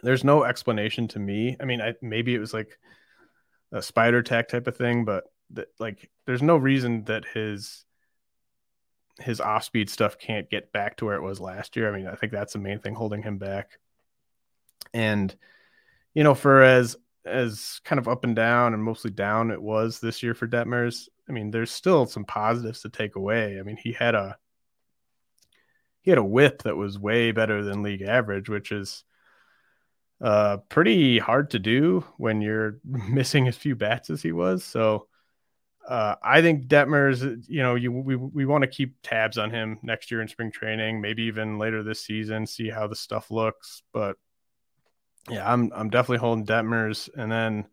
there's 0.02 0.24
no 0.24 0.44
explanation 0.44 1.08
to 1.08 1.18
me. 1.18 1.56
I 1.60 1.64
mean, 1.64 1.80
I, 1.80 1.94
maybe 2.00 2.34
it 2.34 2.38
was 2.38 2.54
like 2.54 2.78
a 3.72 3.82
spider 3.82 4.22
tack 4.22 4.48
type 4.48 4.66
of 4.66 4.76
thing, 4.76 5.04
but 5.04 5.24
that 5.50 5.68
like 5.78 6.10
there's 6.26 6.42
no 6.42 6.56
reason 6.56 7.04
that 7.04 7.24
his 7.24 7.84
his 9.20 9.40
off 9.40 9.64
speed 9.64 9.90
stuff 9.90 10.18
can't 10.18 10.50
get 10.50 10.72
back 10.72 10.96
to 10.98 11.04
where 11.04 11.16
it 11.16 11.22
was 11.22 11.40
last 11.40 11.76
year. 11.76 11.92
I 11.92 11.96
mean, 11.96 12.06
I 12.06 12.14
think 12.14 12.32
that's 12.32 12.52
the 12.52 12.58
main 12.58 12.78
thing 12.78 12.94
holding 12.94 13.22
him 13.22 13.38
back. 13.38 13.78
And 14.94 15.34
you 16.14 16.24
know, 16.24 16.34
for 16.34 16.62
as 16.62 16.96
as 17.24 17.80
kind 17.84 17.98
of 17.98 18.08
up 18.08 18.24
and 18.24 18.36
down 18.36 18.74
and 18.74 18.82
mostly 18.82 19.10
down 19.10 19.50
it 19.50 19.60
was 19.60 19.98
this 19.98 20.22
year 20.22 20.34
for 20.34 20.46
Detmers, 20.46 21.08
I 21.28 21.32
mean, 21.32 21.50
there's 21.50 21.70
still 21.70 22.06
some 22.06 22.24
positives 22.24 22.82
to 22.82 22.88
take 22.88 23.16
away. 23.16 23.58
I 23.58 23.62
mean, 23.62 23.76
he 23.76 23.92
had 23.92 24.14
a 24.14 24.36
he 26.00 26.10
had 26.10 26.18
a 26.18 26.24
whip 26.24 26.62
that 26.62 26.76
was 26.76 26.98
way 26.98 27.32
better 27.32 27.62
than 27.62 27.82
league 27.82 28.02
average, 28.02 28.48
which 28.48 28.72
is 28.72 29.04
uh 30.20 30.56
pretty 30.68 31.18
hard 31.18 31.50
to 31.50 31.58
do 31.60 32.04
when 32.16 32.40
you're 32.40 32.78
missing 32.84 33.46
as 33.46 33.56
few 33.56 33.76
bats 33.76 34.10
as 34.10 34.22
he 34.22 34.32
was. 34.32 34.64
So 34.64 35.08
uh, 35.88 36.16
I 36.22 36.42
think 36.42 36.66
Detmers, 36.66 37.44
you 37.48 37.62
know, 37.62 37.74
you, 37.74 37.90
we 37.90 38.14
we 38.14 38.44
want 38.44 38.62
to 38.62 38.68
keep 38.68 38.96
tabs 39.02 39.38
on 39.38 39.50
him 39.50 39.78
next 39.82 40.10
year 40.10 40.20
in 40.20 40.28
spring 40.28 40.52
training, 40.52 41.00
maybe 41.00 41.22
even 41.24 41.58
later 41.58 41.82
this 41.82 42.04
season, 42.04 42.46
see 42.46 42.68
how 42.68 42.86
the 42.86 42.94
stuff 42.94 43.30
looks. 43.30 43.82
But 43.94 44.16
yeah, 45.30 45.50
I'm 45.50 45.72
I'm 45.74 45.88
definitely 45.88 46.18
holding 46.18 46.44
Detmers, 46.44 47.08
and 47.16 47.32
then 47.32 47.66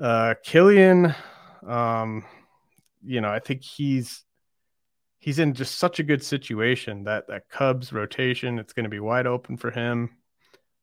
uh, 0.00 0.34
Kilian. 0.44 1.14
Um, 1.66 2.24
you 3.04 3.20
know, 3.20 3.30
I 3.30 3.38
think 3.38 3.62
he's 3.62 4.24
he's 5.18 5.38
in 5.38 5.54
just 5.54 5.78
such 5.78 6.00
a 6.00 6.04
good 6.04 6.22
situation 6.22 7.04
that 7.04 7.28
that 7.28 7.48
Cubs 7.48 7.92
rotation, 7.92 8.58
it's 8.58 8.72
going 8.72 8.84
to 8.84 8.90
be 8.90 9.00
wide 9.00 9.26
open 9.26 9.56
for 9.56 9.70
him. 9.70 10.16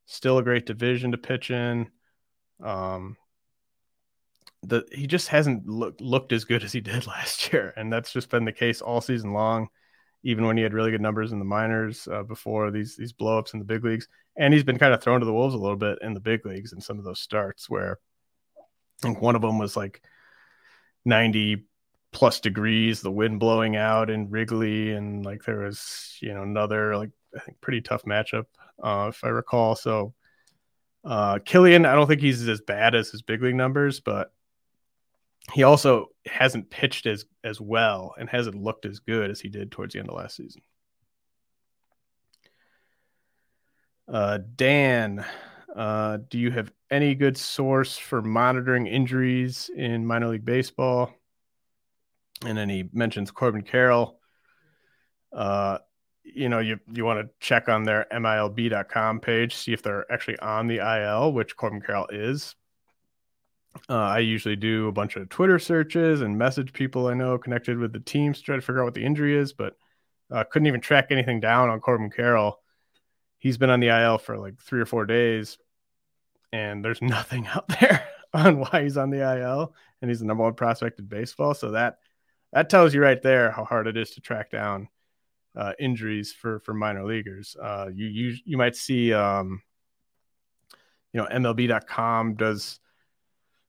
Still 0.06 0.38
a 0.38 0.44
great 0.44 0.66
division 0.66 1.12
to 1.12 1.18
pitch 1.18 1.52
in. 1.52 1.90
Um, 2.64 3.18
the 4.64 4.86
he 4.92 5.08
just 5.08 5.28
hasn't 5.30 5.68
looked 5.68 6.02
looked 6.02 6.34
as 6.34 6.46
good 6.46 6.64
as 6.64 6.72
he 6.72 6.82
did 6.82 7.08
last 7.08 7.52
year, 7.54 7.74
and 7.76 7.92
that's 7.92 8.12
just 8.12 8.30
been 8.30 8.46
the 8.46 8.52
case 8.52 8.82
all 8.82 9.02
season 9.02 9.34
long. 9.34 9.68
Even 10.24 10.46
when 10.46 10.58
he 10.58 10.64
had 10.64 10.74
really 10.74 10.92
good 10.92 11.00
numbers 11.00 11.32
in 11.32 11.40
the 11.40 11.46
minors 11.46 12.08
uh, 12.12 12.24
before 12.24 12.72
these 12.72 12.96
these 12.98 13.14
blowups 13.14 13.54
in 13.54 13.60
the 13.60 13.66
big 13.66 13.84
leagues, 13.84 14.08
and 14.36 14.54
he's 14.54 14.64
been 14.64 14.80
kind 14.80 14.94
of 14.94 15.02
thrown 15.02 15.22
to 15.22 15.26
the 15.26 15.34
wolves 15.34 15.56
a 15.56 15.58
little 15.58 15.78
bit 15.78 16.00
in 16.02 16.14
the 16.14 16.20
big 16.20 16.46
leagues 16.46 16.74
in 16.74 16.82
some 16.82 16.98
of 16.98 17.06
those 17.06 17.22
starts 17.22 17.70
where 17.70 18.00
I 18.58 19.08
think 19.08 19.22
one 19.22 19.36
of 19.36 19.42
them 19.42 19.60
was 19.60 19.78
like 19.78 20.02
90 21.06 21.66
plus 22.12 22.40
degrees, 22.40 23.02
the 23.02 23.12
wind 23.12 23.40
blowing 23.40 23.76
out 23.76 24.10
in 24.10 24.30
Wrigley, 24.30 24.94
and 24.94 25.26
like 25.26 25.44
there 25.44 25.60
was, 25.60 26.18
you 26.22 26.34
know, 26.34 26.44
another 26.44 26.98
like 26.98 27.12
I 27.36 27.40
think 27.40 27.62
pretty 27.62 27.82
tough 27.82 28.04
matchup, 28.06 28.46
uh, 28.82 29.08
if 29.10 29.24
I 29.24 29.30
recall. 29.30 29.76
So 29.76 30.14
uh 31.04 31.40
Kilian, 31.40 31.88
I 31.88 31.96
don't 31.96 32.08
think 32.08 32.22
he's 32.22 32.48
as 32.48 32.62
bad 32.62 32.96
as 32.96 33.10
his 33.10 33.22
big 33.22 33.42
league 33.42 33.56
numbers, 33.56 34.00
but 34.00 34.32
he 35.54 35.64
also 35.64 36.08
hasn't 36.26 36.70
pitched 36.70 37.06
as 37.06 37.26
as 37.44 37.60
well 37.62 38.14
and 38.20 38.30
hasn't 38.30 38.62
looked 38.62 38.86
as 38.86 39.00
good 39.00 39.32
as 39.32 39.40
he 39.40 39.50
did 39.50 39.72
towards 39.72 39.94
the 39.94 40.00
end 40.00 40.10
of 40.10 40.16
last 40.16 40.36
season. 40.36 40.62
Uh, 44.08 44.40
Dan, 44.56 45.24
uh, 45.76 46.18
do 46.30 46.40
you 46.40 46.50
have 46.52 46.72
any 46.90 47.14
good 47.14 47.38
source 47.38 47.98
for 47.98 48.22
monitoring 48.22 48.88
injuries 48.88 49.70
in 49.76 50.06
minor 50.06 50.30
league 50.30 50.46
baseball? 50.46 51.14
And 52.46 52.58
then 52.58 52.70
he 52.70 52.90
mentions 52.94 53.32
Corbin 53.32 53.62
Carroll. 53.62 54.20
Uh, 55.34 55.80
you 56.24 56.50
know, 56.50 56.60
you 56.60 56.80
you 56.94 57.06
want 57.06 57.20
to 57.20 57.30
check 57.40 57.70
on 57.70 57.84
their 57.84 58.06
MILB.com 58.12 59.20
page, 59.20 59.56
see 59.56 59.74
if 59.74 59.82
they're 59.82 60.12
actually 60.12 60.40
on 60.40 60.68
the 60.68 60.78
IL, 60.78 61.34
which 61.34 61.56
Corbin 61.56 61.82
Carroll 61.82 62.08
is. 62.12 62.56
Uh, 63.90 63.94
I 63.94 64.20
usually 64.20 64.56
do 64.56 64.88
a 64.88 64.92
bunch 64.92 65.16
of 65.16 65.30
Twitter 65.30 65.60
searches 65.60 66.22
and 66.22 66.38
message 66.38 66.74
people 66.74 67.08
I 67.08 67.14
know 67.14 67.38
connected 67.38 67.78
with 67.78 67.94
the 67.94 68.00
teams 68.00 68.40
to 68.40 68.44
try 68.44 68.56
to 68.56 68.62
figure 68.62 68.82
out 68.82 68.86
what 68.86 68.94
the 68.94 69.06
injury 69.06 69.38
is, 69.38 69.54
but 69.54 69.76
uh, 70.32 70.44
couldn't 70.44 70.68
even 70.68 70.82
track 70.82 71.08
anything 71.12 71.40
down 71.40 71.70
on 71.70 71.80
Corbin 71.80 72.10
Carroll. 72.10 72.60
He's 73.38 73.58
been 73.58 73.70
on 73.70 73.80
the 73.80 73.88
IL 73.88 74.18
for 74.18 74.38
like 74.38 74.60
three 74.60 74.82
or 74.82 74.86
four 74.86 75.06
days, 75.06 75.58
and 76.52 76.84
there's 76.84 77.02
nothing 77.02 77.48
out 77.48 77.68
there 77.80 78.08
on 78.34 78.60
why 78.60 78.84
he's 78.84 78.98
on 78.98 79.10
the 79.10 79.22
IL, 79.40 79.74
and 80.02 80.10
he's 80.10 80.20
the 80.20 80.26
number 80.26 80.44
one 80.44 80.54
prospect 80.54 81.00
in 81.00 81.06
baseball. 81.06 81.54
So 81.54 81.72
that 81.72 82.00
that 82.54 82.70
tells 82.70 82.94
you 82.94 83.02
right 83.02 83.22
there 83.22 83.52
how 83.52 83.64
hard 83.64 83.88
it 83.88 83.98
is 83.98 84.12
to 84.12 84.22
track 84.22 84.52
down 84.52 84.90
uh, 85.56 85.74
injuries 85.80 86.34
for 86.34 86.60
for 86.60 86.74
minor 86.74 87.06
leaguers. 87.06 87.56
Uh, 87.62 87.90
you 87.94 88.08
you 88.08 88.36
you 88.46 88.58
might 88.58 88.76
see, 88.76 89.14
um, 89.14 89.62
you 91.14 91.22
know, 91.22 91.28
MLB.com 91.28 92.36
does 92.36 92.80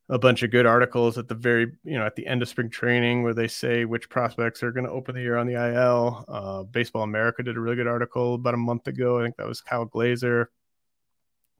a 0.08 0.18
bunch 0.18 0.42
of 0.42 0.50
good 0.50 0.66
articles 0.66 1.18
at 1.18 1.28
the 1.28 1.34
very 1.34 1.72
you 1.84 1.98
know 1.98 2.04
at 2.04 2.16
the 2.16 2.26
end 2.26 2.42
of 2.42 2.48
spring 2.48 2.68
training 2.70 3.22
where 3.22 3.34
they 3.34 3.48
say 3.48 3.84
which 3.84 4.08
prospects 4.08 4.62
are 4.62 4.72
going 4.72 4.86
to 4.86 4.92
open 4.92 5.14
the 5.14 5.20
year 5.20 5.36
on 5.36 5.46
the 5.46 5.54
IL. 5.54 6.24
Uh, 6.28 6.62
Baseball 6.64 7.02
America 7.02 7.42
did 7.42 7.56
a 7.56 7.60
really 7.60 7.76
good 7.76 7.86
article 7.86 8.34
about 8.34 8.54
a 8.54 8.58
month 8.58 8.86
ago. 8.88 9.20
I 9.20 9.24
think 9.24 9.36
that 9.36 9.46
was 9.46 9.60
Kyle 9.60 9.84
Glaser, 9.84 10.50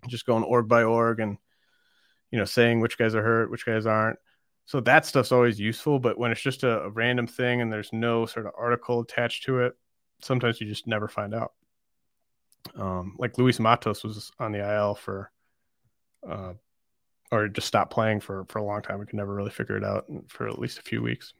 just 0.08 0.26
going 0.26 0.44
org 0.44 0.68
by 0.68 0.82
org 0.82 1.20
and 1.20 1.38
you 2.30 2.38
know 2.38 2.44
saying 2.44 2.80
which 2.80 2.98
guys 2.98 3.14
are 3.14 3.22
hurt, 3.22 3.50
which 3.50 3.66
guys 3.66 3.86
aren't 3.86 4.18
so 4.70 4.78
that 4.78 5.04
stuff's 5.04 5.32
always 5.32 5.58
useful 5.58 5.98
but 5.98 6.16
when 6.16 6.30
it's 6.30 6.40
just 6.40 6.62
a, 6.62 6.82
a, 6.82 6.90
random 6.90 7.26
thing 7.26 7.60
and 7.60 7.72
there's 7.72 7.92
no 7.92 8.24
sort 8.24 8.46
of 8.46 8.52
article 8.56 9.00
attached 9.00 9.42
to 9.42 9.58
it 9.58 9.76
sometimes 10.22 10.60
you 10.60 10.66
just 10.66 10.86
never 10.86 11.08
find 11.08 11.34
out 11.34 11.52
Um, 12.76 13.16
like 13.18 13.38
Luis 13.38 13.58
Matos 13.58 14.04
was 14.04 14.30
on 14.38 14.52
the 14.52 14.58
IL 14.58 14.94
for, 14.94 15.30
uh, 16.28 16.52
or 17.32 17.48
just 17.48 17.66
stopped 17.66 17.92
playing 17.92 18.20
for 18.20 18.44
for 18.48 18.58
a 18.58 18.64
long 18.64 18.82
time. 18.82 18.98
We 18.98 19.06
could 19.06 19.16
never 19.16 19.34
really 19.34 19.50
figure 19.50 19.76
it 19.76 19.84
out 19.84 20.06
for 20.28 20.46
at 20.46 20.58
least 20.58 20.78
a 20.78 20.82
few 20.82 21.02
weeks. 21.02 21.32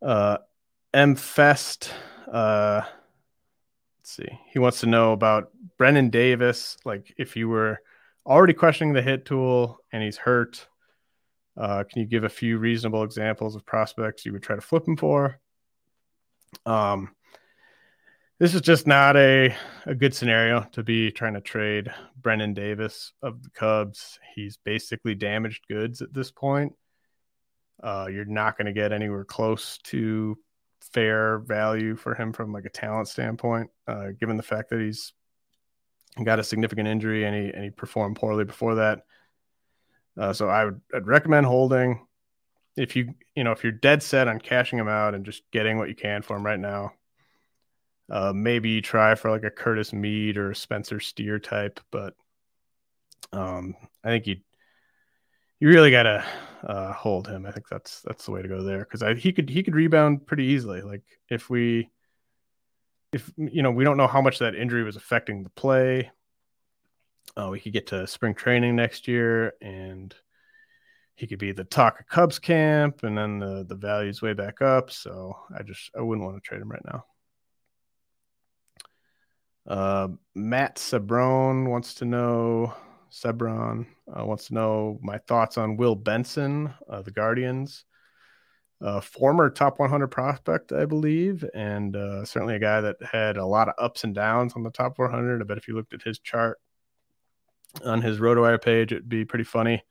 Uh, 0.00 0.38
M 0.94 1.16
Fest. 1.16 1.92
Uh, 2.30 2.82
let's 3.98 4.10
see. 4.10 4.38
He 4.52 4.58
wants 4.58 4.80
to 4.80 4.86
know 4.86 5.12
about 5.12 5.50
Brennen 5.78 6.10
Davis. 6.10 6.78
Like, 6.84 7.12
if 7.18 7.36
you 7.36 7.48
were 7.48 7.80
already 8.26 8.52
questioning 8.52 8.92
the 8.92 9.02
hit 9.02 9.24
tool 9.24 9.78
and 9.92 10.02
he's 10.02 10.16
hurt, 10.16 10.66
uh, 11.56 11.84
can 11.84 12.00
you 12.02 12.06
give 12.06 12.24
a 12.24 12.28
few 12.28 12.58
reasonable 12.58 13.02
examples 13.02 13.56
of 13.56 13.64
prospects 13.64 14.26
you 14.26 14.32
would 14.32 14.42
try 14.42 14.56
to 14.56 14.62
flip 14.62 14.86
him 14.86 14.96
for? 14.96 15.40
Um, 16.66 17.14
this 18.38 18.54
is 18.54 18.60
just 18.60 18.86
not 18.86 19.16
a, 19.16 19.54
a 19.86 19.94
good 19.94 20.14
scenario 20.14 20.66
to 20.72 20.82
be 20.82 21.10
trying 21.10 21.34
to 21.34 21.40
trade 21.40 21.90
Brennen 22.20 22.52
Davis 22.52 23.12
of 23.22 23.42
the 23.42 23.50
Cubs. 23.50 24.18
He's 24.34 24.58
basically 24.58 25.14
damaged 25.14 25.66
goods 25.68 26.02
at 26.02 26.12
this 26.12 26.30
point. 26.30 26.74
Uh, 27.82 28.08
you're 28.10 28.26
not 28.26 28.58
going 28.58 28.66
to 28.66 28.72
get 28.72 28.92
anywhere 28.92 29.24
close 29.24 29.78
to 29.84 30.36
fair 30.92 31.38
value 31.38 31.96
for 31.96 32.14
him 32.14 32.32
from 32.32 32.52
like 32.52 32.64
a 32.66 32.70
talent 32.70 33.08
standpoint, 33.08 33.70
uh, 33.86 34.08
given 34.20 34.36
the 34.36 34.42
fact 34.42 34.70
that 34.70 34.80
he's 34.80 35.14
got 36.24 36.38
a 36.38 36.44
significant 36.44 36.88
injury 36.88 37.24
and 37.24 37.34
he 37.34 37.52
and 37.52 37.64
he 37.64 37.70
performed 37.70 38.16
poorly 38.16 38.44
before 38.44 38.76
that. 38.76 39.00
Uh, 40.18 40.32
so 40.32 40.48
I 40.48 40.64
would 40.64 40.80
I'd 40.94 41.06
recommend 41.06 41.46
holding 41.46 42.06
if 42.76 42.96
you 42.96 43.14
you 43.34 43.44
know 43.44 43.52
if 43.52 43.62
you're 43.62 43.72
dead 43.72 44.02
set 44.02 44.28
on 44.28 44.38
cashing 44.38 44.78
him 44.78 44.88
out 44.88 45.14
and 45.14 45.24
just 45.24 45.42
getting 45.50 45.78
what 45.78 45.88
you 45.88 45.94
can 45.94 46.22
for 46.22 46.36
him 46.36 46.44
right 46.44 46.60
now. 46.60 46.92
Uh, 48.08 48.32
maybe 48.32 48.80
try 48.80 49.16
for 49.16 49.30
like 49.30 49.42
a 49.42 49.50
Curtis 49.50 49.92
Mead 49.92 50.36
or 50.36 50.54
Spencer 50.54 51.00
Steer 51.00 51.40
type, 51.40 51.80
but 51.90 52.14
um, 53.32 53.74
I 54.04 54.08
think 54.08 54.28
you 54.28 54.36
you 55.58 55.68
really 55.68 55.90
gotta 55.90 56.24
uh, 56.62 56.92
hold 56.92 57.26
him. 57.26 57.46
I 57.46 57.50
think 57.50 57.66
that's 57.68 58.02
that's 58.02 58.26
the 58.26 58.30
way 58.30 58.42
to 58.42 58.48
go 58.48 58.62
there 58.62 58.86
because 58.88 59.02
he 59.20 59.32
could 59.32 59.48
he 59.48 59.62
could 59.62 59.74
rebound 59.74 60.26
pretty 60.26 60.44
easily. 60.44 60.82
Like 60.82 61.02
if 61.28 61.50
we 61.50 61.90
if 63.12 63.30
you 63.36 63.62
know 63.62 63.70
we 63.70 63.84
don't 63.84 63.96
know 63.96 64.06
how 64.06 64.20
much 64.20 64.38
that 64.40 64.54
injury 64.54 64.82
was 64.82 64.96
affecting 64.96 65.42
the 65.42 65.50
play. 65.50 66.10
Uh, 67.36 67.48
we 67.50 67.60
could 67.60 67.72
get 67.72 67.88
to 67.88 68.06
spring 68.06 68.34
training 68.34 68.76
next 68.76 69.06
year, 69.08 69.52
and 69.60 70.14
he 71.16 71.26
could 71.26 71.38
be 71.38 71.52
the 71.52 71.64
talk 71.64 72.00
of 72.00 72.06
Cubs 72.06 72.38
camp, 72.38 73.02
and 73.02 73.16
then 73.16 73.38
the 73.38 73.64
the 73.68 73.74
values 73.74 74.22
way 74.22 74.32
back 74.32 74.62
up. 74.62 74.90
So 74.90 75.36
I 75.56 75.62
just 75.62 75.90
I 75.96 76.00
wouldn't 76.00 76.26
want 76.26 76.42
to 76.42 76.46
trade 76.46 76.62
him 76.62 76.70
right 76.70 76.84
now. 76.84 77.04
Uh, 79.66 80.08
Matt 80.34 80.78
Sabrone 80.78 81.68
wants 81.68 81.94
to 81.94 82.04
know 82.04 82.72
Sebron 83.10 83.86
uh, 84.14 84.24
wants 84.24 84.48
to 84.48 84.54
know 84.54 84.98
my 85.02 85.18
thoughts 85.18 85.58
on 85.58 85.76
Will 85.76 85.94
Benson, 85.94 86.72
uh, 86.88 87.02
the 87.02 87.10
Guardians, 87.10 87.84
uh, 88.80 89.00
former 89.00 89.48
top 89.50 89.78
100 89.78 90.08
prospect, 90.08 90.72
I 90.72 90.84
believe, 90.84 91.44
and 91.54 91.96
uh, 91.96 92.24
certainly 92.24 92.56
a 92.56 92.60
guy 92.60 92.80
that 92.82 92.96
had 93.02 93.36
a 93.36 93.46
lot 93.46 93.68
of 93.68 93.74
ups 93.78 94.04
and 94.04 94.14
downs 94.14 94.52
on 94.54 94.62
the 94.62 94.70
top 94.70 94.96
400. 94.96 95.40
I 95.40 95.44
bet 95.44 95.58
if 95.58 95.68
you 95.68 95.74
looked 95.74 95.94
at 95.94 96.02
his 96.02 96.18
chart 96.18 96.58
on 97.84 98.02
his 98.02 98.18
RotoWire 98.18 98.62
page, 98.62 98.92
it'd 98.92 99.08
be 99.08 99.24
pretty 99.24 99.44
funny. 99.44 99.82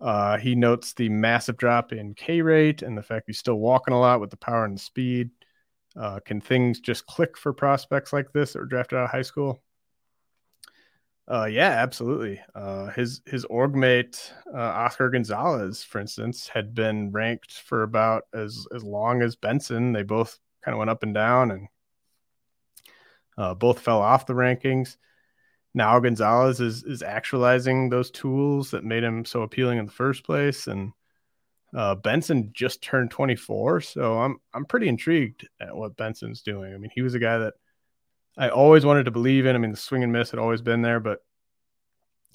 Uh, 0.00 0.38
he 0.38 0.54
notes 0.54 0.94
the 0.94 1.08
massive 1.08 1.56
drop 1.56 1.92
in 1.92 2.14
K 2.14 2.42
rate 2.42 2.82
and 2.82 2.96
the 2.96 3.02
fact 3.02 3.24
he's 3.26 3.38
still 3.38 3.56
walking 3.56 3.94
a 3.94 4.00
lot 4.00 4.20
with 4.20 4.30
the 4.30 4.36
power 4.36 4.64
and 4.64 4.76
the 4.76 4.82
speed. 4.82 5.30
Uh, 5.96 6.20
can 6.24 6.40
things 6.40 6.80
just 6.80 7.06
click 7.06 7.36
for 7.36 7.52
prospects 7.52 8.12
like 8.12 8.32
this 8.32 8.52
that 8.52 8.60
were 8.60 8.66
drafted 8.66 8.98
out 8.98 9.04
of 9.04 9.10
high 9.10 9.22
school? 9.22 9.60
Uh, 11.30 11.44
yeah, 11.44 11.70
absolutely. 11.70 12.40
Uh, 12.54 12.86
his 12.90 13.20
his 13.26 13.44
org 13.46 13.74
mate 13.74 14.32
uh, 14.52 14.58
Oscar 14.58 15.10
Gonzalez, 15.10 15.84
for 15.84 16.00
instance, 16.00 16.48
had 16.48 16.74
been 16.74 17.12
ranked 17.12 17.52
for 17.52 17.82
about 17.82 18.24
as 18.32 18.66
as 18.74 18.82
long 18.82 19.20
as 19.20 19.36
Benson. 19.36 19.92
They 19.92 20.02
both 20.04 20.38
kind 20.64 20.74
of 20.74 20.78
went 20.78 20.90
up 20.90 21.02
and 21.02 21.12
down, 21.12 21.50
and 21.50 21.68
uh, 23.36 23.54
both 23.54 23.80
fell 23.80 24.00
off 24.00 24.26
the 24.26 24.34
rankings. 24.34 24.96
Now 25.74 25.98
Gonzalez 26.00 26.60
is 26.60 26.84
is 26.84 27.02
actualizing 27.02 27.90
those 27.90 28.10
tools 28.10 28.70
that 28.70 28.84
made 28.84 29.04
him 29.04 29.24
so 29.24 29.42
appealing 29.42 29.78
in 29.78 29.86
the 29.86 29.92
first 29.92 30.24
place, 30.24 30.66
and 30.66 30.92
uh, 31.74 31.94
Benson 31.96 32.50
just 32.54 32.82
turned 32.82 33.10
24, 33.10 33.82
so 33.82 34.20
I'm 34.20 34.38
I'm 34.54 34.64
pretty 34.64 34.88
intrigued 34.88 35.48
at 35.60 35.76
what 35.76 35.96
Benson's 35.96 36.42
doing. 36.42 36.74
I 36.74 36.78
mean, 36.78 36.90
he 36.94 37.02
was 37.02 37.14
a 37.14 37.18
guy 37.20 37.38
that 37.38 37.54
I 38.38 38.50
always 38.50 38.86
wanted 38.86 39.04
to 39.04 39.10
believe 39.10 39.46
in. 39.46 39.56
I 39.56 39.58
mean, 39.58 39.72
the 39.72 39.76
swing 39.76 40.04
and 40.04 40.12
miss 40.12 40.30
had 40.30 40.38
always 40.38 40.62
been 40.62 40.80
there, 40.80 41.00
but 41.00 41.24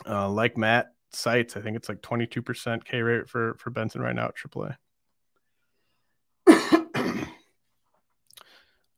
uh, 0.05 0.29
like 0.29 0.57
Matt 0.57 0.93
cites, 1.11 1.55
I 1.55 1.61
think 1.61 1.77
it's 1.77 1.87
like 1.87 2.01
22% 2.01 2.83
K 2.83 3.01
rate 3.01 3.29
for 3.29 3.55
for 3.55 3.69
Benson 3.69 4.01
right 4.01 4.13
now 4.13 4.25
at 4.25 4.35
AAA. 4.35 4.75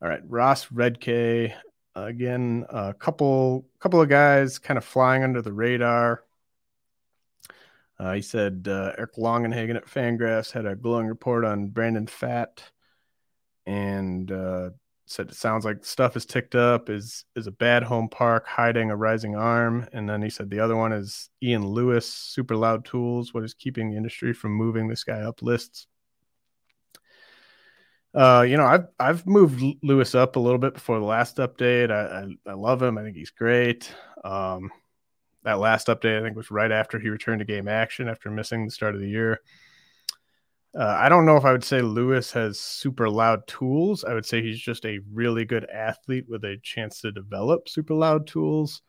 All 0.01 0.09
right, 0.09 0.21
Ross 0.27 0.65
Redk 0.67 1.53
again, 1.95 2.65
a 2.69 2.93
couple 2.93 3.67
couple 3.79 4.01
of 4.01 4.09
guys 4.09 4.57
kind 4.57 4.77
of 4.77 4.83
flying 4.83 5.23
under 5.23 5.41
the 5.41 5.53
radar. 5.53 6.23
Uh, 7.97 8.13
he 8.13 8.21
said 8.21 8.67
uh, 8.69 8.91
Eric 8.97 9.15
Longenhagen 9.15 9.77
at 9.77 9.85
Fangraphs 9.85 10.51
had 10.51 10.65
a 10.65 10.75
glowing 10.75 11.07
report 11.07 11.45
on 11.45 11.69
Brandon 11.69 12.07
Pfaadt 12.07 12.59
and 13.65 14.29
uh, 14.31 14.71
said 15.05 15.29
it 15.29 15.35
sounds 15.35 15.65
like 15.65 15.85
stuff 15.85 16.17
is 16.17 16.25
ticked 16.25 16.55
up 16.55 16.89
is 16.89 17.25
is 17.35 17.47
a 17.47 17.51
bad 17.51 17.83
home 17.83 18.09
park 18.09 18.47
hiding 18.47 18.89
a 18.89 18.95
rising 18.95 19.35
arm 19.35 19.87
and 19.93 20.09
then 20.09 20.21
he 20.21 20.29
said 20.29 20.49
the 20.49 20.59
other 20.59 20.75
one 20.75 20.91
is 20.91 21.29
ian 21.43 21.65
lewis 21.65 22.07
super 22.07 22.55
loud 22.55 22.83
tools 22.83 23.33
what 23.33 23.43
is 23.43 23.53
keeping 23.53 23.91
the 23.91 23.97
industry 23.97 24.33
from 24.33 24.51
moving 24.51 24.87
this 24.87 25.03
guy 25.03 25.21
up 25.21 25.41
lists 25.41 25.87
uh, 28.15 28.45
you 28.47 28.55
know, 28.55 28.65
I've 28.65 28.87
I've 28.97 29.27
moved 29.27 29.61
Lewis 29.83 30.15
up 30.15 30.37
a 30.37 30.39
little 30.39 30.57
bit 30.57 30.73
before 30.73 30.99
the 30.99 31.05
last 31.05 31.35
update. 31.35 31.91
I, 31.91 32.21
I, 32.21 32.51
I 32.51 32.53
love 32.53 32.81
him. 32.81 32.97
I 32.97 33.03
think 33.03 33.17
he's 33.17 33.31
great. 33.31 33.93
Um, 34.23 34.71
that 35.43 35.59
last 35.59 35.87
update 35.87 36.19
I 36.19 36.23
think 36.23 36.37
was 36.37 36.49
right 36.49 36.71
after 36.71 36.97
he 36.97 37.09
returned 37.09 37.39
to 37.39 37.45
game 37.45 37.67
action 37.67 38.07
after 38.07 38.31
missing 38.31 38.63
the 38.63 38.71
start 38.71 38.95
of 38.95 39.01
the 39.01 39.09
year. 39.09 39.41
Uh, 40.77 40.97
I 40.99 41.07
don't 41.07 41.25
know 41.25 41.37
if 41.37 41.45
I 41.45 41.53
would 41.53 41.63
say 41.63 41.81
Lewis 41.81 42.31
has 42.33 42.59
super 42.59 43.09
loud 43.09 43.47
tools. 43.47 44.03
I 44.03 44.13
would 44.13 44.25
say 44.25 44.41
he's 44.41 44.59
just 44.59 44.85
a 44.85 44.99
really 45.13 45.45
good 45.45 45.69
athlete 45.69 46.25
with 46.27 46.43
a 46.43 46.57
chance 46.61 46.99
to 47.01 47.13
develop 47.13 47.69
super 47.69 47.93
loud 47.93 48.27
tools. 48.27 48.81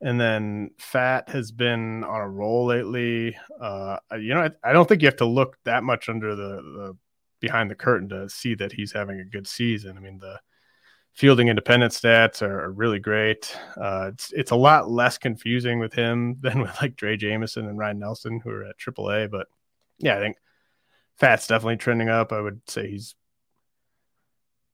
And 0.00 0.20
then 0.20 0.70
Pfaadt 0.80 1.28
has 1.28 1.52
been 1.52 2.02
on 2.02 2.20
a 2.20 2.28
roll 2.28 2.66
lately. 2.66 3.36
Uh, 3.60 3.98
you 4.18 4.34
know, 4.34 4.40
I, 4.40 4.70
I, 4.70 4.72
don't 4.72 4.88
think 4.88 5.00
you 5.00 5.06
have 5.06 5.16
to 5.18 5.24
look 5.24 5.58
that 5.62 5.84
much 5.84 6.08
under 6.08 6.34
the, 6.34 6.56
the 6.56 6.96
behind 7.38 7.70
the 7.70 7.76
curtain 7.76 8.08
to 8.08 8.28
see 8.28 8.56
that 8.56 8.72
he's 8.72 8.92
having 8.92 9.20
a 9.20 9.24
good 9.24 9.46
season. 9.46 9.96
I 9.96 10.00
mean, 10.00 10.18
the 10.18 10.40
fielding 11.12 11.46
independent 11.46 11.92
stats 11.92 12.42
are, 12.42 12.64
are 12.64 12.72
really 12.72 12.98
great. 12.98 13.56
Uh, 13.80 14.10
it's 14.12 14.32
it's 14.32 14.50
a 14.50 14.56
lot 14.56 14.90
less 14.90 15.18
confusing 15.18 15.78
with 15.78 15.92
him 15.92 16.38
than 16.40 16.60
with 16.60 16.74
like 16.80 16.96
Drey 16.96 17.16
Jameson 17.16 17.68
and 17.68 17.78
Ryne 17.78 18.00
Nelson, 18.00 18.40
who 18.42 18.50
are 18.50 18.64
at 18.64 18.78
AAA. 18.78 19.30
But 19.30 19.46
yeah, 19.98 20.16
I 20.16 20.20
think 20.20 20.36
Pfaadt's 21.20 21.46
definitely 21.46 21.76
trending 21.76 22.08
up. 22.08 22.32
I 22.32 22.40
would 22.40 22.60
say 22.68 22.88
he's 22.88 23.14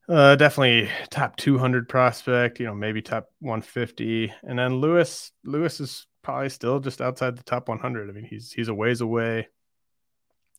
uh, 0.08 0.36
definitely 0.36 0.88
top 1.10 1.36
200 1.36 1.88
prospect, 1.88 2.60
you 2.60 2.66
know, 2.66 2.74
maybe 2.74 3.02
top 3.02 3.26
150. 3.40 4.32
And 4.42 4.58
then 4.58 4.76
Lewis, 4.76 5.32
Lewis 5.44 5.80
is 5.80 6.06
probably 6.22 6.48
still 6.48 6.80
just 6.80 7.00
outside 7.00 7.36
the 7.36 7.42
top 7.42 7.68
100. 7.68 8.08
I 8.08 8.12
mean, 8.12 8.24
he's 8.24 8.52
he's 8.52 8.68
a 8.68 8.74
ways 8.74 9.00
away. 9.00 9.48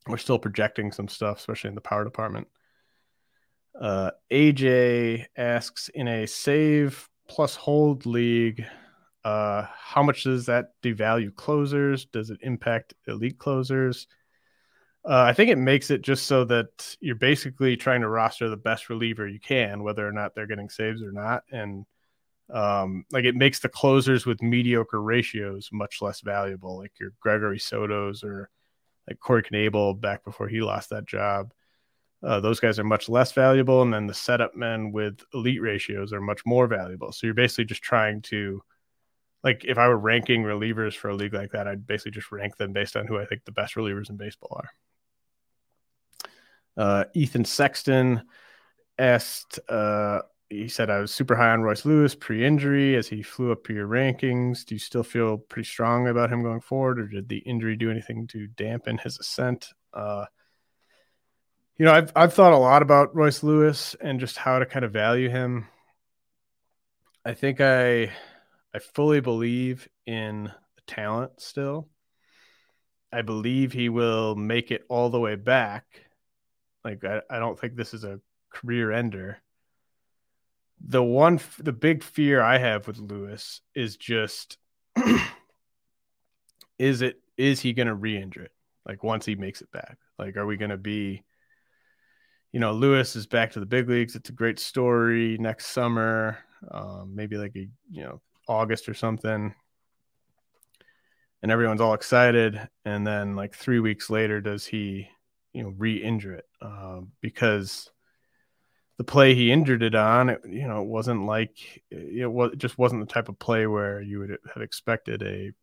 We're 0.07 0.17
still 0.17 0.39
projecting 0.39 0.91
some 0.91 1.07
stuff, 1.07 1.39
especially 1.39 1.69
in 1.69 1.75
the 1.75 1.81
power 1.81 2.03
department. 2.03 2.47
Uh, 3.79 4.11
AJ 4.31 5.25
asks 5.37 5.89
in 5.89 6.07
a 6.07 6.25
save 6.25 7.07
plus 7.27 7.55
hold 7.55 8.05
league, 8.05 8.65
uh, 9.23 9.65
how 9.77 10.03
much 10.03 10.23
does 10.23 10.47
that 10.47 10.71
devalue 10.81 11.33
closers? 11.33 12.05
Does 12.05 12.29
it 12.29 12.39
impact 12.41 12.93
elite 13.07 13.37
closers? 13.37 14.07
Uh, 15.05 15.23
I 15.23 15.33
think 15.33 15.49
it 15.49 15.57
makes 15.57 15.91
it 15.91 16.01
just 16.01 16.27
so 16.27 16.43
that 16.45 16.95
you're 16.99 17.15
basically 17.15 17.77
trying 17.77 18.01
to 18.01 18.09
roster 18.09 18.49
the 18.49 18.57
best 18.57 18.89
reliever 18.89 19.27
you 19.27 19.39
can, 19.39 19.83
whether 19.83 20.07
or 20.07 20.11
not 20.11 20.35
they're 20.35 20.47
getting 20.47 20.69
saves 20.69 21.01
or 21.01 21.11
not. 21.11 21.43
And 21.51 21.85
um, 22.53 23.05
like 23.11 23.25
it 23.25 23.35
makes 23.35 23.59
the 23.59 23.69
closers 23.69 24.25
with 24.25 24.41
mediocre 24.41 25.01
ratios 25.01 25.69
much 25.71 26.01
less 26.01 26.21
valuable, 26.21 26.77
like 26.77 26.91
your 26.99 27.13
Gregory 27.19 27.59
Soto's 27.59 28.23
or 28.23 28.49
like 29.07 29.19
Corey 29.19 29.43
Knebel 29.43 29.99
back 29.99 30.23
before 30.23 30.47
he 30.47 30.61
lost 30.61 30.89
that 30.89 31.05
job. 31.05 31.53
Uh, 32.21 32.41
those 32.41 32.59
guys 32.59 32.77
are 32.77 32.83
much 32.83 33.07
less 33.07 33.31
valuable. 33.31 33.81
And 33.81 33.93
then 33.93 34.05
the 34.05 34.13
setup 34.13 34.55
men 34.55 34.91
with 34.91 35.21
elite 35.33 35.61
ratios 35.61 36.11
are 36.11 36.21
much 36.21 36.41
more 36.45 36.67
valuable. 36.67 37.13
So 37.13 37.25
you're 37.25 37.33
basically 37.33 37.65
just 37.65 37.81
trying 37.81 38.21
to, 38.23 38.61
like, 39.43 39.63
if 39.63 39.77
I 39.77 39.87
were 39.87 39.97
ranking 39.97 40.43
relievers 40.43 40.95
for 40.95 41.09
a 41.09 41.15
league 41.15 41.33
like 41.33 41.51
that, 41.53 41.67
I'd 41.67 41.87
basically 41.87 42.11
just 42.11 42.31
rank 42.31 42.57
them 42.57 42.73
based 42.73 42.97
on 42.97 43.07
who 43.07 43.17
I 43.17 43.25
think 43.25 43.45
the 43.45 43.53
best 43.53 43.75
relievers 43.75 44.09
in 44.09 44.17
baseball 44.17 44.57
are. 44.59 44.69
Uh, 46.79 47.03
Ethan 47.13 47.43
Sexton 47.43 48.23
asked 48.97 49.59
uh, 49.67 50.21
he 50.49 50.67
said 50.67 50.89
I 50.89 50.99
was 50.99 51.11
super 51.11 51.35
high 51.35 51.51
on 51.51 51.61
Royce 51.61 51.85
Lewis 51.85 52.15
pre-injury 52.15 52.95
as 52.95 53.07
he 53.07 53.21
flew 53.21 53.51
up 53.51 53.69
your 53.69 53.87
rankings. 53.87 54.65
Do 54.65 54.75
you 54.75 54.79
still 54.79 55.03
feel 55.03 55.37
pretty 55.37 55.67
strong 55.67 56.07
about 56.07 56.31
him 56.31 56.41
going 56.41 56.61
forward, 56.61 56.99
or 56.99 57.07
did 57.07 57.29
the 57.29 57.39
injury 57.39 57.75
do 57.75 57.91
anything 57.91 58.27
to 58.27 58.47
dampen 58.47 58.97
his 58.97 59.19
ascent? 59.19 59.73
Uh, 59.93 60.25
you 61.77 61.85
know, 61.85 61.93
I've 61.93 62.11
I've 62.15 62.33
thought 62.33 62.53
a 62.53 62.57
lot 62.57 62.81
about 62.81 63.15
Royce 63.15 63.43
Lewis 63.43 63.95
and 64.01 64.19
just 64.19 64.37
how 64.37 64.59
to 64.59 64.65
kind 64.65 64.85
of 64.85 64.93
value 64.93 65.29
him. 65.29 65.67
I 67.25 67.33
think 67.33 67.59
I 67.59 68.11
I 68.73 68.79
fully 68.79 69.19
believe 69.19 69.87
in 70.05 70.45
the 70.45 70.81
talent 70.87 71.41
still. 71.41 71.89
I 73.11 73.21
believe 73.21 73.73
he 73.73 73.89
will 73.89 74.35
make 74.35 74.71
it 74.71 74.85
all 74.87 75.09
the 75.09 75.19
way 75.19 75.35
back. 75.35 76.08
Like 76.83 77.03
I, 77.03 77.21
I 77.29 77.39
don't 77.39 77.59
think 77.59 77.75
this 77.75 77.93
is 77.93 78.03
a 78.03 78.19
career 78.49 78.91
ender. 78.91 79.41
The 80.81 81.03
one 81.03 81.39
the 81.57 81.73
big 81.73 82.03
fear 82.03 82.41
I 82.41 82.57
have 82.57 82.87
with 82.87 82.99
Lewis 82.99 83.61
is 83.75 83.97
just 83.97 84.57
is 86.79 87.01
it 87.01 87.21
is 87.37 87.59
he 87.61 87.73
going 87.73 87.87
to 87.87 87.95
re-injure 87.95 88.43
it? 88.43 88.53
Like 88.85 89.03
once 89.03 89.25
he 89.25 89.35
makes 89.35 89.61
it 89.61 89.71
back. 89.71 89.97
Like 90.17 90.37
are 90.37 90.45
we 90.45 90.57
going 90.57 90.71
to 90.71 90.77
be 90.77 91.23
you 92.51 92.59
know 92.59 92.71
Lewis 92.71 93.15
is 93.15 93.27
back 93.27 93.51
to 93.51 93.59
the 93.59 93.65
big 93.65 93.89
leagues. 93.89 94.15
It's 94.15 94.29
a 94.29 94.33
great 94.33 94.59
story 94.59 95.37
next 95.37 95.67
summer 95.67 96.39
um, 96.71 97.15
maybe 97.15 97.37
like 97.37 97.55
a 97.55 97.67
you 97.89 98.03
know 98.03 98.21
August 98.47 98.89
or 98.89 98.93
something. 98.93 99.53
And 101.41 101.51
everyone's 101.51 101.81
all 101.81 101.93
excited. 101.93 102.59
And 102.83 103.07
then 103.07 103.35
like 103.35 103.55
3 103.55 103.79
weeks 103.79 104.09
later 104.09 104.41
does 104.41 104.65
he 104.65 105.09
you 105.53 105.63
know 105.63 105.73
re-injure 105.77 106.33
it 106.33 106.45
uh, 106.61 107.01
because 107.21 107.89
the 108.99 109.05
play 109.05 109.33
he 109.33 109.49
injured 109.49 109.81
it 109.81 109.95
on, 109.95 110.27
it, 110.27 110.41
you 110.45 110.67
know, 110.67 110.81
it 110.81 110.87
wasn't 110.87 111.25
like 111.25 111.81
it 111.89 112.29
was 112.29 112.51
it 112.51 112.59
just 112.59 112.77
wasn't 112.77 112.99
the 112.99 113.11
type 113.11 113.29
of 113.29 113.39
play 113.39 113.65
where 113.65 114.01
you 114.01 114.19
would 114.19 114.37
have 114.53 114.61
expected 114.61 115.23
a 115.23 115.53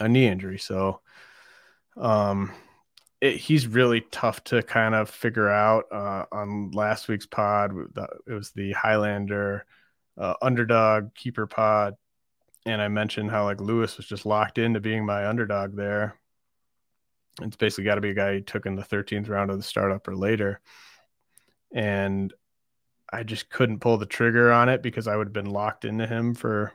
a 0.00 0.08
knee 0.08 0.26
injury. 0.26 0.58
So, 0.58 1.00
um, 1.96 2.50
it, 3.20 3.36
he's 3.36 3.68
really 3.68 4.00
tough 4.10 4.42
to 4.44 4.60
kind 4.64 4.96
of 4.96 5.08
figure 5.08 5.48
out. 5.48 5.84
Uh, 5.92 6.24
on 6.32 6.72
last 6.72 7.06
week's 7.06 7.26
pod, 7.26 7.72
it 8.26 8.32
was 8.32 8.50
the 8.50 8.72
Highlander 8.72 9.64
uh, 10.18 10.34
underdog 10.42 11.14
keeper 11.14 11.46
pod, 11.46 11.94
and 12.66 12.82
I 12.82 12.88
mentioned 12.88 13.30
how 13.30 13.44
like 13.44 13.60
Lewis 13.60 13.96
was 13.96 14.06
just 14.06 14.26
locked 14.26 14.58
into 14.58 14.80
being 14.80 15.06
my 15.06 15.28
underdog 15.28 15.76
there. 15.76 16.19
It's 17.42 17.56
basically 17.56 17.84
got 17.84 17.94
to 17.94 18.00
be 18.00 18.10
a 18.10 18.14
guy 18.14 18.34
he 18.34 18.40
took 18.40 18.66
in 18.66 18.74
the 18.74 18.82
13th 18.82 19.28
round 19.28 19.50
of 19.50 19.56
the 19.56 19.62
startup 19.62 20.06
or 20.08 20.16
later 20.16 20.60
and 21.72 22.32
I 23.12 23.22
just 23.22 23.50
couldn't 23.50 23.80
pull 23.80 23.98
the 23.98 24.06
trigger 24.06 24.52
on 24.52 24.68
it 24.68 24.82
because 24.82 25.08
I 25.08 25.16
would 25.16 25.28
have 25.28 25.32
been 25.32 25.46
locked 25.50 25.84
into 25.84 26.06
him 26.06 26.34
for 26.34 26.72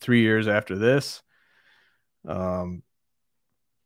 three 0.00 0.20
years 0.20 0.46
after 0.48 0.78
this. 0.78 1.22
Um, 2.26 2.82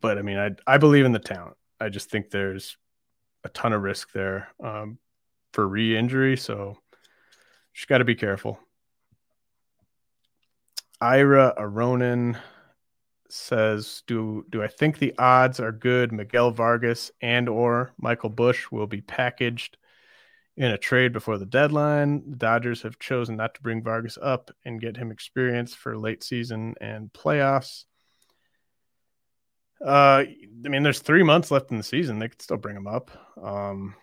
but 0.00 0.18
I 0.18 0.22
mean, 0.22 0.38
I 0.38 0.50
I 0.66 0.78
believe 0.78 1.06
in 1.06 1.12
the 1.12 1.18
talent. 1.18 1.56
I 1.80 1.88
just 1.88 2.10
think 2.10 2.30
there's 2.30 2.76
a 3.42 3.48
ton 3.48 3.72
of 3.72 3.82
risk 3.82 4.12
there 4.12 4.48
um, 4.62 4.98
for 5.52 5.66
re-injury, 5.66 6.36
so 6.36 6.78
just 7.72 7.88
got 7.88 7.98
to 7.98 8.04
be 8.04 8.14
careful. 8.14 8.58
Ira 11.00 11.54
Aronin 11.58 12.38
says, 13.34 14.02
"Do 14.06 14.44
do 14.50 14.62
I 14.62 14.68
think 14.68 14.98
the 14.98 15.14
odds 15.18 15.60
are 15.60 15.72
good? 15.72 16.12
Miguel 16.12 16.50
Vargas 16.50 17.10
and 17.20 17.48
or 17.48 17.92
Michael 17.98 18.30
Busch 18.30 18.70
will 18.70 18.86
be 18.86 19.00
packaged 19.00 19.76
in 20.56 20.70
a 20.70 20.78
trade 20.78 21.12
before 21.12 21.38
the 21.38 21.46
deadline. 21.46 22.22
The 22.30 22.36
Dodgers 22.36 22.82
have 22.82 22.98
chosen 22.98 23.36
not 23.36 23.54
to 23.54 23.62
bring 23.62 23.82
Vargas 23.82 24.18
up 24.20 24.50
and 24.64 24.80
get 24.80 24.96
him 24.96 25.10
experience 25.10 25.74
for 25.74 25.98
late 25.98 26.22
season 26.22 26.74
and 26.80 27.12
playoffs. 27.12 27.84
Uh, 29.84 30.24
I 30.64 30.68
mean, 30.68 30.82
there's 30.82 31.00
three 31.00 31.24
months 31.24 31.50
left 31.50 31.70
in 31.70 31.76
the 31.76 31.82
season. 31.82 32.18
They 32.18 32.28
could 32.28 32.40
still 32.40 32.56
bring 32.56 32.76
him 32.76 32.86
up. 32.86 33.10
Um, 33.42 33.96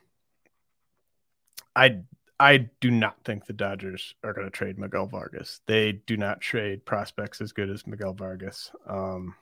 I 1.76 2.02
I 2.42 2.70
do 2.80 2.90
not 2.90 3.24
think 3.24 3.46
the 3.46 3.54
Dodgers 3.54 4.16
are 4.24 4.34
going 4.34 4.48
to 4.48 4.52
trade 4.52 4.80
Miguel 4.80 5.06
Vargas. 5.06 5.62
They 5.68 5.92
do 5.92 6.18
not 6.18 6.42
trade 6.42 6.84
prospects 6.84 7.40
as 7.40 7.52
good 7.52 7.70
as 7.70 7.86
Miguel 7.86 8.14
Vargas. 8.14 8.72
Um, 8.88 9.36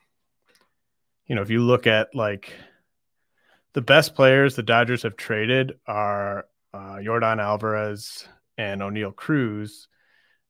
you 1.25 1.33
know, 1.33 1.41
if 1.41 1.49
you 1.49 1.61
look 1.61 1.87
at 1.87 2.13
like 2.13 2.53
the 3.71 3.81
best 3.81 4.15
players 4.15 4.57
the 4.57 4.63
Dodgers 4.63 5.03
have 5.03 5.15
traded 5.15 5.79
are 5.87 6.47
uh, 6.73 6.97
Yordan 6.97 7.41
Alvarez 7.41 8.27
and 8.57 8.81
Oneil 8.81 9.15
Cruz, 9.15 9.87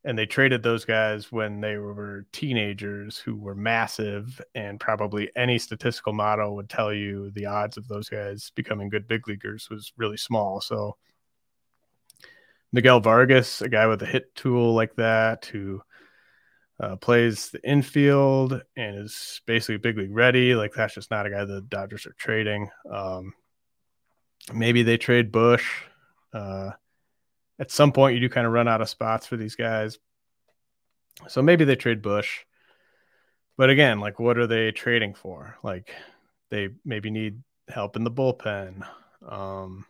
and 0.04 0.18
they 0.18 0.26
traded 0.26 0.64
those 0.64 0.86
guys 0.86 1.32
when 1.32 1.62
they 1.62 1.78
were 1.78 2.26
teenagers 2.32 3.20
who 3.20 3.36
were 3.36 3.54
massive, 3.54 4.42
and 4.56 4.80
probably 4.80 5.30
any 5.36 5.60
statistical 5.60 6.14
model 6.14 6.56
would 6.56 6.68
tell 6.68 6.92
you 6.92 7.30
the 7.30 7.46
odds 7.46 7.78
of 7.78 7.88
those 7.88 8.10
guys 8.10 8.52
becoming 8.56 8.90
good 8.90 9.08
big 9.08 9.28
leaguers 9.28 9.70
was 9.70 9.94
really 9.98 10.18
small. 10.18 10.60
So 10.62 10.98
Miguel 12.72 13.00
Vargas, 13.00 13.62
a 13.62 13.70
guy 13.70 13.88
with 13.88 14.02
a 14.04 14.06
hit 14.06 14.34
tool 14.36 14.74
like 14.74 14.96
that, 14.96 15.46
who 15.46 15.82
uh, 16.80 16.96
plays 16.96 17.50
the 17.50 17.68
infield 17.68 18.62
and 18.78 18.96
is 19.00 19.42
basically 19.46 19.78
big 19.78 19.98
league 19.98 20.16
ready. 20.16 20.56
Like 20.56 20.74
that's 20.74 20.94
just 20.94 21.12
not 21.12 21.26
a 21.26 21.30
guy 21.30 21.46
the 21.46 21.62
Dodgers 21.62 22.06
are 22.06 22.16
trading. 22.18 22.70
Um, 22.90 23.34
maybe 24.54 24.84
they 24.84 24.98
trade 24.98 25.32
Busch. 25.32 25.68
Uh, 26.34 26.72
at 27.60 27.72
some 27.72 27.92
point, 27.92 28.16
you 28.16 28.22
do 28.22 28.30
kind 28.30 28.48
of 28.48 28.54
run 28.54 28.68
out 28.68 28.82
of 28.82 28.90
spots 28.90 29.26
for 29.28 29.36
these 29.36 29.56
guys. 29.56 30.00
So 31.28 31.42
maybe 31.42 31.66
they 31.66 31.76
trade 31.76 32.02
Busch. 32.02 32.46
But 33.58 33.70
again, 33.70 34.00
like 34.00 34.20
what 34.20 34.38
are 34.38 34.48
they 34.48 34.72
trading 34.72 35.16
for? 35.16 35.58
Like 35.64 35.94
they 36.50 36.70
maybe 36.86 37.10
need 37.10 37.42
help 37.68 37.98
in 37.98 38.06
the 38.06 38.12
bullpen. 38.12 38.88
Um, 39.28 39.86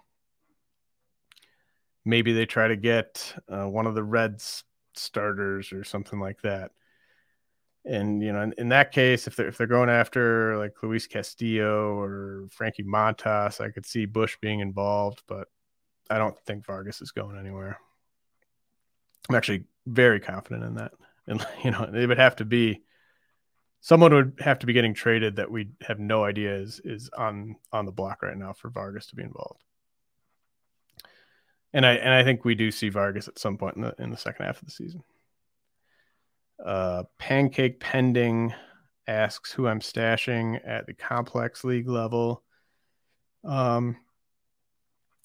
maybe 2.06 2.34
they 2.34 2.46
try 2.46 2.68
to 2.68 2.76
get 2.76 3.34
uh, 3.48 3.66
one 3.66 3.88
of 3.88 3.96
the 3.96 4.04
Reds 4.04 4.64
starters 4.96 5.72
or 5.72 5.84
something 5.84 6.20
like 6.20 6.42
that. 6.42 6.72
And 7.86 8.22
you 8.22 8.34
know, 8.34 8.42
in, 8.42 8.54
in, 8.58 8.70
that 8.70 8.92
case, 8.92 9.26
if 9.26 9.36
they're 9.36 9.48
if 9.48 9.58
they're 9.58 9.68
going 9.68 9.90
after 9.90 10.58
like 10.58 10.74
Luis 10.84 11.08
Castillo 11.08 11.98
or 11.98 12.48
Frankie 12.52 12.84
Montas, 12.84 13.62
I 13.62 13.70
could 13.70 13.86
see 13.86 14.06
Busch 14.06 14.38
being 14.42 14.60
involved, 14.60 15.24
but 15.28 15.48
I 16.10 16.18
don't 16.18 16.38
think 16.42 16.66
Vargas 16.66 17.02
is 17.02 17.12
going 17.12 17.38
anywhere. 17.38 17.80
I'm 19.30 19.36
actually 19.36 19.66
very 19.86 20.20
confident 20.20 20.66
in 20.66 20.76
that. 20.76 20.92
And 21.28 21.46
you 21.64 21.72
know, 21.72 21.84
it 21.84 22.08
would 22.08 22.18
have 22.20 22.36
to 22.38 22.46
be 22.46 22.82
someone 23.82 24.14
would 24.14 24.40
have 24.40 24.60
to 24.60 24.66
be 24.66 24.74
getting 24.74 24.94
traded 24.94 25.38
that 25.38 25.50
we 25.50 25.70
have 25.82 26.00
no 26.00 26.24
idea 26.24 26.56
is 26.56 26.82
is 26.84 27.10
on 27.18 27.56
on 27.72 27.86
the 27.86 27.92
block 27.92 28.22
right 28.22 28.38
now 28.38 28.54
for 28.54 28.70
Vargas 28.70 29.08
to 29.08 29.16
be 29.16 29.24
involved. 29.24 29.64
And 31.74 31.86
I 31.86 31.94
and 31.94 32.14
I 32.14 32.24
think 32.24 32.46
we 32.46 32.56
do 32.56 32.72
see 32.72 32.90
Vargas 32.90 33.28
at 33.28 33.40
some 33.40 33.58
point 33.58 33.76
in 33.76 33.84
the 33.84 33.96
in 34.00 34.10
the 34.10 34.18
second 34.18 34.46
half 34.46 34.60
of 34.60 34.66
the 34.66 34.72
season. 34.72 35.04
Uh, 36.64 37.04
Pancake 37.18 37.80
Pending 37.80 38.54
asks 39.08 39.52
who 39.52 39.68
I'm 39.68 39.80
stashing 39.80 40.60
at 40.66 40.86
the 40.86 40.94
complex 40.94 41.64
league 41.64 41.88
level. 41.88 42.44
Um, 43.44 43.98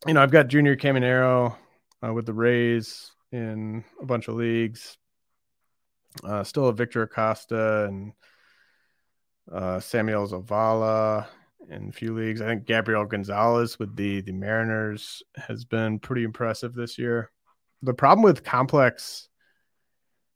you 0.06 0.14
know, 0.14 0.22
I've 0.22 0.30
got 0.30 0.48
Junior 0.48 0.76
Caminero 0.76 1.56
uh, 2.06 2.12
with 2.12 2.26
the 2.26 2.34
Rays 2.34 3.10
in 3.32 3.84
a 4.00 4.06
bunch 4.06 4.28
of 4.28 4.36
leagues. 4.36 4.96
Uh, 6.22 6.44
still 6.44 6.68
a 6.68 6.72
Victor 6.72 7.02
Acosta 7.02 7.86
and 7.86 8.12
uh, 9.50 9.80
Samuel 9.80 10.28
Zavala 10.28 11.26
in 11.70 11.88
a 11.88 11.92
few 11.92 12.14
leagues. 12.14 12.40
I 12.40 12.46
think 12.46 12.66
Gabriel 12.66 13.04
Gonzalez 13.04 13.78
with 13.78 13.94
the 13.96 14.20
the 14.20 14.32
Mariners 14.32 15.22
has 15.36 15.64
been 15.64 15.98
pretty 15.98 16.24
impressive 16.24 16.74
this 16.74 16.98
year. 16.98 17.30
The 17.82 17.94
problem 17.94 18.22
with 18.22 18.44
complex 18.44 19.28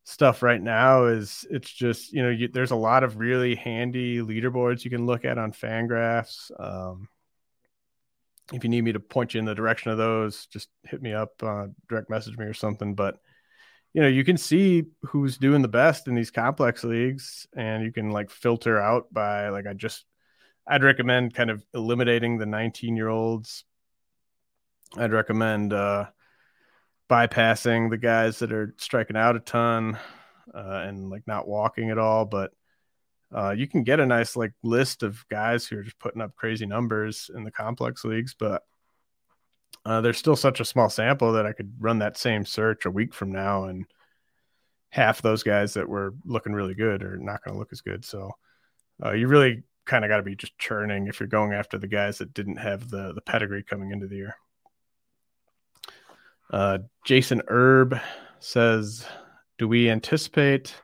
stuff 0.04 0.42
right 0.42 0.62
now 0.62 1.04
is 1.04 1.46
it's 1.50 1.70
just 1.70 2.12
you 2.12 2.22
know 2.22 2.30
you, 2.30 2.48
there's 2.48 2.70
a 2.70 2.76
lot 2.76 3.04
of 3.04 3.18
really 3.18 3.54
handy 3.54 4.18
leaderboards 4.18 4.84
you 4.84 4.90
can 4.90 5.06
look 5.06 5.24
at 5.24 5.38
on 5.38 5.52
Fangraphs. 5.52 6.50
Um, 6.58 7.08
if 8.52 8.64
you 8.64 8.70
need 8.70 8.84
me 8.84 8.92
to 8.92 9.00
point 9.00 9.34
you 9.34 9.38
in 9.38 9.44
the 9.44 9.54
direction 9.54 9.90
of 9.90 9.98
those, 9.98 10.46
just 10.46 10.68
hit 10.84 11.02
me 11.02 11.12
up, 11.12 11.34
uh, 11.42 11.66
direct 11.88 12.08
message 12.08 12.38
me 12.38 12.46
or 12.46 12.54
something. 12.54 12.94
But 12.94 13.18
you 13.92 14.02
know, 14.02 14.08
you 14.08 14.24
can 14.24 14.36
see 14.36 14.84
who's 15.02 15.38
doing 15.38 15.62
the 15.62 15.68
best 15.68 16.08
in 16.08 16.14
these 16.14 16.30
complex 16.30 16.84
leagues, 16.84 17.46
and 17.56 17.84
you 17.84 17.92
can 17.92 18.10
like 18.10 18.30
filter 18.30 18.80
out 18.80 19.12
by 19.12 19.48
like 19.50 19.66
I 19.66 19.74
just 19.74 20.04
I'd 20.68 20.84
recommend 20.84 21.34
kind 21.34 21.50
of 21.50 21.64
eliminating 21.72 22.36
the 22.36 22.46
19 22.46 22.94
year 22.94 23.08
olds. 23.08 23.64
I'd 24.96 25.12
recommend 25.12 25.72
uh, 25.72 26.06
bypassing 27.08 27.88
the 27.88 27.96
guys 27.96 28.40
that 28.40 28.52
are 28.52 28.74
striking 28.76 29.16
out 29.16 29.36
a 29.36 29.40
ton 29.40 29.98
uh, 30.54 30.84
and 30.86 31.08
like 31.08 31.26
not 31.26 31.48
walking 31.48 31.90
at 31.90 31.98
all. 31.98 32.26
But 32.26 32.52
uh, 33.34 33.50
you 33.50 33.66
can 33.66 33.82
get 33.82 34.00
a 34.00 34.06
nice 34.06 34.36
like 34.36 34.52
list 34.62 35.02
of 35.02 35.24
guys 35.30 35.66
who 35.66 35.78
are 35.78 35.82
just 35.82 35.98
putting 35.98 36.20
up 36.20 36.36
crazy 36.36 36.66
numbers 36.66 37.30
in 37.34 37.44
the 37.44 37.50
complex 37.50 38.04
leagues. 38.04 38.34
But 38.34 38.62
uh, 39.86 40.02
there's 40.02 40.18
still 40.18 40.36
such 40.36 40.60
a 40.60 40.66
small 40.66 40.90
sample 40.90 41.32
that 41.32 41.46
I 41.46 41.52
could 41.52 41.72
run 41.78 42.00
that 42.00 42.18
same 42.18 42.44
search 42.44 42.84
a 42.84 42.90
week 42.90 43.14
from 43.14 43.32
now, 43.32 43.64
and 43.64 43.86
half 44.90 45.22
those 45.22 45.42
guys 45.42 45.74
that 45.74 45.88
were 45.88 46.14
looking 46.26 46.52
really 46.52 46.74
good 46.74 47.02
are 47.02 47.16
not 47.16 47.42
going 47.42 47.54
to 47.54 47.58
look 47.58 47.72
as 47.72 47.80
good. 47.80 48.04
So 48.04 48.32
uh, 49.04 49.12
you 49.12 49.28
really 49.28 49.62
kind 49.88 50.04
of 50.04 50.08
got 50.08 50.18
to 50.18 50.22
be 50.22 50.36
just 50.36 50.56
churning 50.58 51.08
if 51.08 51.18
you're 51.18 51.26
going 51.26 51.52
after 51.52 51.78
the 51.78 51.88
guys 51.88 52.18
that 52.18 52.34
didn't 52.34 52.58
have 52.58 52.88
the 52.88 53.12
the 53.14 53.20
pedigree 53.22 53.64
coming 53.64 53.90
into 53.90 54.06
the 54.06 54.16
year. 54.16 54.36
Uh, 56.52 56.78
Jason 57.04 57.42
Erb 57.50 57.98
says, 58.38 59.04
"Do 59.58 59.66
we 59.66 59.90
anticipate 59.90 60.74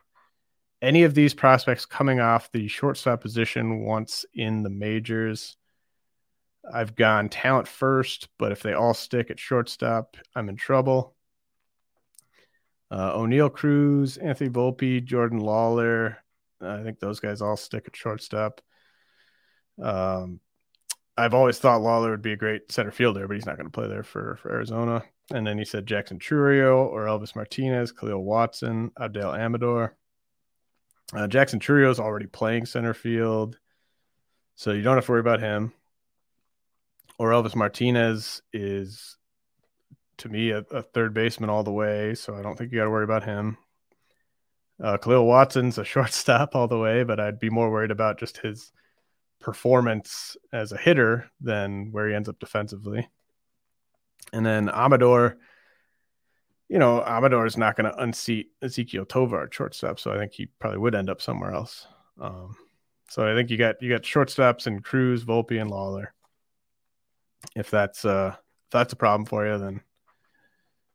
any 0.81 1.03
of 1.03 1.13
these 1.13 1.33
prospects 1.33 1.85
coming 1.85 2.19
off 2.19 2.51
the 2.51 2.67
shortstop 2.67 3.21
position 3.21 3.85
once 3.85 4.25
in 4.33 4.63
the 4.63 4.69
majors?" 4.69 5.55
I've 6.73 6.95
gone 6.95 7.29
talent 7.29 7.67
first, 7.67 8.27
but 8.39 8.51
if 8.51 8.63
they 8.63 8.73
all 8.73 8.95
stick 8.95 9.29
at 9.29 9.39
shortstop, 9.39 10.17
I'm 10.35 10.49
in 10.49 10.55
trouble. 10.55 11.15
Uh, 12.89 13.13
Oneil 13.13 13.53
Cruz, 13.53 14.17
Anthony 14.17 14.49
Volpe, 14.49 15.03
Jordan 15.03 15.39
Lawlar. 15.39 16.17
I 16.59 16.81
think 16.81 16.99
those 16.99 17.19
guys 17.19 17.41
all 17.41 17.57
stick 17.57 17.83
at 17.87 17.95
shortstop. 17.95 18.61
Um, 19.81 20.39
I've 21.17 21.33
always 21.33 21.59
thought 21.59 21.81
Lawlar 21.81 22.11
would 22.11 22.21
be 22.21 22.33
a 22.33 22.37
great 22.37 22.71
center 22.71 22.91
fielder, 22.91 23.27
but 23.27 23.35
he's 23.35 23.45
not 23.45 23.57
going 23.57 23.67
to 23.67 23.71
play 23.71 23.87
there 23.87 24.03
for, 24.03 24.37
for 24.41 24.51
Arizona. 24.51 25.03
And 25.31 25.47
then 25.47 25.57
he 25.57 25.65
said 25.65 25.85
Jackson 25.85 26.19
Chourio 26.19 26.85
or 26.85 27.05
Elvis 27.05 27.35
Martinez, 27.35 27.93
Kahlil 27.93 28.21
Watson, 28.21 28.91
Adael 28.99 29.37
Amador. 29.37 29.95
Uh, 31.13 31.27
Jackson 31.27 31.59
Chourio 31.59 31.89
is 31.89 31.99
already 31.99 32.27
playing 32.27 32.65
center 32.65 32.93
field, 32.93 33.57
so 34.55 34.71
you 34.71 34.81
don't 34.81 34.95
have 34.95 35.05
to 35.05 35.11
worry 35.11 35.21
about 35.21 35.39
him 35.39 35.71
or 37.17 37.31
Elvis 37.31 37.55
Martinez 37.55 38.41
is 38.53 39.17
to 40.17 40.29
me 40.29 40.51
a, 40.51 40.59
a, 40.71 40.81
third 40.81 41.13
baseman 41.13 41.49
all 41.49 41.63
the 41.63 41.71
way, 41.71 42.15
so 42.15 42.35
I 42.35 42.41
don't 42.41 42.57
think 42.57 42.71
you 42.71 42.77
got 42.79 42.85
to 42.85 42.89
worry 42.89 43.03
about 43.03 43.23
him. 43.23 43.57
Uh, 44.81 44.97
Kahlil 44.97 45.25
Watson's 45.25 45.77
a 45.77 45.83
shortstop 45.85 46.55
all 46.55 46.67
the 46.67 46.79
way, 46.79 47.03
but 47.03 47.19
I'd 47.19 47.39
be 47.39 47.49
more 47.49 47.69
worried 47.69 47.91
about 47.91 48.19
just 48.19 48.37
his 48.37 48.71
performance 49.39 50.37
as 50.51 50.71
a 50.71 50.77
hitter 50.77 51.29
than 51.41 51.91
where 51.91 52.07
he 52.07 52.15
ends 52.15 52.29
up 52.29 52.39
defensively. 52.39 53.07
And 54.33 54.45
then 54.45 54.69
Amador, 54.69 55.37
you 56.67 56.79
know, 56.79 57.03
Amador 57.03 57.45
is 57.45 57.57
not 57.57 57.75
going 57.75 57.91
to 57.91 58.01
unseat 58.01 58.47
Ezequiel 58.63 59.07
Tovar 59.07 59.43
at 59.43 59.53
shortstop, 59.53 59.99
so 59.99 60.11
I 60.11 60.17
think 60.17 60.33
he 60.33 60.47
probably 60.59 60.79
would 60.79 60.95
end 60.95 61.09
up 61.09 61.21
somewhere 61.21 61.53
else. 61.53 61.87
Um, 62.19 62.55
so 63.09 63.29
I 63.29 63.35
think 63.35 63.49
you 63.51 63.57
got 63.57 63.81
you 63.81 63.89
got 63.89 64.01
shortstops 64.01 64.67
and 64.67 64.83
Cruz, 64.83 65.23
Volpe, 65.23 65.61
and 65.61 65.69
Lawlar. 65.69 66.07
if 67.55 67.69
that's 67.69 68.05
uh 68.05 68.31
if 68.35 68.71
that's 68.71 68.93
a 68.93 68.97
problem 68.97 69.25
for 69.25 69.45
you, 69.45 69.57
then 69.57 69.81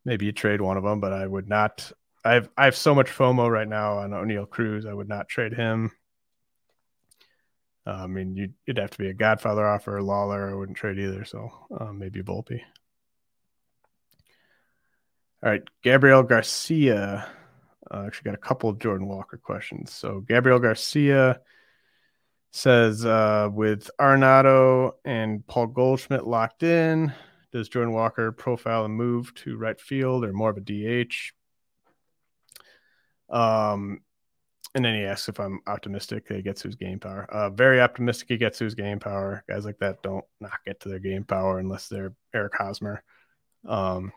maybe 0.05 0.26
you 0.26 0.32
trade 0.32 0.61
one 0.61 0.76
of 0.76 0.82
them. 0.82 1.01
But 1.01 1.12
I 1.12 1.26
would 1.26 1.49
not. 1.49 1.93
I 2.24 2.34
have 2.34 2.49
I 2.57 2.64
have 2.66 2.76
so 2.76 2.95
much 2.95 3.11
FOMO 3.11 3.51
right 3.51 3.68
now 3.68 3.99
on 3.99 4.11
Oneil 4.11 4.49
Cruz. 4.49 4.86
I 4.86 4.93
would 4.93 5.09
not 5.09 5.28
trade 5.28 5.55
him. 5.55 5.93
Uh, 7.91 8.05
I 8.05 8.07
mean, 8.07 8.36
you'd, 8.36 8.55
you'd 8.66 8.78
have 8.78 8.91
to 8.91 8.99
be 8.99 9.09
a 9.09 9.14
Godfather 9.14 9.66
offer. 9.66 10.01
Lawlar. 10.01 10.51
I 10.51 10.55
wouldn't 10.55 10.78
trade 10.78 10.99
either. 10.99 11.24
So 11.24 11.51
uh, 11.76 11.93
maybe 11.93 12.22
Volpe. 12.22 12.61
All 15.43 15.51
right, 15.51 15.62
Gabriel 15.82 16.22
Garcia. 16.22 17.26
Uh, 17.91 18.05
actually, 18.07 18.30
got 18.30 18.34
a 18.34 18.43
couple 18.43 18.70
of 18.70 18.78
Jordan 18.78 19.09
Walker 19.09 19.38
questions. 19.38 19.93
So 19.93 20.20
Gabriel 20.20 20.61
Garcia 20.61 21.41
says 22.53 23.05
uh, 23.05 23.49
with 23.53 23.91
Arenado 24.01 24.93
and 25.05 25.45
Paul 25.47 25.66
Goldschmidt 25.68 26.26
locked 26.26 26.62
in, 26.62 27.12
does 27.53 27.68
Jordan 27.68 27.93
Walker 27.93 28.30
profile 28.30 28.84
and 28.84 28.95
move 28.95 29.34
to 29.36 29.57
right 29.57 29.80
field 29.80 30.24
or 30.24 30.32
more 30.32 30.51
of 30.51 30.59
a 30.59 30.61
DH? 30.61 31.32
Um, 33.28 34.03
and 34.75 34.85
then 34.85 34.95
he 34.95 35.05
asks 35.05 35.29
if 35.29 35.41
I'm 35.41 35.61
optimistic 35.66 36.29
that 36.29 36.37
he 36.37 36.43
gets 36.43 36.62
his 36.62 36.77
game 36.77 37.01
power. 37.01 37.27
Uh, 37.31 37.51
very 37.51 37.81
optimistic 37.81 38.29
he 38.29 38.37
gets 38.37 38.59
his 38.59 38.75
game 38.75 38.99
power. 38.99 39.45
Guys 39.49 39.64
like 39.64 39.79
that 39.79 40.03
don't 40.03 40.25
not 40.41 40.64
get 40.64 40.81
to 40.81 40.89
their 40.89 40.99
game 40.99 41.25
power 41.25 41.59
unless 41.59 41.89
they're 41.89 42.14
Eric 42.33 42.55
Hosmer. 42.57 43.03
Um, 43.66 44.12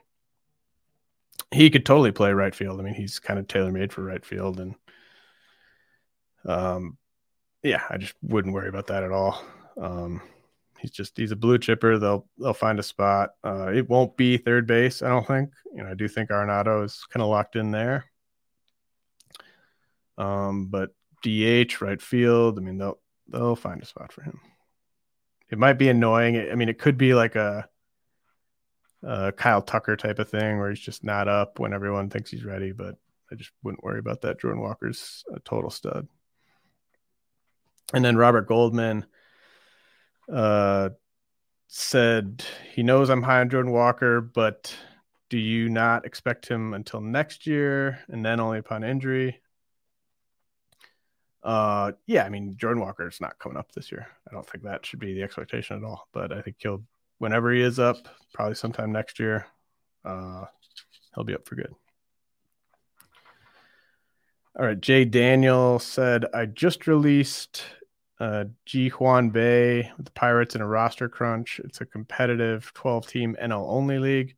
he 1.52 1.70
could 1.70 1.86
totally 1.86 2.12
play 2.12 2.34
right 2.34 2.54
field. 2.54 2.80
I 2.80 2.84
mean, 2.84 2.94
he's 2.94 3.20
kind 3.20 3.40
of 3.40 3.48
tailor 3.48 3.72
made 3.72 3.92
for 3.92 4.04
right 4.04 4.24
field, 4.24 4.60
and 4.60 4.76
um, 6.46 6.98
yeah, 7.64 7.82
I 7.90 7.98
just 7.98 8.14
wouldn't 8.22 8.54
worry 8.54 8.70
about 8.70 8.88
that 8.88 9.04
at 9.04 9.12
all. 9.12 9.44
Um, 9.80 10.22
he's 10.80 10.92
just 10.92 11.18
he's 11.18 11.32
a 11.32 11.36
blue 11.36 11.58
chipper. 11.58 11.98
They'll 11.98 12.28
they'll 12.38 12.54
find 12.54 12.80
a 12.80 12.84
spot. 12.84 13.32
Uh, 13.44 13.72
it 13.74 13.90
won't 13.90 14.16
be 14.18 14.38
third 14.38 14.68
base, 14.68 15.02
I 15.02 15.10
don't 15.10 15.26
think. 15.26 15.52
You 15.74 15.84
know, 15.84 15.90
I 15.90 15.96
do 15.96 16.08
think 16.08 16.30
Arenado 16.30 16.84
is 16.86 17.04
kind 17.10 17.24
of 17.24 17.30
locked 17.30 17.56
in 17.56 17.72
there. 17.72 18.06
Um, 20.18 20.68
but 20.68 20.92
DH, 21.24 21.82
right 21.82 22.02
field. 22.02 22.58
I 22.58 22.62
mean, 22.62 22.78
they'll 22.78 23.00
they'll 23.28 23.56
find 23.56 23.82
a 23.82 23.86
spot 23.86 24.12
for 24.12 24.22
him. 24.24 24.40
It 25.50 25.58
might 25.58 25.74
be 25.74 25.90
annoying. 25.90 26.50
I 26.52 26.56
mean, 26.56 26.70
it 26.70 26.80
could 26.80 26.98
be 26.98 27.14
like 27.14 27.36
a, 27.36 27.68
a 29.04 29.32
Kyle 29.32 29.62
Tucker 29.62 29.96
type 29.96 30.20
of 30.20 30.30
thing 30.30 30.60
where 30.60 30.70
he's 30.70 30.80
just 30.80 31.04
not 31.04 31.28
up 31.28 31.60
when 31.60 31.74
everyone 31.74 32.10
thinks 32.10 32.32
he's 32.32 32.46
ready. 32.46 32.72
But 32.72 32.98
I 33.32 33.36
just 33.36 33.52
wouldn't 33.64 33.84
worry 33.84 34.00
about 34.00 34.22
that. 34.22 34.40
Jordan 34.40 34.62
Walker's 34.62 35.24
a 35.34 35.40
total 35.40 35.70
stud. 35.70 36.08
And 37.94 38.04
then 38.04 38.18
Robert 38.18 38.48
Goldman 38.48 39.06
uh, 40.32 40.90
said 41.68 42.44
he 42.74 42.84
knows 42.84 43.10
I'm 43.10 43.24
high 43.24 43.42
on 43.42 43.50
Jordan 43.50 43.72
Walker, 43.72 44.22
but 44.22 44.76
do 45.30 45.38
you 45.38 45.70
not 45.70 46.06
expect 46.06 46.48
him 46.48 46.74
until 46.74 47.02
next 47.02 47.48
year 47.48 48.00
and 48.08 48.26
then 48.26 48.40
only 48.40 48.60
upon 48.60 48.84
injury? 48.84 49.42
Uh, 51.44 51.92
yeah, 52.06 52.24
I 52.24 52.30
mean 52.30 52.56
Jordan 52.58 52.82
Walker 52.82 53.08
is 53.08 53.20
not 53.20 53.38
coming 53.38 53.58
up 53.58 53.72
this 53.74 53.92
year. 53.92 54.08
I 54.30 54.34
don't 54.34 54.48
think 54.48 54.64
that 54.64 54.86
should 54.86 55.00
be 55.00 55.14
the 55.14 55.24
expectation 55.24 55.78
at 55.78 55.84
all. 55.84 56.08
But 56.14 56.32
I 56.32 56.42
think 56.42 56.58
he'll, 56.60 56.84
whenever 57.18 57.52
he 57.52 57.62
is 57.62 57.80
up, 57.80 57.98
probably 58.34 58.56
sometime 58.56 58.92
next 58.92 59.20
year, 59.20 59.46
uh, 60.06 60.46
he'll 61.14 61.26
be 61.26 61.36
up 61.36 61.48
for 61.48 61.56
good. 61.56 61.74
All 64.58 64.66
right, 64.66 64.80
Jay 64.80 65.04
Daniel 65.04 65.80
said 65.80 66.26
I 66.34 66.46
just 66.46 66.86
released 66.88 67.64
uh, 68.20 68.46
Ji 68.66 68.90
Hwan 68.90 69.32
Bae 69.32 69.92
with 69.98 70.06
the 70.06 70.12
Pirates 70.12 70.56
in 70.56 70.62
a 70.62 70.68
roster 70.68 71.10
crunch. 71.10 71.60
It's 71.64 71.82
a 71.82 71.86
competitive 71.86 72.72
12 72.74 73.08
team 73.08 73.36
NL 73.42 73.68
only 73.68 74.00
league. 74.00 74.36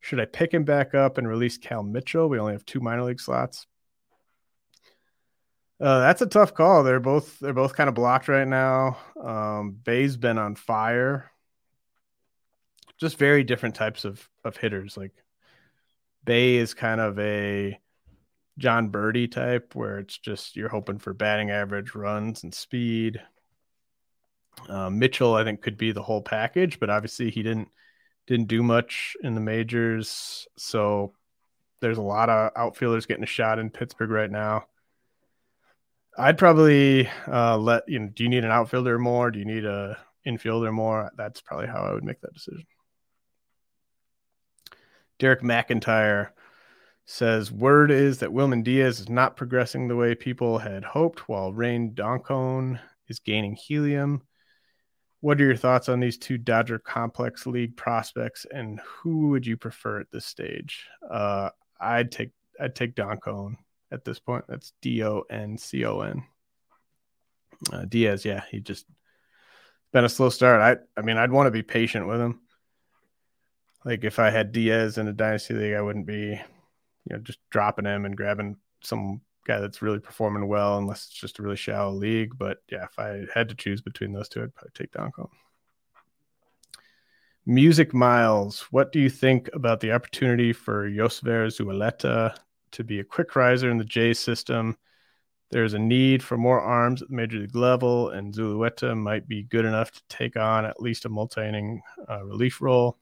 Should 0.00 0.18
I 0.18 0.24
pick 0.24 0.52
him 0.52 0.64
back 0.64 0.94
up 0.94 1.18
and 1.18 1.28
release 1.28 1.58
Cal 1.58 1.82
Mitchell? 1.82 2.28
We 2.28 2.38
only 2.38 2.54
have 2.54 2.64
two 2.64 2.80
minor 2.80 3.04
league 3.04 3.20
slots. 3.20 3.66
Uh, 5.80 6.00
that's 6.00 6.20
a 6.20 6.26
tough 6.26 6.52
call. 6.52 6.82
They're 6.82 7.00
both 7.00 7.38
they're 7.38 7.54
both 7.54 7.74
kind 7.74 7.88
of 7.88 7.94
blocked 7.94 8.28
right 8.28 8.46
now. 8.46 8.98
Um, 9.20 9.78
Bae's 9.82 10.16
been 10.16 10.36
on 10.36 10.54
fire. 10.54 11.30
Just 12.98 13.16
very 13.16 13.44
different 13.44 13.74
types 13.74 14.04
of 14.04 14.28
of 14.44 14.56
hitters. 14.58 14.96
Like 14.96 15.12
Bae 16.24 16.58
is 16.58 16.74
kind 16.74 17.00
of 17.00 17.18
a 17.18 17.78
Jon 18.58 18.90
Berti 18.90 19.30
type, 19.30 19.74
where 19.74 19.98
it's 19.98 20.18
just 20.18 20.54
you're 20.54 20.68
hoping 20.68 20.98
for 20.98 21.14
batting 21.14 21.50
average, 21.50 21.94
runs, 21.94 22.44
and 22.44 22.54
speed. 22.54 23.22
Uh, 24.68 24.90
Mitchell, 24.90 25.34
I 25.34 25.44
think, 25.44 25.62
could 25.62 25.78
be 25.78 25.92
the 25.92 26.02
whole 26.02 26.20
package, 26.20 26.78
but 26.78 26.90
obviously 26.90 27.30
he 27.30 27.42
didn't 27.42 27.68
didn't 28.26 28.48
do 28.48 28.62
much 28.62 29.16
in 29.22 29.34
the 29.34 29.40
majors, 29.40 30.46
so 30.58 31.14
there's 31.80 31.98
a 31.98 32.02
lot 32.02 32.28
of 32.28 32.52
outfielders 32.54 33.06
getting 33.06 33.24
a 33.24 33.26
shot 33.26 33.58
in 33.58 33.70
Pittsburgh 33.70 34.10
right 34.10 34.30
now. 34.30 34.66
I'd 36.18 36.38
probably 36.38 37.08
uh, 37.26 37.56
let 37.56 37.88
you 37.88 37.98
know. 38.00 38.08
Do 38.08 38.22
you 38.24 38.28
need 38.28 38.44
an 38.44 38.50
outfielder 38.50 38.98
more? 38.98 39.30
Do 39.30 39.38
you 39.38 39.44
need 39.44 39.64
a 39.64 39.96
infielder 40.26 40.72
more? 40.72 41.10
That's 41.16 41.40
probably 41.40 41.66
how 41.66 41.82
I 41.82 41.92
would 41.92 42.04
make 42.04 42.20
that 42.20 42.34
decision. 42.34 42.66
Derek 45.18 45.42
McIntyre 45.42 46.30
says 47.06 47.52
word 47.52 47.90
is 47.90 48.18
that 48.18 48.30
Wilman 48.30 48.64
Diaz 48.64 49.00
is 49.00 49.08
not 49.08 49.36
progressing 49.36 49.88
the 49.88 49.96
way 49.96 50.14
people 50.14 50.58
had 50.58 50.84
hoped, 50.84 51.28
while 51.28 51.52
Rayne 51.52 51.92
Doncon 51.92 52.80
is 53.08 53.18
gaining 53.18 53.54
helium. 53.54 54.22
What 55.20 55.40
are 55.40 55.44
your 55.44 55.56
thoughts 55.56 55.88
on 55.88 56.00
these 56.00 56.16
two 56.16 56.38
Dodger 56.38 56.78
Complex 56.78 57.46
League 57.46 57.76
prospects, 57.76 58.46
and 58.50 58.80
who 58.80 59.28
would 59.28 59.46
you 59.46 59.56
prefer 59.56 60.00
at 60.00 60.10
this 60.10 60.24
stage? 60.24 60.86
Uh, 61.08 61.50
I'd 61.78 62.10
take 62.10 62.30
I'd 62.58 62.74
take 62.74 62.94
Doncon 62.94 63.56
at 63.92 64.04
this 64.04 64.18
point. 64.18 64.44
That's 64.48 64.72
D 64.82 65.02
O 65.04 65.24
N 65.30 65.58
C 65.58 65.84
O 65.84 66.00
N. 66.00 66.24
Uh, 67.72 67.84
Diaz, 67.84 68.24
yeah, 68.24 68.42
he 68.50 68.60
just 68.60 68.86
been 69.92 70.04
a 70.04 70.08
slow 70.08 70.30
start. 70.30 70.60
I 70.60 71.00
I 71.00 71.02
mean, 71.02 71.16
I'd 71.16 71.32
want 71.32 71.46
to 71.46 71.50
be 71.50 71.62
patient 71.62 72.06
with 72.06 72.20
him. 72.20 72.40
Like 73.84 74.04
if 74.04 74.18
I 74.18 74.30
had 74.30 74.52
Diaz 74.52 74.98
in 74.98 75.08
a 75.08 75.12
dynasty 75.12 75.54
league, 75.54 75.74
I 75.74 75.82
wouldn't 75.82 76.06
be 76.06 76.40
you 77.04 77.16
know, 77.16 77.18
just 77.18 77.38
dropping 77.50 77.86
him 77.86 78.04
and 78.04 78.16
grabbing 78.16 78.56
some 78.82 79.20
guy 79.46 79.58
that's 79.58 79.82
really 79.82 79.98
performing 79.98 80.46
well, 80.46 80.78
unless 80.78 81.06
it's 81.06 81.14
just 81.14 81.38
a 81.38 81.42
really 81.42 81.56
shallow 81.56 81.92
league. 81.92 82.36
But 82.38 82.58
yeah, 82.70 82.84
if 82.84 82.98
I 82.98 83.24
had 83.34 83.48
to 83.48 83.54
choose 83.54 83.80
between 83.80 84.12
those 84.12 84.28
two, 84.28 84.42
I'd 84.42 84.54
probably 84.54 84.72
take 84.74 84.92
Doncon. 84.92 85.28
Music 87.46 87.94
Miles, 87.94 88.66
what 88.70 88.92
do 88.92 89.00
you 89.00 89.10
think 89.10 89.48
about 89.54 89.80
the 89.80 89.92
opportunity 89.92 90.52
for 90.52 90.88
Yosver 90.88 91.46
Zulueta 91.46 92.36
to 92.72 92.84
be 92.84 93.00
a 93.00 93.04
quick 93.04 93.36
riser 93.36 93.70
in 93.70 93.78
the 93.78 93.84
J 93.84 94.14
system? 94.14 94.76
There's 95.50 95.74
a 95.74 95.78
need 95.78 96.22
for 96.22 96.36
more 96.36 96.60
arms 96.60 97.02
at 97.02 97.08
the 97.08 97.16
major 97.16 97.38
league 97.38 97.56
level, 97.56 98.10
and 98.10 98.32
Zulueta 98.32 98.96
might 98.96 99.26
be 99.26 99.42
good 99.42 99.64
enough 99.64 99.90
to 99.90 100.02
take 100.08 100.36
on 100.36 100.64
at 100.64 100.80
least 100.80 101.04
a 101.04 101.08
multi 101.08 101.40
inning 101.42 101.82
uh, 102.08 102.24
relief 102.24 102.60
role. 102.60 102.98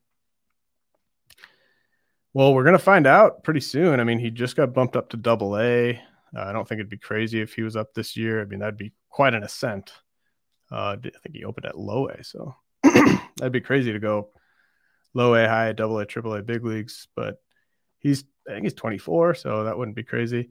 Well, 2.32 2.54
we're 2.54 2.64
going 2.64 2.76
to 2.76 2.78
find 2.78 3.06
out 3.06 3.42
pretty 3.44 3.60
soon. 3.60 4.00
I 4.00 4.04
mean, 4.04 4.18
he 4.18 4.30
just 4.30 4.56
got 4.56 4.72
bumped 4.72 4.96
up 4.96 5.10
to 5.10 5.16
double 5.16 5.58
A. 5.58 6.00
Uh, 6.36 6.40
I 6.40 6.52
don't 6.52 6.66
think 6.66 6.78
it'd 6.78 6.90
be 6.90 6.98
crazy 6.98 7.40
if 7.40 7.54
he 7.54 7.62
was 7.62 7.76
up 7.76 7.92
this 7.92 8.16
year. 8.16 8.40
I 8.40 8.44
mean, 8.44 8.60
that'd 8.60 8.76
be 8.78 8.92
quite 9.10 9.34
an 9.34 9.42
ascent. 9.42 9.92
Uh, 10.70 10.96
I 10.96 10.96
think 11.02 11.34
he 11.34 11.44
opened 11.44 11.66
at 11.66 11.78
low 11.78 12.08
A, 12.08 12.22
so 12.22 12.54
that'd 12.82 13.52
be 13.52 13.60
crazy 13.60 13.92
to 13.92 13.98
go 13.98 14.30
low 15.14 15.34
A, 15.34 15.48
high, 15.48 15.72
double 15.72 15.98
A, 15.98 16.06
triple 16.06 16.34
A, 16.34 16.42
big 16.42 16.64
leagues. 16.64 17.08
But 17.14 17.42
he's, 17.98 18.24
I 18.48 18.52
think 18.52 18.64
he's 18.64 18.74
24, 18.74 19.34
so 19.34 19.64
that 19.64 19.76
wouldn't 19.76 19.96
be 19.96 20.04
crazy. 20.04 20.50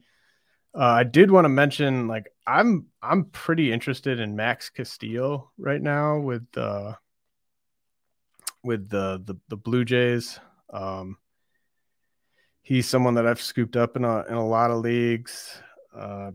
Uh, 0.76 0.84
I 0.84 1.04
did 1.04 1.32
want 1.32 1.45
to 1.45 1.50
mention, 1.50 2.08
like, 2.08 2.28
I'm 2.45 2.86
I'm 3.02 3.26
pretty 3.26 3.72
interested 3.72 4.20
in 4.20 4.36
Max 4.36 4.70
Castillo 4.70 5.52
right 5.58 5.82
now 5.82 6.20
with 6.20 6.45
uh, 6.56 6.93
with 8.64 8.89
the 8.89 9.22
the, 9.26 9.36
the 9.48 9.58
Blue 9.58 9.84
Jays. 9.86 10.39
Um, 10.72 11.18
he's 12.62 12.88
someone 12.88 13.16
that 13.16 13.26
I've 13.26 13.41
scooped 13.41 13.76
up 13.76 13.95
in 13.95 14.04
a 14.04 14.24
in 14.26 14.36
a 14.36 14.48
lot 14.48 14.72
of 14.72 14.82
leagues. 14.82 15.62
Uh, 15.95 16.32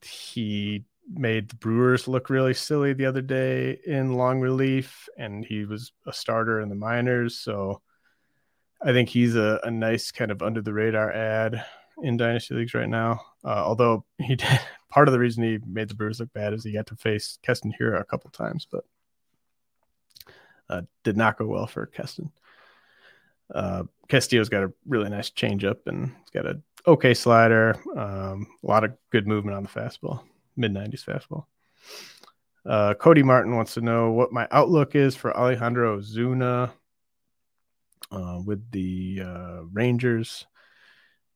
he 0.00 0.84
made 1.12 1.50
the 1.50 1.56
Brewers 1.56 2.08
look 2.08 2.30
really 2.30 2.54
silly 2.54 2.92
the 2.92 3.06
other 3.06 3.20
day 3.20 3.78
in 3.84 4.14
long 4.14 4.40
relief, 4.40 5.08
and 5.18 5.44
he 5.44 5.64
was 5.64 5.92
a 6.06 6.12
starter 6.12 6.60
in 6.60 6.68
the 6.68 6.74
minors. 6.74 7.36
So 7.36 7.82
I 8.84 8.92
think 8.92 9.08
he's 9.08 9.36
a, 9.36 9.60
a 9.62 9.70
nice 9.70 10.10
kind 10.10 10.30
of 10.30 10.42
under 10.42 10.60
the 10.60 10.72
radar 10.72 11.12
ad 11.12 11.64
in 12.02 12.16
dynasty 12.16 12.54
leagues 12.54 12.74
right 12.74 12.88
now. 12.88 13.20
Uh, 13.44 13.62
although 13.64 14.04
he 14.18 14.36
did, 14.36 14.60
part 14.90 15.08
of 15.08 15.12
the 15.12 15.18
reason 15.18 15.44
he 15.44 15.58
made 15.66 15.88
the 15.88 15.94
Brewers 15.94 16.20
look 16.20 16.32
bad 16.32 16.52
is 16.52 16.64
he 16.64 16.72
got 16.72 16.86
to 16.88 16.96
face 16.96 17.38
Keston 17.42 17.72
Hiura 17.78 18.00
a 18.00 18.04
couple 18.04 18.30
times, 18.30 18.66
but 18.70 18.84
uh, 20.68 20.82
did 21.04 21.16
not 21.16 21.38
go 21.38 21.46
well 21.46 21.66
for 21.66 21.86
Keston. 21.86 22.32
Uh, 23.54 23.84
Castillo's 24.08 24.48
got 24.48 24.64
a 24.64 24.72
really 24.86 25.10
nice 25.10 25.30
changeup 25.30 25.86
and 25.86 26.08
he's 26.08 26.30
got 26.30 26.46
a 26.46 26.60
okay 26.86 27.14
slider, 27.14 27.76
um, 27.96 28.46
a 28.62 28.66
lot 28.66 28.84
of 28.84 28.92
good 29.10 29.26
movement 29.26 29.56
on 29.56 29.62
the 29.62 29.68
fastball 29.68 30.20
mid 30.56 30.72
90s 30.72 31.04
fastball. 31.04 31.46
Uh, 32.64 32.94
Cody 32.94 33.22
Martin 33.22 33.56
wants 33.56 33.74
to 33.74 33.80
know 33.80 34.12
what 34.12 34.32
my 34.32 34.46
outlook 34.50 34.94
is 34.94 35.16
for 35.16 35.36
Alejandro 35.36 35.96
Osuna 35.96 36.72
uh, 38.12 38.40
with 38.44 38.70
the 38.70 39.22
uh, 39.24 39.62
Rangers. 39.72 40.46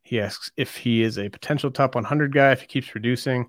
He 0.02 0.20
asks 0.20 0.52
if 0.56 0.76
he 0.76 1.02
is 1.02 1.18
a 1.18 1.28
potential 1.28 1.70
top 1.70 1.94
100 1.96 2.32
guy 2.32 2.52
if 2.52 2.60
he 2.60 2.66
keeps 2.66 2.88
producing. 2.88 3.48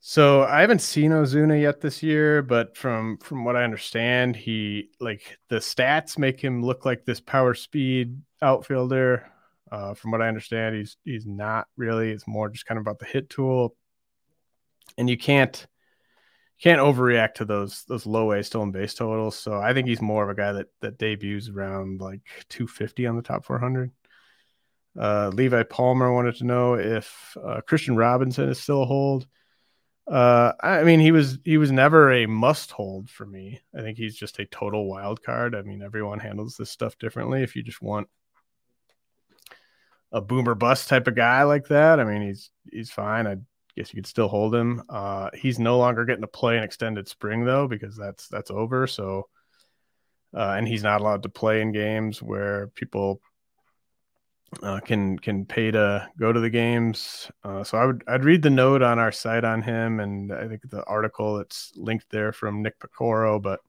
So 0.00 0.42
I 0.42 0.60
haven't 0.60 0.82
seen 0.82 1.12
Osuna 1.12 1.56
yet 1.56 1.80
this 1.80 2.02
year, 2.02 2.42
but 2.42 2.76
from 2.76 3.18
from 3.18 3.44
what 3.44 3.56
I 3.56 3.64
understand, 3.64 4.36
he 4.36 4.90
like 5.00 5.38
the 5.48 5.56
stats 5.56 6.18
make 6.18 6.40
him 6.40 6.62
look 6.62 6.84
like 6.84 7.04
this 7.04 7.20
power 7.20 7.54
speed 7.54 8.20
outfielder. 8.42 9.30
Uh, 9.70 9.94
from 9.94 10.10
what 10.10 10.20
I 10.20 10.28
understand, 10.28 10.76
he's 10.76 10.96
he's 11.04 11.26
not 11.26 11.68
really. 11.76 12.10
It's 12.10 12.26
more 12.26 12.50
just 12.50 12.66
kind 12.66 12.78
of 12.78 12.82
about 12.82 12.98
the 12.98 13.06
hit 13.06 13.30
tool 13.30 13.76
and 14.96 15.08
you 15.08 15.16
can't 15.16 15.66
can't 16.62 16.80
overreact 16.80 17.34
to 17.34 17.44
those 17.44 17.84
those 17.84 18.06
low 18.06 18.32
A 18.32 18.42
stolen 18.42 18.70
base 18.70 18.94
totals. 18.94 19.36
So 19.36 19.60
I 19.60 19.74
think 19.74 19.88
he's 19.88 20.00
more 20.00 20.22
of 20.22 20.30
a 20.30 20.34
guy 20.34 20.52
that 20.52 20.66
that 20.80 20.98
debuts 20.98 21.48
around 21.48 22.00
like 22.00 22.20
250 22.48 23.06
on 23.06 23.16
the 23.16 23.22
top 23.22 23.44
400. 23.44 23.90
Uh, 24.98 25.30
Levi 25.34 25.64
Palmer 25.64 26.12
wanted 26.12 26.36
to 26.36 26.44
know 26.44 26.74
if 26.74 27.36
uh, 27.42 27.60
Kristian 27.68 27.96
Robinson 27.96 28.48
is 28.48 28.60
still 28.60 28.82
a 28.82 28.86
hold. 28.86 29.26
Uh, 30.06 30.52
I 30.60 30.84
mean, 30.84 31.00
he 31.00 31.12
was 31.12 31.38
he 31.44 31.56
was 31.56 31.72
never 31.72 32.12
a 32.12 32.26
must 32.26 32.70
hold 32.70 33.10
for 33.10 33.26
me. 33.26 33.60
I 33.76 33.80
think 33.80 33.98
he's 33.98 34.14
just 34.14 34.38
a 34.38 34.46
total 34.46 34.88
wild 34.88 35.22
card. 35.22 35.54
I 35.54 35.62
mean, 35.62 35.82
everyone 35.82 36.20
handles 36.20 36.56
this 36.56 36.70
stuff 36.70 36.98
differently. 36.98 37.42
If 37.42 37.56
you 37.56 37.62
just 37.62 37.82
want 37.82 38.08
a 40.12 40.20
boomer 40.20 40.54
bust 40.54 40.88
type 40.88 41.08
of 41.08 41.16
guy 41.16 41.42
like 41.42 41.68
that, 41.68 41.98
I 41.98 42.04
mean, 42.04 42.22
he's 42.22 42.50
he's 42.70 42.90
fine. 42.90 43.26
I 43.26 43.36
guess 43.76 43.92
you 43.92 43.96
could 43.96 44.06
still 44.06 44.28
hold 44.28 44.54
him. 44.54 44.82
Uh, 44.88 45.30
he's 45.34 45.58
no 45.58 45.78
longer 45.78 46.04
getting 46.04 46.22
to 46.22 46.28
play 46.28 46.56
an 46.56 46.62
extended 46.64 47.08
spring 47.08 47.44
though, 47.44 47.66
because 47.66 47.96
that's 47.96 48.28
that's 48.28 48.50
over. 48.50 48.86
So, 48.86 49.28
uh, 50.34 50.54
and 50.56 50.66
he's 50.66 50.82
not 50.82 51.00
allowed 51.00 51.24
to 51.24 51.28
play 51.28 51.60
in 51.60 51.72
games 51.72 52.22
where 52.22 52.68
people 52.68 53.20
uh, 54.62 54.80
can 54.80 55.18
can 55.18 55.44
pay 55.44 55.70
to 55.70 56.08
go 56.18 56.32
to 56.32 56.40
the 56.40 56.50
games. 56.50 57.30
Uh, 57.42 57.64
so 57.64 57.78
I 57.78 57.86
would 57.86 58.04
I'd 58.06 58.24
read 58.24 58.42
the 58.42 58.50
note 58.50 58.82
on 58.82 58.98
our 58.98 59.12
site 59.12 59.44
on 59.44 59.62
him, 59.62 60.00
and 60.00 60.32
I 60.32 60.46
think 60.46 60.62
the 60.68 60.84
article 60.84 61.38
that's 61.38 61.72
linked 61.74 62.10
there 62.10 62.32
from 62.32 62.62
Nick 62.62 62.78
Piecoro, 62.78 63.40
but. 63.40 63.60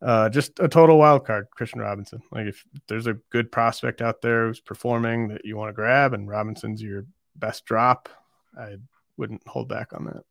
Uh, 0.00 0.28
just 0.28 0.58
a 0.58 0.66
total 0.66 0.98
wild 0.98 1.24
card, 1.24 1.46
Kristian 1.56 1.80
Robinson. 1.80 2.20
Like 2.32 2.48
if 2.48 2.64
there's 2.88 3.06
a 3.06 3.18
good 3.30 3.52
prospect 3.52 4.02
out 4.02 4.20
there 4.20 4.48
who's 4.48 4.58
performing 4.58 5.28
that 5.28 5.44
you 5.44 5.56
want 5.56 5.68
to 5.68 5.74
grab, 5.74 6.12
and 6.12 6.28
Robinson's 6.28 6.82
your 6.82 7.06
best 7.36 7.64
drop, 7.66 8.08
I 8.58 8.76
wouldn't 9.16 9.46
hold 9.46 9.68
back 9.68 9.92
on 9.92 10.04
that. 10.04 10.24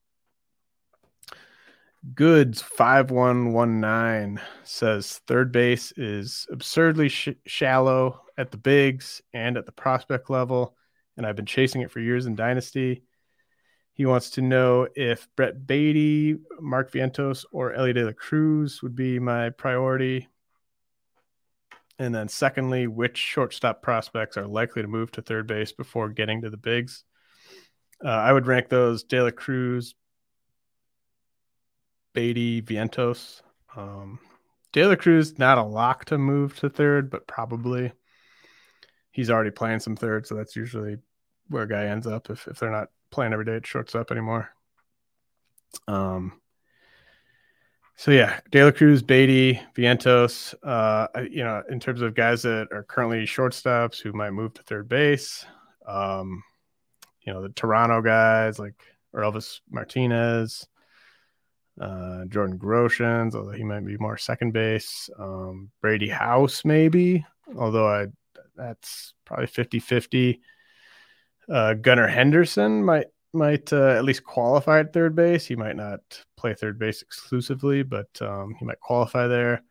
Goods 2.15 2.61
5119 2.63 4.41
says 4.63 5.21
third 5.27 5.51
base 5.51 5.93
is 5.95 6.47
absurdly 6.51 7.09
sh- 7.09 7.29
shallow 7.45 8.21
at 8.37 8.49
the 8.49 8.57
bigs 8.57 9.21
and 9.33 9.55
at 9.55 9.67
the 9.67 9.71
prospect 9.71 10.29
level, 10.29 10.75
and 11.15 11.27
I've 11.27 11.35
been 11.35 11.45
chasing 11.45 11.81
it 11.81 11.91
for 11.91 11.99
years 11.99 12.25
in 12.25 12.35
Dynasty. 12.35 13.03
He 13.93 14.07
wants 14.07 14.31
to 14.31 14.41
know 14.41 14.87
if 14.95 15.27
Brett 15.35 15.67
Baty, 15.67 16.37
Mark 16.59 16.91
Vientos, 16.91 17.45
or 17.51 17.73
Elly 17.73 17.93
De 17.93 18.03
La 18.03 18.13
Cruz 18.13 18.81
would 18.81 18.95
be 18.95 19.19
my 19.19 19.51
priority. 19.51 20.27
And 21.99 22.15
then, 22.15 22.29
secondly, 22.29 22.87
which 22.87 23.17
shortstop 23.17 23.83
prospects 23.83 24.37
are 24.37 24.47
likely 24.47 24.81
to 24.81 24.87
move 24.87 25.11
to 25.11 25.21
third 25.21 25.45
base 25.45 25.71
before 25.71 26.09
getting 26.09 26.41
to 26.41 26.49
the 26.49 26.57
bigs? 26.57 27.03
Uh, 28.03 28.09
I 28.09 28.33
would 28.33 28.47
rank 28.47 28.69
those 28.69 29.03
De 29.03 29.21
La 29.21 29.31
Cruz, 29.31 29.95
Baty, 32.13 32.61
Vientos. 32.61 33.41
Um, 33.75 34.19
De 34.73 34.85
La 34.85 34.95
Cruz, 34.95 35.37
not 35.37 35.57
a 35.57 35.63
lock 35.63 36.05
to 36.05 36.17
move 36.17 36.57
to 36.59 36.69
third, 36.69 37.09
but 37.09 37.27
probably 37.27 37.91
he's 39.11 39.29
already 39.29 39.51
playing 39.51 39.79
some 39.79 39.95
third. 39.95 40.25
So 40.25 40.35
that's 40.35 40.55
usually 40.55 40.97
where 41.49 41.63
a 41.63 41.69
guy 41.69 41.85
ends 41.85 42.07
up 42.07 42.29
if, 42.29 42.47
if 42.47 42.59
they're 42.59 42.71
not 42.71 42.89
playing 43.11 43.33
every 43.33 43.45
day 43.45 43.55
at 43.57 43.67
shortstop 43.67 44.11
anymore. 44.11 44.49
Um, 45.87 46.41
so 47.95 48.11
yeah, 48.11 48.39
De 48.49 48.63
La 48.63 48.71
Cruz, 48.71 49.03
Baty, 49.03 49.61
Vientos. 49.75 50.55
Uh, 50.63 51.07
you 51.29 51.43
know, 51.43 51.61
in 51.69 51.79
terms 51.79 52.01
of 52.01 52.15
guys 52.15 52.41
that 52.41 52.69
are 52.71 52.83
currently 52.83 53.25
shortstops 53.25 54.01
who 54.01 54.11
might 54.13 54.31
move 54.31 54.53
to 54.55 54.63
third 54.63 54.89
base, 54.89 55.45
um, 55.85 56.41
you 57.23 57.33
know 57.33 57.41
the 57.41 57.49
Toronto 57.49 58.01
guys 58.01 58.59
like 58.59 58.75
Elvis 59.15 59.59
Martinez, 59.69 60.67
uh, 61.79 62.25
Jordan 62.25 62.57
Groshans, 62.57 63.35
although 63.35 63.51
he 63.51 63.63
might 63.63 63.85
be 63.85 63.97
more 63.97 64.17
second 64.17 64.53
base. 64.53 65.09
Um, 65.17 65.71
Brady 65.81 66.09
House, 66.09 66.63
maybe, 66.65 67.25
although 67.57 67.87
I 67.87 68.07
that's 68.55 69.13
probably 69.25 69.47
50 69.47 69.79
50. 69.79 70.41
Uh, 71.49 71.73
Gunnar 71.73 72.07
Henderson 72.07 72.83
might 72.83 73.07
might 73.33 73.71
uh, 73.71 73.89
at 73.89 74.03
least 74.03 74.23
qualify 74.23 74.79
at 74.79 74.93
third 74.93 75.15
base. 75.15 75.45
He 75.45 75.55
might 75.55 75.75
not 75.75 76.01
play 76.37 76.53
third 76.53 76.77
base 76.77 77.01
exclusively, 77.01 77.83
but 77.83 78.09
um, 78.21 78.55
he 78.59 78.65
might 78.65 78.79
qualify 78.79 79.27
there. 79.27 79.63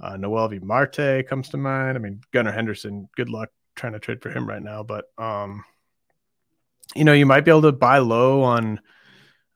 Uh, 0.00 0.16
Noelvi 0.16 0.62
Marte 0.62 1.26
comes 1.26 1.48
to 1.50 1.56
mind. 1.56 1.96
I 1.96 2.00
mean, 2.00 2.20
Gunnar 2.32 2.52
Henderson, 2.52 3.08
good 3.16 3.28
luck 3.28 3.50
trying 3.76 3.92
to 3.92 3.98
trade 3.98 4.22
for 4.22 4.30
him 4.30 4.48
right 4.48 4.62
now, 4.62 4.82
but 4.82 5.06
um, 5.18 5.64
you 6.96 7.04
know, 7.04 7.12
you 7.12 7.26
might 7.26 7.44
be 7.44 7.50
able 7.50 7.62
to 7.62 7.72
buy 7.72 7.98
low 7.98 8.42
on 8.42 8.80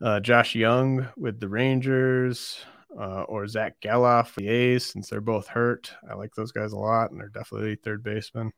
uh, 0.02 0.20
Josh 0.20 0.54
Jung 0.54 1.08
with 1.16 1.40
the 1.40 1.48
Rangers 1.48 2.58
uh, 2.98 3.22
or 3.22 3.46
Zack 3.46 3.80
Gelof, 3.80 4.34
the 4.34 4.48
A's, 4.48 4.84
since 4.84 5.08
they're 5.08 5.20
both 5.20 5.46
hurt. 5.46 5.92
I 6.08 6.14
like 6.14 6.34
those 6.34 6.52
guys 6.52 6.72
a 6.72 6.78
lot, 6.78 7.10
and 7.10 7.20
they're 7.20 7.28
definitely 7.28 7.76
third 7.76 8.02
baseman. 8.02 8.52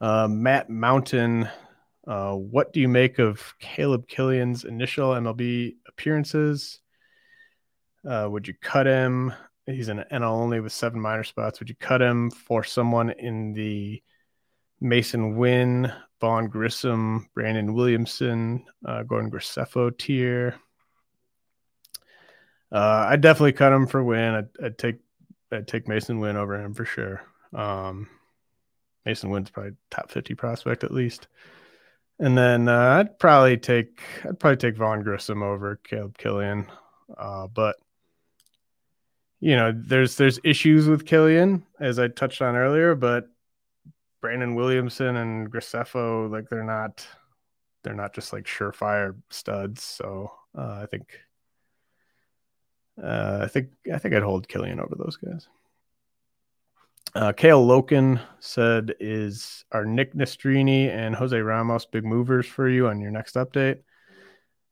Uh, 0.00 0.28
Matt 0.28 0.70
Mountain, 0.70 1.48
uh, 2.06 2.32
what 2.32 2.72
do 2.72 2.80
you 2.80 2.88
make 2.88 3.18
of 3.18 3.54
Caleb 3.58 4.08
Kilian's 4.08 4.64
initial 4.64 5.10
MLB 5.10 5.76
appearances? 5.86 6.80
Uh, 8.08 8.26
would 8.30 8.48
you 8.48 8.54
cut 8.60 8.86
him? 8.86 9.34
He's 9.66 9.88
an 9.88 10.04
NL 10.10 10.22
only 10.22 10.60
with 10.60 10.72
seven 10.72 11.00
minor 11.00 11.24
spots. 11.24 11.60
Would 11.60 11.68
you 11.68 11.76
cut 11.76 12.00
him 12.00 12.30
for 12.30 12.64
someone 12.64 13.10
in 13.10 13.52
the 13.52 14.02
Masyn 14.82 15.36
Winn 15.36 15.92
Vaughn 16.20 16.48
Grissom, 16.48 17.28
Brandon 17.34 17.74
Williamson, 17.74 18.64
uh, 18.84 19.02
Gordon 19.02 19.30
Graceffo 19.30 19.96
tier. 19.96 20.54
Uh, 22.72 23.06
I'd 23.08 23.20
definitely 23.20 23.52
cut 23.52 23.72
him 23.72 23.86
for 23.86 24.02
Winn. 24.04 24.34
I'd, 24.34 24.48
I'd, 24.62 24.78
take 24.78 24.98
I'd 25.50 25.66
take 25.66 25.86
Masyn 25.86 26.20
Winn 26.20 26.36
over 26.36 26.54
him 26.62 26.74
for 26.74 26.84
sure. 26.84 27.22
Um, 27.52 28.08
Masyn 29.06 29.30
Winn's 29.30 29.50
probably 29.50 29.72
top 29.90 30.10
50 30.10 30.34
prospect 30.34 30.84
at 30.84 30.92
least. 30.92 31.26
And 32.18 32.36
then 32.36 32.68
uh, 32.68 32.98
I'd 32.98 33.18
probably 33.18 33.56
take 33.56 34.00
I'd 34.24 34.38
probably 34.38 34.58
take 34.58 34.76
Vaughn 34.76 35.02
Grissom 35.02 35.42
over 35.42 35.80
Caleb 35.82 36.18
Kilian. 36.18 36.66
Uh, 37.16 37.46
but 37.46 37.76
you 39.40 39.56
know, 39.56 39.72
there's 39.74 40.16
there's 40.16 40.38
issues 40.44 40.86
with 40.86 41.06
Kilian 41.06 41.62
as 41.80 41.98
I 41.98 42.08
touched 42.08 42.42
on 42.42 42.56
earlier, 42.56 42.94
but 42.94 43.26
Brandon 44.20 44.54
Williamson 44.54 45.16
and 45.16 45.50
Graceffo, 45.50 46.30
like 46.30 46.48
they're 46.48 46.64
not 46.64 47.06
they're 47.82 47.94
not 47.94 48.14
just 48.14 48.32
like 48.32 48.44
surefire 48.44 49.16
studs. 49.30 49.82
So 49.82 50.32
uh, 50.56 50.80
I 50.82 50.86
think 50.86 51.18
uh, 53.02 53.40
I 53.42 53.48
think 53.48 53.70
I 53.92 53.98
think 53.98 54.14
I'd 54.14 54.22
hold 54.22 54.48
Kilian 54.48 54.80
over 54.80 54.94
those 54.96 55.16
guys. 55.16 55.48
Uh, 57.14 57.32
Kale 57.32 57.66
Loken 57.66 58.20
said, 58.38 58.94
"Is 59.00 59.64
are 59.72 59.84
Nick 59.84 60.14
Nastrini 60.14 60.88
and 60.88 61.14
Jose 61.14 61.38
Ramos 61.38 61.86
big 61.86 62.04
movers 62.04 62.46
for 62.46 62.68
you 62.68 62.88
on 62.88 63.00
your 63.00 63.10
next 63.10 63.34
update?" 63.34 63.80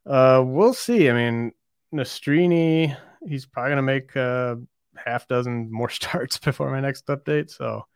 Uh, 0.06 0.42
we'll 0.44 0.74
see. 0.74 1.10
I 1.10 1.12
mean, 1.12 1.52
Nastrini, 1.92 2.96
he's 3.26 3.46
probably 3.46 3.70
gonna 3.70 3.82
make 3.82 4.14
a 4.16 4.58
half 4.96 5.26
dozen 5.26 5.70
more 5.72 5.88
starts 5.90 6.38
before 6.38 6.70
my 6.70 6.80
next 6.80 7.06
update, 7.06 7.50
so 7.50 7.86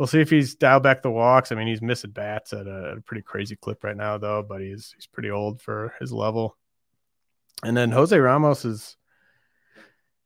we'll 0.00 0.06
see 0.06 0.20
if 0.22 0.30
he's 0.30 0.54
dialed 0.54 0.82
back 0.82 1.02
the 1.02 1.10
walks. 1.10 1.52
I 1.52 1.56
mean, 1.56 1.66
he's 1.66 1.82
missing 1.82 2.12
bats 2.12 2.54
at 2.54 2.66
a, 2.66 2.94
a 2.96 3.00
pretty 3.02 3.20
crazy 3.20 3.54
clip 3.54 3.84
right 3.84 3.96
now, 3.96 4.16
though. 4.16 4.42
But 4.42 4.62
he's 4.62 4.94
he's 4.96 5.06
pretty 5.06 5.30
old 5.30 5.60
for 5.60 5.92
his 6.00 6.10
level. 6.10 6.56
And 7.62 7.76
then 7.76 7.90
Jose 7.90 8.18
Ramos 8.18 8.64
is 8.64 8.96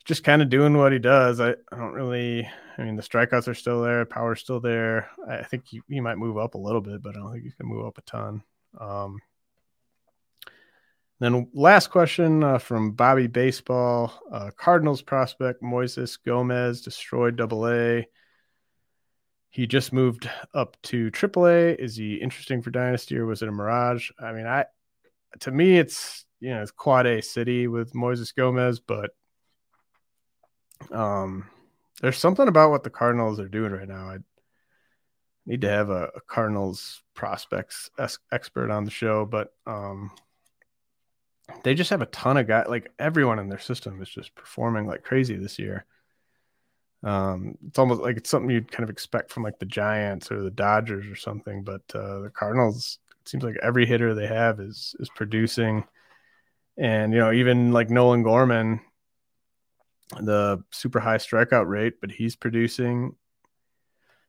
just 0.04 0.22
kind 0.22 0.42
of 0.42 0.48
doing 0.48 0.78
what 0.78 0.92
he 0.92 1.00
does. 1.00 1.40
I, 1.40 1.50
I 1.50 1.76
don't 1.76 1.92
really. 1.92 2.48
I 2.78 2.82
mean, 2.82 2.94
the 2.94 3.02
strikeouts 3.02 3.48
are 3.48 3.54
still 3.54 3.82
there, 3.82 4.04
power's 4.04 4.40
still 4.40 4.60
there. 4.60 5.10
I 5.28 5.42
think 5.42 5.64
he, 5.66 5.80
he 5.88 6.00
might 6.00 6.18
move 6.18 6.38
up 6.38 6.54
a 6.54 6.58
little 6.58 6.80
bit, 6.80 7.02
but 7.02 7.16
I 7.16 7.20
don't 7.20 7.32
think 7.32 7.42
he's 7.42 7.54
gonna 7.54 7.74
move 7.74 7.86
up 7.86 7.98
a 7.98 8.02
ton. 8.02 8.44
Um, 8.78 9.18
then 11.18 11.48
last 11.52 11.90
question 11.90 12.44
uh, 12.44 12.58
from 12.58 12.92
Bobby 12.92 13.26
Baseball, 13.26 14.12
uh, 14.30 14.50
Cardinals 14.56 15.02
prospect 15.02 15.62
Moises 15.62 16.16
Gomez 16.24 16.80
destroyed 16.80 17.34
Double 17.34 17.68
A. 17.68 18.06
He 19.54 19.68
just 19.68 19.92
moved 19.92 20.28
up 20.52 20.76
to 20.82 21.12
AAA. 21.12 21.76
Is 21.76 21.94
he 21.94 22.16
interesting 22.16 22.60
for 22.60 22.72
Dynasty 22.72 23.16
or 23.16 23.24
was 23.24 23.40
it 23.40 23.48
a 23.48 23.52
mirage? 23.52 24.10
I 24.18 24.32
mean, 24.32 24.48
I 24.48 24.64
to 25.38 25.52
me 25.52 25.78
it's 25.78 26.26
you 26.40 26.50
know 26.50 26.60
it's 26.60 26.72
quad 26.72 27.06
A 27.06 27.22
city 27.22 27.68
with 27.68 27.92
Moises 27.92 28.34
Gomez, 28.34 28.80
but 28.80 29.10
um, 30.90 31.48
there's 32.02 32.18
something 32.18 32.48
about 32.48 32.72
what 32.72 32.82
the 32.82 32.90
Cardinals 32.90 33.38
are 33.38 33.46
doing 33.46 33.70
right 33.70 33.86
now. 33.86 34.08
I 34.08 34.18
need 35.46 35.60
to 35.60 35.70
have 35.70 35.88
a, 35.88 36.10
a 36.16 36.20
Cardinals 36.26 37.04
prospects 37.14 37.90
expert 38.32 38.72
on 38.72 38.84
the 38.84 38.90
show, 38.90 39.24
but 39.24 39.52
um, 39.68 40.10
they 41.62 41.76
just 41.76 41.90
have 41.90 42.02
a 42.02 42.06
ton 42.06 42.38
of 42.38 42.48
guys. 42.48 42.66
Like 42.68 42.90
everyone 42.98 43.38
in 43.38 43.50
their 43.50 43.60
system 43.60 44.02
is 44.02 44.08
just 44.08 44.34
performing 44.34 44.88
like 44.88 45.04
crazy 45.04 45.36
this 45.36 45.60
year. 45.60 45.86
Um, 47.04 47.58
it's 47.68 47.78
almost 47.78 48.00
like 48.00 48.16
it's 48.16 48.30
something 48.30 48.50
you'd 48.50 48.72
kind 48.72 48.82
of 48.82 48.90
expect 48.90 49.30
from 49.30 49.42
like 49.42 49.58
the 49.58 49.66
Giants 49.66 50.32
or 50.32 50.42
the 50.42 50.50
Dodgers 50.50 51.06
or 51.06 51.16
something, 51.16 51.62
but 51.62 51.82
uh, 51.94 52.20
the 52.20 52.30
Cardinals. 52.30 52.98
It 53.20 53.28
seems 53.28 53.44
like 53.44 53.56
every 53.62 53.84
hitter 53.86 54.14
they 54.14 54.26
have 54.26 54.58
is 54.58 54.96
is 54.98 55.10
producing, 55.14 55.84
and 56.78 57.12
you 57.12 57.18
know 57.18 57.30
even 57.32 57.72
like 57.72 57.90
Nolan 57.90 58.22
Gorman, 58.22 58.80
the 60.18 60.64
super 60.70 60.98
high 60.98 61.18
strikeout 61.18 61.68
rate, 61.68 62.00
but 62.00 62.10
he's 62.10 62.36
producing. 62.36 63.14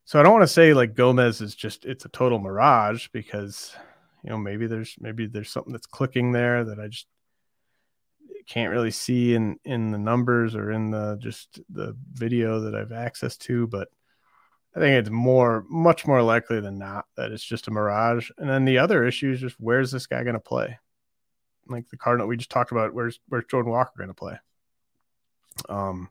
So 0.03 0.19
I 0.19 0.23
don't 0.23 0.33
want 0.33 0.43
to 0.43 0.47
say 0.47 0.73
like 0.73 0.95
Gomez 0.95 1.39
is 1.39 1.55
just 1.55 1.85
it's 1.85 2.05
a 2.05 2.09
total 2.09 2.39
mirage 2.39 3.07
because 3.13 3.73
you 4.21 4.29
know 4.31 4.37
maybe 4.37 4.67
there's 4.67 4.95
maybe 4.99 5.27
there's 5.27 5.49
something 5.49 5.71
that's 5.71 5.87
clicking 5.87 6.33
there 6.33 6.65
that 6.65 6.79
I 6.79 6.87
just 6.87 7.07
can't 8.47 8.71
really 8.71 8.91
see 8.91 9.33
in 9.33 9.57
in 9.65 9.91
the 9.91 9.97
numbers 9.97 10.55
or 10.55 10.71
in 10.71 10.91
the 10.91 11.17
just 11.19 11.59
the 11.69 11.95
video 12.13 12.61
that 12.61 12.75
I've 12.75 12.91
access 12.91 13.37
to, 13.37 13.67
but 13.67 13.89
I 14.75 14.79
think 14.79 14.99
it's 14.99 15.09
more 15.09 15.65
much 15.69 16.05
more 16.05 16.21
likely 16.21 16.59
than 16.59 16.77
not 16.77 17.05
that 17.15 17.31
it's 17.31 17.43
just 17.43 17.67
a 17.67 17.71
mirage. 17.71 18.29
And 18.37 18.49
then 18.49 18.65
the 18.65 18.79
other 18.79 19.05
issue 19.05 19.31
is 19.31 19.39
just 19.39 19.55
where's 19.59 19.91
this 19.91 20.07
guy 20.07 20.23
going 20.23 20.33
to 20.33 20.39
play? 20.39 20.77
Like 21.67 21.89
the 21.89 21.97
Cardinal 21.97 22.27
we 22.27 22.37
just 22.37 22.51
talked 22.51 22.71
about, 22.71 22.93
where's 22.93 23.19
where's 23.29 23.45
Jordan 23.45 23.71
Walker 23.71 23.93
going 23.97 24.09
to 24.09 24.13
play? 24.13 24.37
Um, 25.69 26.09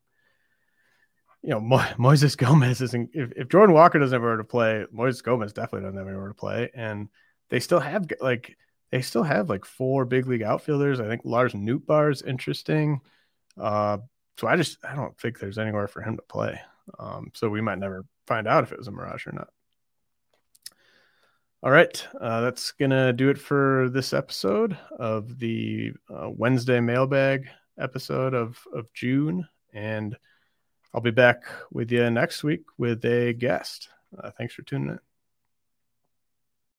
you 1.43 1.51
know, 1.51 1.61
Mo- 1.61 1.79
Moises 1.99 2.37
Gomez 2.37 2.81
isn't. 2.81 3.11
If, 3.13 3.33
if 3.37 3.49
Jordan 3.49 3.75
Walker 3.75 3.99
doesn't 3.99 4.15
have 4.15 4.23
anywhere 4.23 4.39
to 4.39 4.45
play, 4.45 4.87
Moises 4.93 5.23
Gomez 5.23 5.53
definitely 5.53 5.87
doesn't 5.87 5.99
have 5.99 6.09
anywhere 6.09 6.29
to 6.29 6.35
play, 6.35 6.71
and 6.75 7.09
they 7.51 7.61
still 7.61 7.81
have 7.81 8.07
like 8.21 8.57
they 8.95 9.03
still 9.03 9.25
have 9.25 9.51
like 9.51 9.65
four 9.65 10.05
big 10.05 10.29
league 10.29 10.45
outfielders. 10.45 11.01
I 11.01 11.09
think 11.09 11.23
Lars 11.25 11.53
Nootbaar 11.53 12.13
is 12.13 12.23
interesting. 12.23 13.01
Uh, 13.61 13.99
so 14.39 14.47
I 14.47 14.55
just 14.55 14.79
I 14.85 14.95
don't 14.95 15.19
think 15.19 15.41
there's 15.41 15.59
anywhere 15.59 15.89
for 15.89 16.01
him 16.01 16.15
to 16.15 16.23
play. 16.23 16.61
Um, 16.97 17.33
so 17.35 17.49
we 17.49 17.61
might 17.61 17.81
never 17.81 18.07
find 18.29 18.47
out 18.47 18.63
if 18.63 18.71
it 18.71 18.79
was 18.79 18.87
a 18.87 18.93
mirage 18.93 19.27
or 19.27 19.33
not. 19.33 19.49
All 21.65 21.73
right, 21.73 22.07
uh, 22.21 22.43
that's 22.43 22.71
gonna 22.71 23.13
do 23.13 23.31
it 23.31 23.39
for 23.39 23.89
this 23.89 24.13
episode 24.13 24.79
of 24.97 25.41
the 25.41 25.91
uh, 26.09 26.31
Wednesday 26.31 26.79
mailbag 26.79 27.49
episode 27.77 28.33
of 28.33 28.61
of 28.73 28.93
June, 28.93 29.49
and 29.73 30.17
I'll 30.93 31.01
be 31.01 31.11
back 31.11 31.43
with 31.73 31.91
you 31.91 32.09
next 32.11 32.45
week 32.45 32.63
with 32.79 33.05
a 33.05 33.33
guest. 33.33 33.89
Uh, 34.17 34.31
thanks 34.39 34.55
for 34.55 34.63
tuning 34.63 34.91
in. 34.91 35.14